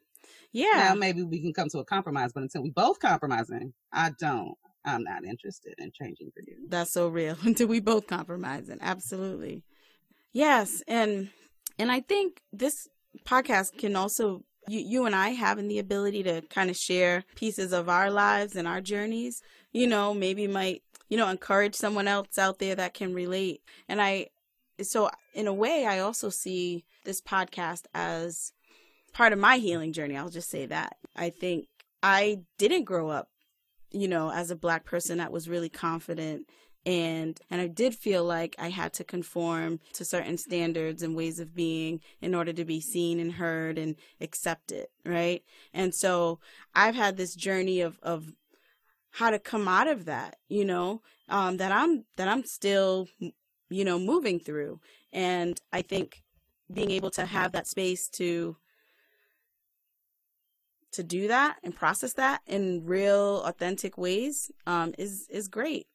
Yeah. 0.52 0.88
Now 0.88 0.94
maybe 0.94 1.22
we 1.22 1.40
can 1.40 1.52
come 1.52 1.68
to 1.70 1.78
a 1.78 1.84
compromise, 1.84 2.32
but 2.32 2.42
until 2.42 2.62
we 2.62 2.70
both 2.70 3.00
compromising, 3.00 3.72
I 3.92 4.10
don't. 4.18 4.54
I'm 4.86 5.02
not 5.02 5.24
interested 5.24 5.74
in 5.78 5.90
changing 5.98 6.30
for 6.34 6.42
you. 6.46 6.66
That's 6.68 6.92
so 6.92 7.08
real. 7.08 7.36
until 7.42 7.68
we 7.68 7.80
both 7.80 8.06
compromising. 8.06 8.78
Absolutely. 8.80 9.64
Yes, 10.32 10.82
and 10.86 11.30
and 11.78 11.90
I 11.90 12.00
think 12.00 12.42
this 12.52 12.88
podcast 13.26 13.78
can 13.78 13.96
also 13.96 14.44
you, 14.68 14.80
you 14.80 15.06
and 15.06 15.14
I 15.14 15.30
having 15.30 15.68
the 15.68 15.78
ability 15.78 16.22
to 16.24 16.42
kind 16.42 16.70
of 16.70 16.76
share 16.76 17.24
pieces 17.34 17.72
of 17.72 17.88
our 17.88 18.10
lives 18.10 18.56
and 18.56 18.66
our 18.66 18.80
journeys, 18.80 19.42
you 19.72 19.86
know, 19.86 20.14
maybe 20.14 20.46
might, 20.46 20.82
you 21.08 21.16
know, 21.16 21.28
encourage 21.28 21.74
someone 21.74 22.08
else 22.08 22.38
out 22.38 22.58
there 22.58 22.74
that 22.74 22.94
can 22.94 23.14
relate. 23.14 23.62
And 23.88 24.00
I, 24.00 24.28
so 24.82 25.10
in 25.34 25.46
a 25.46 25.54
way, 25.54 25.86
I 25.86 25.98
also 26.00 26.28
see 26.28 26.84
this 27.04 27.20
podcast 27.20 27.84
as 27.94 28.52
part 29.12 29.32
of 29.32 29.38
my 29.38 29.58
healing 29.58 29.92
journey. 29.92 30.16
I'll 30.16 30.28
just 30.28 30.50
say 30.50 30.66
that. 30.66 30.96
I 31.14 31.30
think 31.30 31.66
I 32.02 32.40
didn't 32.58 32.84
grow 32.84 33.08
up, 33.08 33.28
you 33.90 34.08
know, 34.08 34.30
as 34.30 34.50
a 34.50 34.56
black 34.56 34.84
person 34.84 35.18
that 35.18 35.32
was 35.32 35.48
really 35.48 35.68
confident 35.68 36.48
and 36.86 37.40
and 37.50 37.60
I 37.60 37.66
did 37.66 37.94
feel 37.94 38.24
like 38.24 38.54
I 38.58 38.68
had 38.68 38.92
to 38.94 39.04
conform 39.04 39.80
to 39.94 40.04
certain 40.04 40.36
standards 40.36 41.02
and 41.02 41.16
ways 41.16 41.40
of 41.40 41.54
being 41.54 42.00
in 42.20 42.34
order 42.34 42.52
to 42.52 42.64
be 42.64 42.80
seen 42.80 43.20
and 43.20 43.32
heard 43.32 43.78
and 43.78 43.96
accepted, 44.20 44.86
right? 45.04 45.42
And 45.72 45.94
so 45.94 46.40
I've 46.74 46.94
had 46.94 47.16
this 47.16 47.34
journey 47.34 47.80
of 47.80 47.98
of 48.02 48.32
how 49.12 49.30
to 49.30 49.38
come 49.38 49.68
out 49.68 49.88
of 49.88 50.06
that, 50.06 50.36
you 50.48 50.64
know, 50.64 51.00
um, 51.28 51.56
that 51.58 51.72
I'm 51.72 52.04
that 52.16 52.28
I'm 52.28 52.44
still, 52.44 53.08
you 53.70 53.84
know, 53.84 53.98
moving 53.98 54.38
through, 54.38 54.80
and 55.12 55.58
I 55.72 55.82
think 55.82 56.22
being 56.72 56.90
able 56.90 57.10
to 57.12 57.24
have 57.24 57.52
that 57.52 57.66
space 57.66 58.08
to 58.08 58.56
to 60.92 61.02
do 61.02 61.28
that 61.28 61.56
and 61.64 61.74
process 61.74 62.12
that 62.14 62.40
in 62.46 62.84
real 62.84 63.42
authentic 63.44 63.96
ways 63.96 64.50
um, 64.66 64.94
is 64.98 65.26
is 65.30 65.48
great 65.48 65.86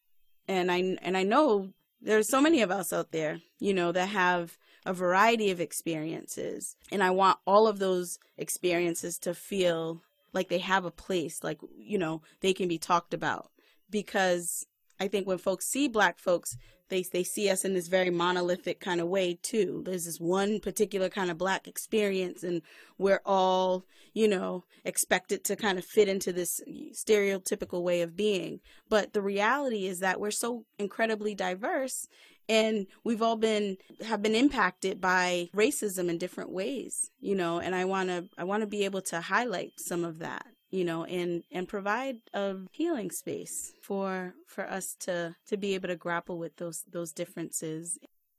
and 0.49 0.69
i 0.69 0.97
and 1.01 1.15
i 1.15 1.23
know 1.23 1.69
there's 2.01 2.29
so 2.29 2.41
many 2.41 2.61
of 2.61 2.71
us 2.71 2.91
out 2.91 3.11
there 3.11 3.39
you 3.59 3.73
know 3.73 3.93
that 3.93 4.09
have 4.09 4.57
a 4.85 4.93
variety 4.93 5.51
of 5.51 5.61
experiences. 5.61 6.75
And 6.91 7.03
i 7.03 7.11
want 7.11 7.37
all 7.45 7.67
of 7.67 7.79
those 7.79 8.17
experiences 8.37 9.17
to 9.19 9.33
feel 9.33 10.01
like 10.33 10.49
they 10.49 10.59
have 10.59 10.85
a 10.85 10.91
place 10.91 11.43
like 11.43 11.59
you 11.77 11.97
know 11.97 12.21
they 12.41 12.53
can 12.53 12.67
be 12.67 12.77
talked 12.77 13.13
about. 13.13 13.51
Because 13.89 14.65
i 14.99 15.07
think 15.07 15.27
when 15.27 15.37
folks 15.37 15.65
see 15.67 15.87
black 15.87 16.19
folks 16.19 16.57
they 16.89 17.03
they 17.03 17.23
see 17.23 17.49
us 17.49 17.63
in 17.65 17.73
this 17.73 17.87
very 17.87 18.09
monolithic 18.09 18.79
kind 18.79 19.01
of 19.01 19.07
way 19.07 19.37
too. 19.41 19.81
There's 19.85 20.05
this 20.05 20.19
one 20.19 20.59
particular 20.59 21.09
kind 21.09 21.31
of 21.31 21.37
black 21.37 21.67
experience, 21.67 22.43
and 22.43 22.61
we're 22.97 23.21
all 23.25 23.85
you 24.13 24.27
know 24.27 24.65
expected 24.83 25.43
to 25.45 25.55
kind 25.55 25.77
of 25.77 25.85
fit 25.85 26.07
into 26.07 26.33
this 26.33 26.61
stereotypical 26.93 27.81
way 27.83 28.01
of 28.01 28.15
being. 28.15 28.59
But 28.89 29.13
the 29.13 29.21
reality 29.21 29.87
is 29.87 29.99
that 29.99 30.19
we're 30.19 30.31
so 30.31 30.65
incredibly 30.77 31.35
diverse, 31.35 32.07
and 32.47 32.87
we've 33.03 33.21
all 33.21 33.37
been 33.37 33.77
have 34.05 34.21
been 34.21 34.35
impacted 34.35 34.99
by 34.99 35.49
racism 35.55 36.09
in 36.09 36.17
different 36.17 36.51
ways. 36.51 37.11
You 37.19 37.35
know, 37.35 37.59
and 37.59 37.75
I 37.75 37.85
wanna 37.85 38.25
I 38.37 38.43
wanna 38.43 38.67
be 38.67 38.85
able 38.85 39.01
to 39.03 39.21
highlight 39.21 39.73
some 39.77 40.03
of 40.03 40.19
that 40.19 40.45
you 40.69 40.85
know 40.85 41.03
and 41.05 41.43
and 41.51 41.67
provide 41.67 42.17
a 42.33 42.55
healing 42.71 43.11
space 43.11 43.73
for 43.81 44.33
for 44.45 44.69
us 44.69 44.95
to 44.99 45.35
to 45.47 45.57
be 45.57 45.73
able 45.75 45.87
to 45.87 45.95
grapple 45.95 46.37
with 46.37 46.55
those 46.57 46.83
those 46.91 47.11
differences. 47.11 47.97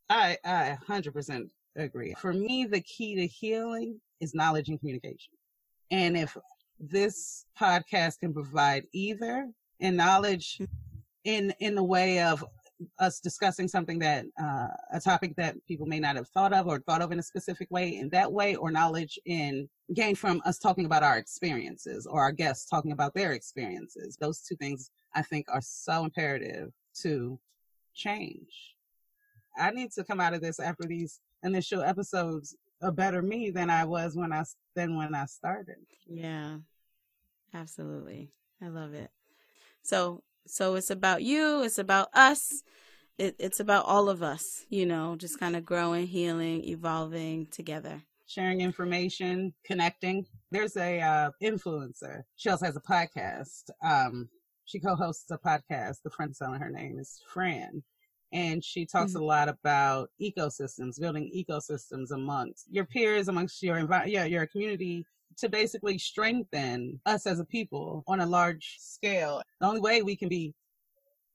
I 0.08 0.38
i 0.44 0.76
100% 0.88 1.50
agree. 1.76 2.14
For 2.18 2.32
me 2.32 2.64
the 2.64 2.80
key 2.80 3.16
to 3.16 3.26
healing 3.26 4.00
is 4.20 4.34
knowledge 4.34 4.68
and 4.68 4.78
communication. 4.78 5.32
And 5.90 6.16
if 6.16 6.36
this 6.78 7.44
podcast 7.58 8.20
can 8.20 8.32
provide 8.32 8.86
either 8.92 9.48
and 9.80 9.96
knowledge 9.96 10.60
in 11.24 11.52
in 11.60 11.74
the 11.74 11.82
way 11.82 12.20
of 12.22 12.44
us 12.98 13.20
discussing 13.20 13.68
something 13.68 13.98
that 13.98 14.24
uh, 14.40 14.68
a 14.92 15.00
topic 15.00 15.34
that 15.36 15.54
people 15.66 15.86
may 15.86 16.00
not 16.00 16.16
have 16.16 16.28
thought 16.28 16.52
of 16.52 16.66
or 16.66 16.80
thought 16.80 17.02
of 17.02 17.12
in 17.12 17.18
a 17.18 17.22
specific 17.22 17.70
way 17.70 17.96
in 17.96 18.08
that 18.10 18.30
way 18.30 18.54
or 18.56 18.70
knowledge 18.70 19.18
in 19.26 19.68
gained 19.94 20.18
from 20.18 20.40
us 20.44 20.58
talking 20.58 20.86
about 20.86 21.02
our 21.02 21.18
experiences 21.18 22.06
or 22.06 22.20
our 22.20 22.32
guests 22.32 22.68
talking 22.68 22.92
about 22.92 23.14
their 23.14 23.32
experiences. 23.32 24.16
Those 24.20 24.40
two 24.40 24.56
things 24.56 24.90
i 25.14 25.22
think 25.22 25.46
are 25.48 25.60
so 25.62 26.04
imperative 26.04 26.70
to 27.02 27.38
change. 27.94 28.76
I 29.58 29.70
need 29.70 29.90
to 29.92 30.04
come 30.04 30.20
out 30.20 30.34
of 30.34 30.40
this 30.40 30.60
after 30.60 30.86
these 30.86 31.20
initial 31.42 31.82
episodes 31.82 32.56
a 32.82 32.90
better 32.90 33.20
me 33.20 33.50
than 33.50 33.68
i 33.68 33.84
was 33.84 34.16
when 34.16 34.32
i 34.32 34.42
than 34.74 34.96
when 34.96 35.14
i 35.14 35.26
started. 35.26 35.76
Yeah. 36.06 36.58
Absolutely. 37.52 38.30
I 38.62 38.68
love 38.68 38.94
it. 38.94 39.10
So 39.82 40.22
so 40.51 40.74
it's 40.74 40.90
about 40.90 41.22
you, 41.22 41.62
it's 41.62 41.78
about 41.78 42.09
us, 42.12 42.62
it, 43.18 43.36
it's 43.38 43.61
about 43.61 43.84
all 43.84 44.09
of 44.09 44.22
us, 44.22 44.64
you 44.68 44.86
know, 44.86 45.14
just 45.16 45.38
kind 45.38 45.55
of 45.55 45.64
growing, 45.64 46.07
healing, 46.07 46.64
evolving 46.64 47.46
together. 47.46 48.03
Sharing 48.26 48.61
information, 48.61 49.53
connecting. 49.64 50.26
There's 50.51 50.76
a 50.76 51.01
uh, 51.01 51.30
influencer. 51.42 52.22
She 52.36 52.48
also 52.48 52.66
has 52.66 52.76
a 52.76 52.80
podcast. 52.80 53.70
Um, 53.82 54.28
she 54.64 54.80
co-hosts 54.80 55.30
a 55.30 55.38
podcast. 55.38 55.98
The 56.05 56.11
friend 56.11 56.34
telling 56.36 56.61
her 56.61 56.70
name 56.70 56.98
is 56.98 57.20
Fran, 57.32 57.82
and 58.32 58.64
she 58.64 58.86
talks 58.86 59.12
mm-hmm. 59.12 59.22
a 59.22 59.26
lot 59.26 59.48
about 59.48 60.11
ecosystems, 60.20 61.01
building 61.01 61.30
ecosystems 61.36 62.12
amongst 62.12 62.66
your 62.70 62.84
peers, 62.84 63.28
amongst 63.28 63.62
your 63.62 63.78
environment, 63.78 64.12
yeah, 64.12 64.24
your 64.24 64.46
community 64.46 65.05
to 65.38 65.48
basically 65.48 65.98
strengthen 65.98 67.00
us 67.06 67.26
as 67.26 67.40
a 67.40 67.44
people 67.44 68.04
on 68.06 68.20
a 68.20 68.26
large 68.26 68.76
scale. 68.78 69.42
The 69.60 69.66
only 69.66 69.80
way 69.80 70.02
we 70.02 70.16
can 70.16 70.28
be 70.28 70.54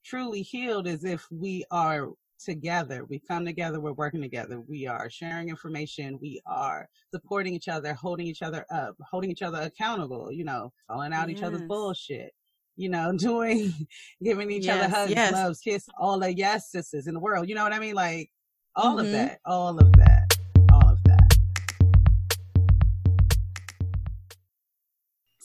truly 0.03 0.41
healed 0.41 0.87
is 0.87 1.03
if 1.03 1.25
we 1.31 1.65
are 1.71 2.09
together. 2.43 3.05
We 3.05 3.19
come 3.19 3.45
together, 3.45 3.79
we're 3.79 3.93
working 3.93 4.21
together, 4.21 4.59
we 4.59 4.87
are 4.87 5.09
sharing 5.09 5.49
information, 5.49 6.19
we 6.21 6.41
are 6.45 6.87
supporting 7.13 7.53
each 7.53 7.67
other, 7.67 7.93
holding 7.93 8.27
each 8.27 8.41
other 8.41 8.65
up, 8.71 8.95
holding 9.09 9.31
each 9.31 9.41
other 9.41 9.61
accountable, 9.61 10.31
you 10.31 10.43
know, 10.43 10.71
calling 10.89 11.13
out 11.13 11.29
yes. 11.29 11.37
each 11.37 11.43
other's 11.43 11.63
bullshit. 11.63 12.31
You 12.77 12.89
know, 12.89 13.13
doing, 13.17 13.73
giving 14.21 14.51
each 14.51 14.65
yes, 14.65 14.83
other 14.83 14.93
hugs, 14.93 15.11
yes. 15.11 15.31
loves, 15.31 15.59
kiss, 15.61 15.87
all 15.97 16.19
the 16.19 16.35
yes 16.35 16.71
sisters 16.71 17.07
in 17.07 17.13
the 17.13 17.21
world. 17.21 17.47
You 17.47 17.55
know 17.55 17.63
what 17.63 17.71
I 17.71 17.79
mean? 17.79 17.95
Like 17.95 18.29
all 18.75 18.97
mm-hmm. 18.97 19.05
of 19.05 19.11
that, 19.13 19.39
all 19.45 19.77
of 19.77 19.93
that. 19.93 20.24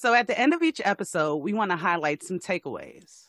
So 0.00 0.14
at 0.14 0.28
the 0.28 0.40
end 0.40 0.54
of 0.54 0.62
each 0.62 0.80
episode, 0.82 1.36
we 1.36 1.52
want 1.52 1.72
to 1.72 1.76
highlight 1.76 2.22
some 2.22 2.38
takeaways. 2.38 3.26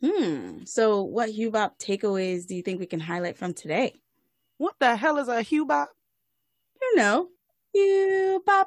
Hmm. 0.00 0.58
So 0.66 1.02
what 1.02 1.30
Hubop 1.30 1.80
takeaways 1.80 2.46
do 2.46 2.54
you 2.54 2.62
think 2.62 2.78
we 2.78 2.86
can 2.86 3.00
highlight 3.00 3.36
from 3.36 3.54
today? 3.54 3.96
What 4.56 4.76
the 4.78 4.94
hell 4.94 5.18
is 5.18 5.26
a 5.26 5.42
Hubop? 5.42 5.86
You 6.80 6.94
know, 6.94 7.26
Hubop, 7.76 8.66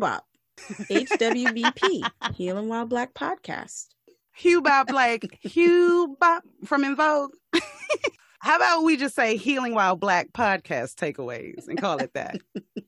Hubop. 0.00 0.22
HWBP, 0.58 2.10
Healing 2.34 2.68
While 2.68 2.86
Black 2.86 3.14
podcast. 3.14 3.90
Hubop 4.42 4.90
like 4.90 5.38
Hubop 5.44 6.40
from 6.64 6.82
En 6.82 6.96
Vogue. 6.96 7.34
How 8.40 8.56
about 8.56 8.82
we 8.82 8.96
just 8.96 9.14
say 9.14 9.36
Healing 9.36 9.76
While 9.76 9.94
Black 9.94 10.32
podcast 10.32 10.96
takeaways 10.96 11.68
and 11.68 11.80
call 11.80 11.98
it 11.98 12.14
that? 12.14 12.40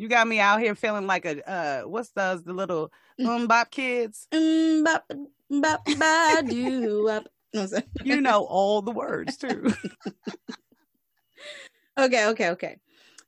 You 0.00 0.08
got 0.08 0.26
me 0.26 0.40
out 0.40 0.60
here 0.62 0.74
feeling 0.74 1.06
like 1.06 1.26
a 1.26 1.46
uh 1.46 1.82
what's 1.82 2.08
those 2.12 2.42
the 2.42 2.54
little 2.54 2.90
um 3.22 3.46
bop 3.46 3.70
kids? 3.70 4.26
Um 4.32 4.82
bop 4.82 5.04
bop 5.50 5.84
ba 5.84 6.42
do 6.48 7.20
You 8.02 8.20
know 8.22 8.44
all 8.44 8.80
the 8.80 8.92
words 8.92 9.36
too. 9.36 9.74
okay, 11.98 12.28
okay, 12.28 12.48
okay. 12.48 12.76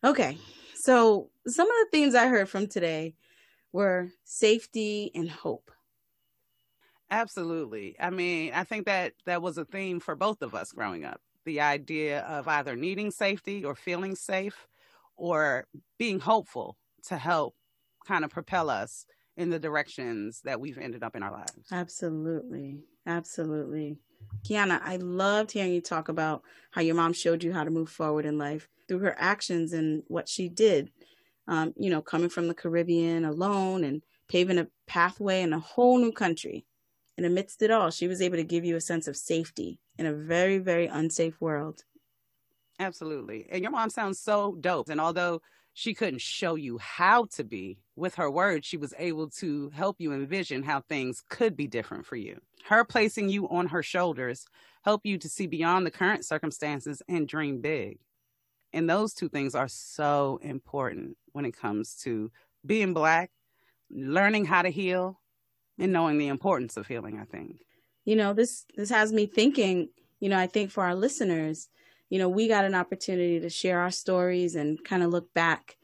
Okay. 0.02 0.38
So 0.74 1.28
some 1.46 1.66
of 1.68 1.74
the 1.76 1.88
themes 1.92 2.14
I 2.14 2.28
heard 2.28 2.48
from 2.48 2.66
today 2.68 3.16
were 3.74 4.08
safety 4.24 5.10
and 5.14 5.30
hope. 5.30 5.70
Absolutely. 7.10 7.96
I 8.00 8.08
mean, 8.08 8.54
I 8.54 8.64
think 8.64 8.86
that 8.86 9.12
that 9.26 9.42
was 9.42 9.58
a 9.58 9.66
theme 9.66 10.00
for 10.00 10.16
both 10.16 10.40
of 10.40 10.54
us 10.54 10.72
growing 10.72 11.04
up. 11.04 11.20
The 11.44 11.60
idea 11.60 12.20
of 12.22 12.48
either 12.48 12.76
needing 12.76 13.10
safety 13.10 13.62
or 13.62 13.74
feeling 13.74 14.14
safe 14.14 14.68
or 15.22 15.68
being 16.00 16.18
hopeful 16.18 16.76
to 17.04 17.16
help 17.16 17.54
kind 18.04 18.24
of 18.24 18.30
propel 18.30 18.68
us 18.68 19.06
in 19.36 19.50
the 19.50 19.58
directions 19.60 20.40
that 20.42 20.60
we've 20.60 20.78
ended 20.78 21.04
up 21.04 21.14
in 21.14 21.22
our 21.22 21.30
lives. 21.30 21.68
Absolutely. 21.70 22.80
Absolutely. 23.06 23.98
Kiana, 24.44 24.80
I 24.82 24.96
loved 24.96 25.52
hearing 25.52 25.72
you 25.72 25.80
talk 25.80 26.08
about 26.08 26.42
how 26.72 26.80
your 26.80 26.96
mom 26.96 27.12
showed 27.12 27.44
you 27.44 27.52
how 27.52 27.62
to 27.62 27.70
move 27.70 27.88
forward 27.88 28.26
in 28.26 28.36
life 28.36 28.68
through 28.88 28.98
her 28.98 29.14
actions 29.16 29.72
and 29.72 30.02
what 30.08 30.28
she 30.28 30.48
did. 30.48 30.90
Um, 31.46 31.72
you 31.76 31.88
know, 31.88 32.02
coming 32.02 32.28
from 32.28 32.48
the 32.48 32.54
Caribbean 32.54 33.24
alone 33.24 33.84
and 33.84 34.02
paving 34.28 34.58
a 34.58 34.66
pathway 34.88 35.42
in 35.42 35.52
a 35.52 35.60
whole 35.60 35.98
new 35.98 36.10
country. 36.10 36.66
And 37.16 37.24
amidst 37.24 37.62
it 37.62 37.70
all, 37.70 37.92
she 37.92 38.08
was 38.08 38.20
able 38.20 38.38
to 38.38 38.44
give 38.44 38.64
you 38.64 38.74
a 38.74 38.80
sense 38.80 39.06
of 39.06 39.16
safety 39.16 39.78
in 39.98 40.06
a 40.06 40.12
very, 40.12 40.58
very 40.58 40.86
unsafe 40.86 41.40
world. 41.40 41.84
Absolutely. 42.78 43.46
And 43.50 43.62
your 43.62 43.70
mom 43.70 43.90
sounds 43.90 44.18
so 44.18 44.56
dope. 44.60 44.88
And 44.88 45.00
although 45.00 45.40
she 45.74 45.94
couldn't 45.94 46.20
show 46.20 46.54
you 46.54 46.78
how 46.78 47.26
to 47.32 47.44
be, 47.44 47.78
with 47.96 48.14
her 48.16 48.30
words, 48.30 48.66
she 48.66 48.76
was 48.76 48.94
able 48.98 49.28
to 49.28 49.70
help 49.70 49.96
you 49.98 50.12
envision 50.12 50.62
how 50.62 50.80
things 50.80 51.22
could 51.28 51.56
be 51.56 51.66
different 51.66 52.06
for 52.06 52.16
you. 52.16 52.40
Her 52.64 52.84
placing 52.84 53.28
you 53.28 53.48
on 53.48 53.68
her 53.68 53.82
shoulders 53.82 54.46
help 54.84 55.02
you 55.04 55.18
to 55.18 55.28
see 55.28 55.46
beyond 55.46 55.86
the 55.86 55.90
current 55.90 56.24
circumstances 56.24 57.02
and 57.08 57.28
dream 57.28 57.60
big. 57.60 57.98
And 58.72 58.88
those 58.88 59.14
two 59.14 59.28
things 59.28 59.54
are 59.54 59.68
so 59.68 60.40
important 60.42 61.16
when 61.32 61.44
it 61.44 61.56
comes 61.56 61.94
to 62.02 62.30
being 62.64 62.94
black, 62.94 63.30
learning 63.90 64.46
how 64.46 64.62
to 64.62 64.70
heal, 64.70 65.20
and 65.78 65.92
knowing 65.92 66.18
the 66.18 66.28
importance 66.28 66.76
of 66.76 66.86
healing, 66.86 67.18
I 67.18 67.24
think. 67.24 67.64
You 68.04 68.16
know, 68.16 68.32
this 68.32 68.64
this 68.76 68.90
has 68.90 69.12
me 69.12 69.26
thinking, 69.26 69.88
you 70.20 70.28
know, 70.28 70.38
I 70.38 70.46
think 70.46 70.70
for 70.70 70.82
our 70.84 70.94
listeners, 70.94 71.68
you 72.12 72.18
know, 72.18 72.28
we 72.28 72.46
got 72.46 72.66
an 72.66 72.74
opportunity 72.74 73.40
to 73.40 73.48
share 73.48 73.80
our 73.80 73.90
stories 73.90 74.54
and 74.54 74.84
kind 74.84 75.02
of 75.02 75.08
look 75.08 75.32
back 75.32 75.78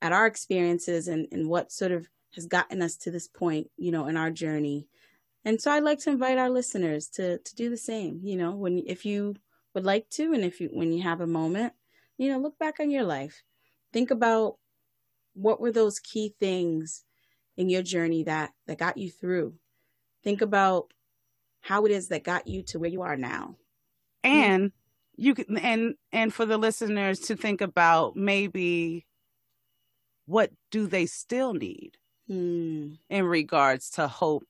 at 0.00 0.12
our 0.12 0.26
experiences 0.26 1.08
and, 1.08 1.26
and 1.32 1.48
what 1.48 1.72
sort 1.72 1.90
of 1.90 2.08
has 2.36 2.46
gotten 2.46 2.80
us 2.80 2.96
to 2.98 3.10
this 3.10 3.26
point, 3.26 3.68
you 3.76 3.90
know, 3.90 4.06
in 4.06 4.16
our 4.16 4.30
journey. 4.30 4.86
And 5.44 5.60
so 5.60 5.72
I'd 5.72 5.82
like 5.82 5.98
to 6.02 6.10
invite 6.10 6.38
our 6.38 6.50
listeners 6.50 7.08
to 7.14 7.38
to 7.38 7.54
do 7.56 7.68
the 7.68 7.76
same, 7.76 8.20
you 8.22 8.36
know, 8.36 8.52
when 8.52 8.84
if 8.86 9.04
you 9.04 9.34
would 9.74 9.84
like 9.84 10.08
to 10.10 10.32
and 10.32 10.44
if 10.44 10.60
you 10.60 10.68
when 10.72 10.92
you 10.92 11.02
have 11.02 11.20
a 11.20 11.26
moment, 11.26 11.72
you 12.16 12.30
know, 12.30 12.38
look 12.38 12.56
back 12.60 12.78
on 12.78 12.92
your 12.92 13.02
life. 13.02 13.42
Think 13.92 14.12
about 14.12 14.58
what 15.34 15.60
were 15.60 15.72
those 15.72 15.98
key 15.98 16.32
things 16.38 17.02
in 17.56 17.68
your 17.68 17.82
journey 17.82 18.22
that 18.22 18.52
that 18.68 18.78
got 18.78 18.98
you 18.98 19.10
through. 19.10 19.54
Think 20.22 20.42
about 20.42 20.92
how 21.60 21.86
it 21.86 21.90
is 21.90 22.06
that 22.06 22.22
got 22.22 22.46
you 22.46 22.62
to 22.66 22.78
where 22.78 22.90
you 22.90 23.02
are 23.02 23.16
now. 23.16 23.56
And 24.22 24.70
you 25.16 25.34
can 25.34 25.58
and 25.58 25.94
and 26.12 26.32
for 26.32 26.46
the 26.46 26.58
listeners 26.58 27.20
to 27.20 27.36
think 27.36 27.60
about 27.60 28.16
maybe 28.16 29.06
what 30.26 30.50
do 30.70 30.86
they 30.86 31.06
still 31.06 31.52
need 31.54 31.92
hmm. 32.26 32.92
in 33.10 33.24
regards 33.24 33.90
to 33.90 34.08
hope 34.08 34.44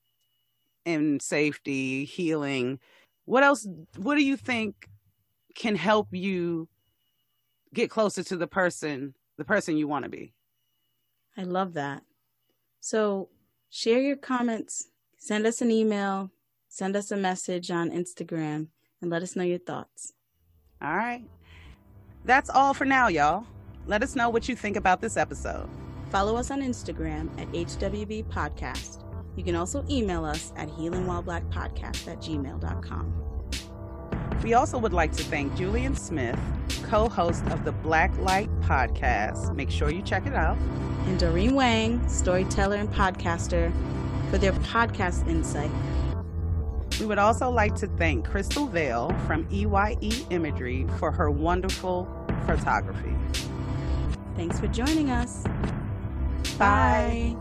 and 0.85 1.21
safety 1.23 2.05
healing? 2.05 2.79
What 3.25 3.43
else 3.43 3.67
what 3.97 4.17
do 4.17 4.25
you 4.25 4.37
think 4.37 4.89
can 5.55 5.77
help 5.77 6.09
you 6.13 6.69
get 7.75 7.91
closer 7.91 8.23
to 8.23 8.37
the 8.37 8.47
person 8.47 9.15
the 9.39 9.45
person 9.45 9.77
you 9.77 9.89
want 9.89 10.05
to 10.05 10.11
be? 10.11 10.33
I 11.37 11.45
love 11.45 11.75
that. 11.75 12.03
So 12.81 13.29
share 13.73 14.01
your 14.01 14.17
comments 14.17 14.89
send 15.17 15.47
us 15.47 15.63
an 15.63 15.71
email 15.71 16.31
send 16.69 16.95
us 16.95 17.11
a 17.11 17.17
message 17.17 17.71
on 17.71 17.91
instagram 17.91 18.67
and 19.01 19.11
let 19.11 19.23
us 19.23 19.35
know 19.35 19.43
your 19.43 19.59
thoughts 19.59 20.13
All 20.83 20.97
right. 20.97 21.23
That's 22.25 22.51
all 22.51 22.75
for 22.75 22.85
now, 22.85 23.09
y'all. 23.09 23.47
Let 23.87 24.03
us 24.03 24.17
know 24.17 24.29
what 24.31 24.49
you 24.49 24.57
think 24.57 24.77
about 24.77 25.01
this 25.01 25.17
episode. 25.17 25.69
Follow 26.11 26.37
us 26.37 26.51
on 26.51 26.61
Instagram 26.61 27.29
at 27.41 27.49
HWB 27.53 28.25
Podcast. 28.25 29.03
You 29.37 29.45
can 29.45 29.57
also 29.57 29.85
email 29.89 30.25
us 30.25 30.53
at 30.57 30.69
healingwhileblackpodcast 30.69 32.09
at 32.09 32.19
gmail.com. 32.19 33.15
We 34.43 34.55
also 34.55 34.77
would 34.79 34.93
like 34.93 35.13
to 35.13 35.23
thank 35.23 35.55
Julian 35.57 35.95
Smith, 35.95 36.39
co 36.85 37.09
host 37.09 37.45
of 37.47 37.65
the 37.65 37.73
Black 37.73 38.17
Light 38.19 38.51
podcast. 38.63 39.55
Make 39.55 39.71
sure 39.71 39.91
you 39.91 40.03
check 40.03 40.27
it 40.27 40.35
out. 40.35 40.59
And 41.07 41.19
Doreen 41.19 41.55
Wang, 41.55 42.07
storyteller 42.09 42.77
and 42.77 42.91
podcaster, 42.91 43.73
for 44.31 44.39
their 44.39 44.53
podcast 44.53 45.29
insight. 45.29 45.71
We 47.03 47.09
would 47.09 47.19
also 47.19 47.51
like 47.51 47.75
to 47.81 47.89
thank 47.89 48.25
Crystal 48.25 48.69
Vale 48.69 49.13
from 49.27 49.45
EYE 49.51 50.25
Imagery 50.31 50.87
for 51.01 51.11
her 51.11 51.33
wonderful 51.33 52.07
photography. 52.47 53.13
Thanks 54.37 54.61
for 54.61 54.69
joining 54.69 55.11
us. 55.11 55.43
Bye. 56.59 57.35
Bye. 57.35 57.37